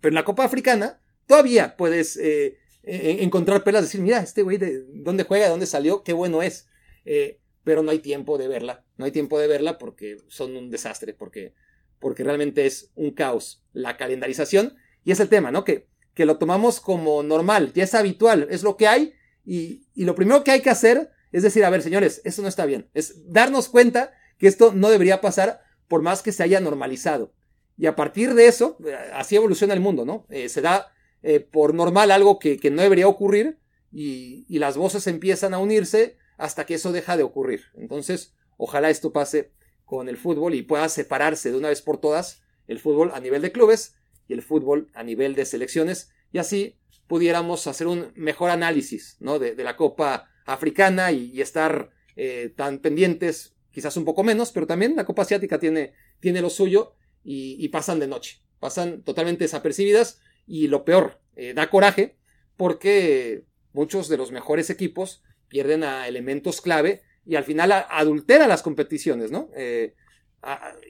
Pero 0.00 0.10
en 0.10 0.14
la 0.16 0.24
Copa 0.24 0.44
Africana 0.44 1.00
todavía 1.26 1.76
puedes 1.76 2.16
eh, 2.16 2.58
eh, 2.86 3.18
encontrar 3.20 3.64
pelas, 3.64 3.82
decir, 3.82 4.00
mira, 4.00 4.20
este 4.20 4.42
güey 4.42 4.58
de 4.58 4.84
dónde 4.88 5.24
juega, 5.24 5.44
de 5.44 5.50
dónde 5.50 5.66
salió, 5.66 6.02
qué 6.02 6.12
bueno 6.12 6.42
es. 6.42 6.68
Eh, 7.04 7.40
pero 7.62 7.82
no 7.82 7.90
hay 7.90 8.00
tiempo 8.00 8.36
de 8.36 8.46
verla, 8.46 8.84
no 8.98 9.06
hay 9.06 9.10
tiempo 9.10 9.38
de 9.38 9.46
verla 9.46 9.78
porque 9.78 10.18
son 10.28 10.56
un 10.56 10.70
desastre, 10.70 11.14
porque, 11.14 11.54
porque 11.98 12.22
realmente 12.22 12.66
es 12.66 12.90
un 12.94 13.12
caos 13.12 13.64
la 13.72 13.96
calendarización. 13.96 14.76
Y 15.02 15.12
es 15.12 15.20
el 15.20 15.28
tema, 15.28 15.50
¿no? 15.50 15.64
Que 15.64 15.86
que 16.14 16.24
lo 16.24 16.38
tomamos 16.38 16.80
como 16.80 17.22
normal, 17.22 17.72
ya 17.74 17.84
es 17.84 17.94
habitual, 17.94 18.46
es 18.50 18.62
lo 18.62 18.76
que 18.76 18.86
hay 18.86 19.14
y, 19.44 19.86
lo 19.96 20.14
primero 20.14 20.42
que 20.44 20.52
hay 20.52 20.62
que 20.62 20.70
hacer 20.70 21.10
es 21.32 21.42
decir, 21.42 21.64
a 21.64 21.70
ver, 21.70 21.82
señores, 21.82 22.22
esto 22.24 22.42
no 22.42 22.48
está 22.48 22.64
bien, 22.64 22.88
es 22.94 23.30
darnos 23.30 23.68
cuenta 23.68 24.12
que 24.38 24.46
esto 24.46 24.72
no 24.72 24.88
debería 24.88 25.20
pasar 25.20 25.60
por 25.88 26.00
más 26.00 26.22
que 26.22 26.32
se 26.32 26.42
haya 26.42 26.60
normalizado. 26.60 27.34
Y 27.76 27.86
a 27.86 27.96
partir 27.96 28.34
de 28.34 28.46
eso, 28.46 28.78
eh, 28.86 28.96
así 29.12 29.34
evoluciona 29.34 29.74
el 29.74 29.80
mundo, 29.80 30.04
¿no? 30.04 30.26
Eh, 30.30 30.48
se 30.48 30.60
da 30.60 30.93
eh, 31.26 31.40
por 31.40 31.72
normal 31.74 32.10
algo 32.10 32.38
que, 32.38 32.60
no 32.70 32.82
debería 32.82 33.08
ocurrir 33.08 33.58
y, 33.90 34.44
y, 34.46 34.58
las 34.58 34.76
voces 34.76 35.06
empiezan 35.06 35.54
a 35.54 35.58
unirse 35.58 36.18
hasta 36.36 36.66
que 36.66 36.74
eso 36.74 36.92
deja 36.92 37.16
de 37.16 37.22
ocurrir. 37.22 37.62
Entonces, 37.74 38.34
ojalá 38.58 38.90
esto 38.90 39.12
pase 39.12 39.52
con 39.86 40.08
el 40.10 40.18
fútbol 40.18 40.54
y 40.54 40.62
pueda 40.62 40.88
separarse 40.88 41.50
de 41.50 41.56
una 41.56 41.70
vez 41.70 41.80
por 41.80 41.98
todas 41.98 42.42
el 42.68 42.78
fútbol 42.78 43.10
a 43.14 43.20
nivel 43.20 43.40
de 43.40 43.52
clubes 43.52 43.96
y 44.28 44.34
el 44.34 44.42
fútbol 44.42 44.90
a 44.92 45.02
nivel 45.02 45.34
de 45.34 45.46
selecciones 45.46 46.10
y 46.30 46.38
así 46.38 46.76
pudiéramos 47.06 47.66
hacer 47.66 47.86
un 47.86 48.12
mejor 48.16 48.50
análisis 48.50 49.16
¿no? 49.20 49.38
de, 49.38 49.54
la 49.56 49.76
Copa 49.76 50.28
Africana 50.44 51.10
y, 51.10 51.40
estar 51.40 51.90
eh, 52.16 52.52
tan 52.54 52.80
pendientes, 52.80 53.54
quizás 53.70 53.96
un 53.96 54.04
poco 54.04 54.22
menos, 54.24 54.52
pero 54.52 54.66
también 54.66 54.96
la 54.96 55.04
Copa 55.04 55.22
Asiática 55.22 55.58
tiene, 55.58 55.94
tiene 56.20 56.42
lo 56.42 56.50
suyo 56.50 56.96
y, 57.22 57.66
pasan 57.68 57.98
de 57.98 58.06
noche, 58.06 58.42
pasan 58.60 59.02
totalmente 59.02 59.44
desapercibidas 59.44 60.20
y 60.46 60.68
lo 60.68 60.84
peor, 60.84 61.20
eh, 61.36 61.54
da 61.54 61.70
coraje 61.70 62.16
porque 62.56 63.44
muchos 63.72 64.08
de 64.08 64.16
los 64.16 64.30
mejores 64.32 64.70
equipos 64.70 65.22
pierden 65.48 65.84
a 65.84 66.06
elementos 66.08 66.60
clave 66.60 67.02
y 67.26 67.36
al 67.36 67.44
final 67.44 67.72
adultera 67.72 68.46
las 68.46 68.62
competiciones, 68.62 69.30
¿no? 69.30 69.48
Eh, 69.56 69.94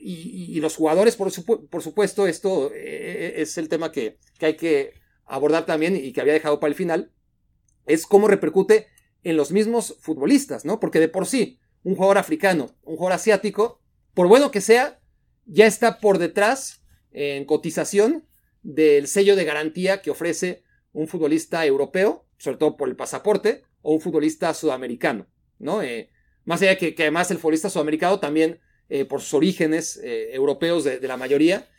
y, 0.01 0.59
los 0.59 0.75
jugadores, 0.75 1.15
por, 1.15 1.31
supuesto, 1.31 2.27
esto 2.27 2.71
eh, 2.75 3.35
es 3.37 3.57
el 3.57 3.69
tema 3.69 3.91
que, 3.91 4.17
que, 4.37 4.45
hay 4.47 4.57
que 4.57 4.93
abordar 5.25 5.65
también 5.65 5.95
y 5.95 6.11
que 6.11 6.19
había 6.19 6.33
dejado 6.33 6.59
para 6.59 6.69
el 6.69 6.75
final, 6.75 7.11
es 7.85 8.05
cómo 8.05 8.27
repercute 8.27 8.87
en 9.23 9.37
los 9.37 9.51
mismos 9.51 9.97
futbolistas, 10.01 10.65
¿no? 10.65 10.79
Porque 10.81 10.99
de 10.99 11.07
por 11.07 11.25
sí, 11.25 11.59
un 11.83 11.95
jugador 11.95 12.17
africano, 12.17 12.75
un 12.83 12.97
jugador 12.97 13.13
asiático, 13.13 13.79
por 14.13 14.27
bueno 14.27 14.51
que 14.51 14.59
sea, 14.59 14.99
ya 15.45 15.65
está 15.67 15.99
por 15.99 16.17
detrás 16.17 16.81
en 17.11 17.45
cotización 17.45 18.25
del 18.65 19.07
sello 19.07 19.35
de 19.35 19.45
garantía 19.45 20.01
que 20.01 20.09
ofrece 20.09 20.63
un 20.91 21.07
futbolista 21.07 21.63
europeo, 21.65 22.25
sobre 22.37 22.57
todo 22.57 22.75
por 22.75 22.89
el 22.89 22.95
pasaporte, 22.95 23.61
o 23.83 23.93
un 23.93 24.01
futbolista 24.01 24.51
sudamericano, 24.55 25.27
¿no? 25.59 25.83
Eh, 25.83 26.09
más 26.45 26.61
allá 26.61 26.71
de 26.75 26.95
que, 26.95 27.03
además 27.03 27.29
el 27.29 27.37
futbolista 27.37 27.69
sudamericano 27.69 28.19
también, 28.19 28.59
eh, 28.89 29.05
por 29.05 29.21
sus 29.21 29.35
orígenes 29.35 29.97
eh, 30.03 30.33
europeos 30.33 30.83
de, 30.83 30.99
la 31.07 31.17
mayoría, 31.17 31.69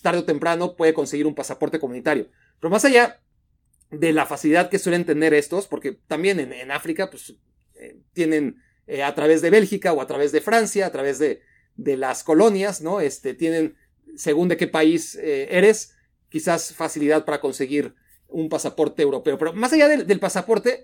tarde 0.00 0.20
o 0.20 0.24
temprano 0.24 0.76
puede 0.76 0.94
conseguir 0.94 1.26
un 1.26 1.34
pasaporte 1.34 1.78
comunitario. 1.78 2.28
Pero 2.58 2.70
más 2.70 2.84
allá 2.84 3.20
de 3.90 4.12
la 4.12 4.24
facilidad 4.24 4.70
que 4.70 4.78
suelen 4.78 5.04
tener 5.04 5.34
estos, 5.34 5.66
porque 5.66 5.92
también 6.06 6.40
en, 6.40 6.70
África, 6.70 7.10
pues, 7.10 7.34
tienen 8.14 8.56
a 9.04 9.14
través 9.14 9.42
de 9.42 9.50
Bélgica 9.50 9.92
o 9.92 10.00
a 10.00 10.06
través 10.06 10.32
de 10.32 10.40
Francia, 10.40 10.86
a 10.86 10.92
través 10.92 11.18
de, 11.18 11.42
de 11.76 11.96
las 11.98 12.24
colonias, 12.24 12.80
¿no? 12.80 13.00
Este, 13.00 13.34
tienen, 13.34 13.76
según 14.16 14.48
de 14.48 14.56
qué 14.56 14.68
país 14.68 15.16
eres, 15.16 15.91
quizás 16.32 16.74
facilidad 16.74 17.26
para 17.26 17.42
conseguir 17.42 17.94
un 18.26 18.48
pasaporte 18.48 19.02
europeo. 19.02 19.36
Pero 19.36 19.52
más 19.52 19.74
allá 19.74 19.86
del, 19.86 20.18
pasaporte, 20.18 20.82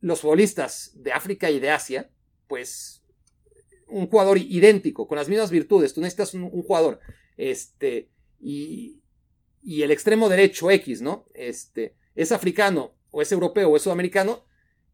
los 0.00 0.20
futbolistas 0.20 0.92
de 0.94 1.12
África 1.12 1.50
y 1.50 1.58
de 1.58 1.72
Asia, 1.72 2.08
pues 2.46 3.02
un 3.88 4.06
jugador 4.06 4.38
idéntico, 4.38 5.08
con 5.08 5.18
las 5.18 5.28
mismas 5.28 5.50
virtudes. 5.50 5.92
Tú 5.92 6.00
necesitas 6.00 6.34
un, 6.34 6.48
jugador, 6.50 7.00
este, 7.36 8.10
y, 8.40 9.00
y, 9.60 9.82
el 9.82 9.90
extremo 9.90 10.28
derecho 10.28 10.70
X, 10.70 11.02
¿no? 11.02 11.26
Este, 11.34 11.96
es 12.14 12.30
africano, 12.30 12.94
o 13.10 13.22
es 13.22 13.32
europeo, 13.32 13.68
o 13.70 13.76
es 13.76 13.82
sudamericano, 13.82 14.44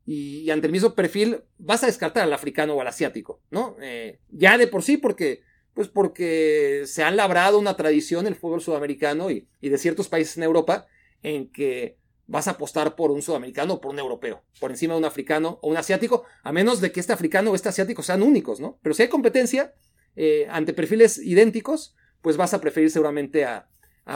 y, 0.07 0.49
ante 0.49 0.68
el 0.68 0.72
mismo 0.72 0.95
perfil 0.95 1.43
vas 1.59 1.82
a 1.82 1.86
descartar 1.86 2.22
al 2.22 2.32
africano 2.32 2.74
o 2.74 2.80
al 2.80 2.88
asiático, 2.88 3.43
¿no? 3.51 3.76
Eh, 3.82 4.20
ya 4.30 4.57
de 4.57 4.68
por 4.68 4.82
sí, 4.82 4.97
porque, 4.97 5.43
pues 5.75 5.89
porque 5.89 6.83
se 6.87 7.03
han 7.03 7.16
labrado 7.16 7.59
una 7.59 7.77
tradición 7.77 8.27
el 8.27 8.35
fútbol 8.35 8.61
sudamericano 8.61 9.31
y, 9.31 9.47
de 9.61 9.79
ciertos 9.79 10.09
países 10.09 10.37
en 10.37 10.43
Europa 10.43 10.87
en 11.23 11.51
que 11.51 11.97
vas 12.27 12.49
a 12.49 12.53
apostar 12.53 12.95
por 12.95 13.11
un 13.11 13.23
sudamericano 13.23 13.75
o 13.75 13.81
por 13.81 13.93
un 13.93 13.99
europeo, 13.99 14.43
por 14.61 14.70
encima 14.70 14.95
de 14.95 14.99
un 14.99 15.05
africano 15.05 15.59
o 15.62 15.68
un 15.68 15.77
asiático, 15.77 16.25
a 16.43 16.53
menos 16.53 16.81
de 16.81 16.93
que 16.93 17.01
este 17.01 17.12
africano 17.12 17.51
o 17.51 17.55
este 17.55 17.68
asiático 17.68 18.03
sean 18.03 18.23
únicos, 18.23 18.61
¿no? 18.61 18.79
Pero 18.83 18.95
si 18.95 19.03
hay 19.03 19.09
competencia 19.09 19.75
eh, 20.16 20.47
ante 20.51 20.73
perfiles 20.73 21.18
idénticos, 21.18 21.95
pues 22.20 22.37
vas 22.37 22.55
a 22.55 22.61
preferir 22.61 22.91
seguramente 22.91 23.45
a, 23.45 23.68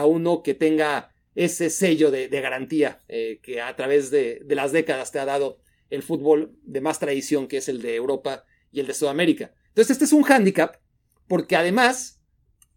uno 0.05 0.43
que 0.43 0.53
tenga 0.53 1.13
ese 1.33 1.69
sello 1.69 2.11
de, 2.11 2.27
garantía 2.27 3.01
eh, 3.07 3.39
que 3.41 3.61
a 3.61 3.73
través 3.75 4.11
de, 4.11 4.43
las 4.49 4.71
décadas 4.73 5.11
te 5.11 5.19
ha 5.19 5.25
dado 5.25 5.59
el 5.89 6.03
fútbol 6.03 6.57
de 6.63 6.81
más 6.81 6.99
tradición, 6.99 7.47
que 7.47 7.57
es 7.57 7.69
el 7.69 7.81
de 7.81 7.95
Europa 7.95 8.43
y 8.71 8.81
el 8.81 8.87
de 8.87 8.93
Sudamérica. 8.93 9.53
Entonces, 9.69 9.91
este 9.91 10.05
es 10.05 10.13
un 10.13 10.23
hándicap, 10.23 10.75
porque 11.27 11.55
además, 11.55 12.21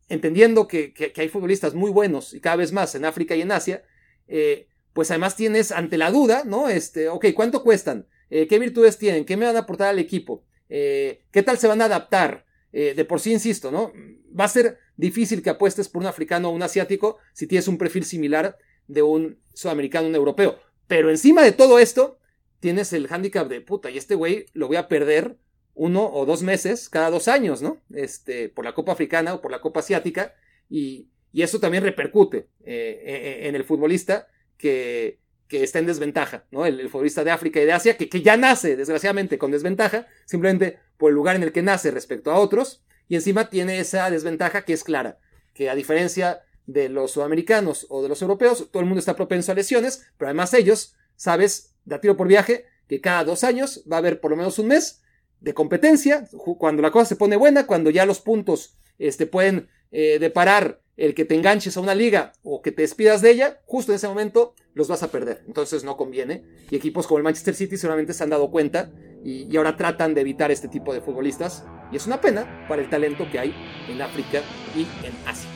entendiendo 0.08 0.68
que 0.68 1.12
hay 1.16 1.28
futbolistas 1.28 1.74
muy 1.74 1.90
buenos 1.90 2.34
y 2.34 2.40
cada 2.40 2.56
vez 2.56 2.72
más 2.72 2.94
en 2.94 3.04
África 3.04 3.36
y 3.36 3.42
en 3.42 3.52
Asia, 3.52 3.84
eh, 4.30 4.68
pues 4.92 5.10
además 5.10 5.36
tienes 5.36 5.72
ante 5.72 5.98
la 5.98 6.10
duda, 6.10 6.44
¿no? 6.44 6.68
Este, 6.68 7.08
ok, 7.08 7.26
¿cuánto 7.34 7.62
cuestan? 7.62 8.06
Eh, 8.30 8.46
¿Qué 8.46 8.58
virtudes 8.58 8.96
tienen? 8.96 9.24
¿Qué 9.24 9.36
me 9.36 9.44
van 9.44 9.56
a 9.56 9.60
aportar 9.60 9.88
al 9.88 9.98
equipo? 9.98 10.44
Eh, 10.68 11.24
¿Qué 11.32 11.42
tal 11.42 11.58
se 11.58 11.66
van 11.66 11.82
a 11.82 11.86
adaptar? 11.86 12.46
de 12.72 13.04
por 13.04 13.18
sí, 13.18 13.32
insisto, 13.32 13.72
¿no? 13.72 13.92
Va 14.38 14.44
a 14.44 14.48
ser 14.48 14.78
difícil 14.96 15.42
que 15.42 15.50
apuestes 15.50 15.88
por 15.88 16.02
un 16.02 16.06
africano 16.06 16.50
o 16.50 16.52
un 16.52 16.62
asiático 16.62 17.18
si 17.32 17.48
tienes 17.48 17.66
un 17.66 17.78
perfil 17.78 18.04
similar 18.04 18.58
de 18.86 19.02
un 19.02 19.40
sudamericano 19.54 20.06
un 20.06 20.14
europeo. 20.14 20.60
Pero 20.86 21.10
encima 21.10 21.42
de 21.42 21.50
todo 21.50 21.80
esto, 21.80 22.20
tienes 22.60 22.92
el 22.92 23.08
hándicap 23.08 23.48
de 23.48 23.60
puta, 23.60 23.90
y 23.90 23.98
este 23.98 24.14
güey 24.14 24.46
lo 24.52 24.68
voy 24.68 24.76
a 24.76 24.86
perder 24.86 25.36
uno 25.80 26.04
o 26.12 26.26
dos 26.26 26.42
meses 26.42 26.90
cada 26.90 27.08
dos 27.08 27.26
años, 27.26 27.62
¿no? 27.62 27.80
Este, 27.94 28.50
por 28.50 28.66
la 28.66 28.74
Copa 28.74 28.92
Africana 28.92 29.32
o 29.32 29.40
por 29.40 29.50
la 29.50 29.62
Copa 29.62 29.80
Asiática. 29.80 30.34
Y, 30.68 31.08
y 31.32 31.40
eso 31.40 31.58
también 31.58 31.82
repercute 31.82 32.48
eh, 32.62 33.02
e, 33.02 33.14
e, 33.14 33.48
en 33.48 33.54
el 33.54 33.64
futbolista 33.64 34.28
que, 34.58 35.20
que, 35.48 35.62
está 35.62 35.78
en 35.78 35.86
desventaja, 35.86 36.44
¿no? 36.50 36.66
El, 36.66 36.90
futbolista 36.90 37.24
de 37.24 37.30
África 37.30 37.62
y 37.62 37.64
de 37.64 37.72
Asia, 37.72 37.96
que, 37.96 38.10
que, 38.10 38.20
ya 38.20 38.36
nace, 38.36 38.76
desgraciadamente, 38.76 39.38
con 39.38 39.52
desventaja, 39.52 40.06
simplemente 40.26 40.78
por 40.98 41.12
el 41.12 41.14
lugar 41.14 41.36
en 41.36 41.44
el 41.44 41.52
que 41.52 41.62
nace 41.62 41.90
respecto 41.90 42.30
a 42.30 42.38
otros, 42.38 42.84
y 43.08 43.14
encima 43.14 43.48
tiene 43.48 43.80
esa 43.80 44.10
desventaja 44.10 44.66
que 44.66 44.74
es 44.74 44.84
clara, 44.84 45.18
que 45.54 45.70
a 45.70 45.74
diferencia 45.74 46.42
de 46.66 46.90
los 46.90 47.12
sudamericanos 47.12 47.86
o 47.88 48.02
de 48.02 48.10
los 48.10 48.20
europeos, 48.20 48.68
todo 48.70 48.80
el 48.80 48.86
mundo 48.86 49.00
está 49.00 49.16
propenso 49.16 49.50
a 49.50 49.54
lesiones, 49.54 50.06
pero 50.18 50.28
además 50.28 50.52
ellos, 50.52 50.94
sabes, 51.16 51.74
de 51.86 51.98
tiro 52.00 52.18
por 52.18 52.28
viaje, 52.28 52.66
que 52.86 53.00
cada 53.00 53.24
dos 53.24 53.44
años 53.44 53.82
va 53.90 53.96
a 53.96 54.00
haber 54.00 54.20
por 54.20 54.30
lo 54.30 54.36
menos 54.36 54.58
un 54.58 54.66
mes 54.66 55.00
de 55.40 55.54
competencia, 55.54 56.28
cuando 56.58 56.82
la 56.82 56.90
cosa 56.90 57.06
se 57.06 57.16
pone 57.16 57.36
buena, 57.36 57.66
cuando 57.66 57.90
ya 57.90 58.06
los 58.06 58.20
puntos 58.20 58.76
este, 58.98 59.26
pueden 59.26 59.68
eh, 59.90 60.18
deparar 60.18 60.80
el 60.96 61.14
que 61.14 61.24
te 61.24 61.34
enganches 61.34 61.76
a 61.76 61.80
una 61.80 61.94
liga 61.94 62.32
o 62.42 62.60
que 62.60 62.72
te 62.72 62.82
despidas 62.82 63.22
de 63.22 63.30
ella, 63.30 63.60
justo 63.64 63.90
en 63.90 63.96
ese 63.96 64.06
momento 64.06 64.54
los 64.74 64.88
vas 64.88 65.02
a 65.02 65.10
perder. 65.10 65.42
Entonces 65.46 65.82
no 65.82 65.96
conviene. 65.96 66.44
Y 66.70 66.76
equipos 66.76 67.06
como 67.06 67.18
el 67.18 67.24
Manchester 67.24 67.54
City 67.54 67.78
seguramente 67.78 68.12
se 68.12 68.22
han 68.22 68.30
dado 68.30 68.50
cuenta 68.50 68.90
y, 69.24 69.56
ahora 69.56 69.76
tratan 69.76 70.12
de 70.14 70.20
evitar 70.20 70.50
este 70.50 70.68
tipo 70.68 70.92
de 70.92 71.00
futbolistas. 71.00 71.64
Y 71.90 71.96
es 71.96 72.06
una 72.06 72.20
pena 72.20 72.66
para 72.68 72.82
el 72.82 72.90
talento 72.90 73.26
que 73.32 73.38
hay 73.38 73.54
en 73.88 74.02
África 74.02 74.42
y 74.76 74.82
en 75.04 75.12
Asia. 75.26 75.48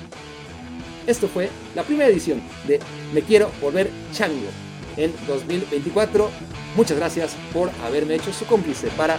Esto 1.07 1.29
fue 1.29 1.51
la 1.75 1.83
primera 1.83 2.09
edición 2.09 2.43
de 2.67 2.81
Me 3.13 3.21
Quiero 3.21 3.51
Volver 3.61 3.91
Chango 4.13 4.49
en 4.97 5.13
2024. 5.27 6.31
Muchas 6.75 6.97
gracias 6.97 7.37
por 7.53 7.69
haberme 7.85 8.15
hecho 8.15 8.33
su 8.33 8.47
cómplice 8.47 8.89
para 8.97 9.19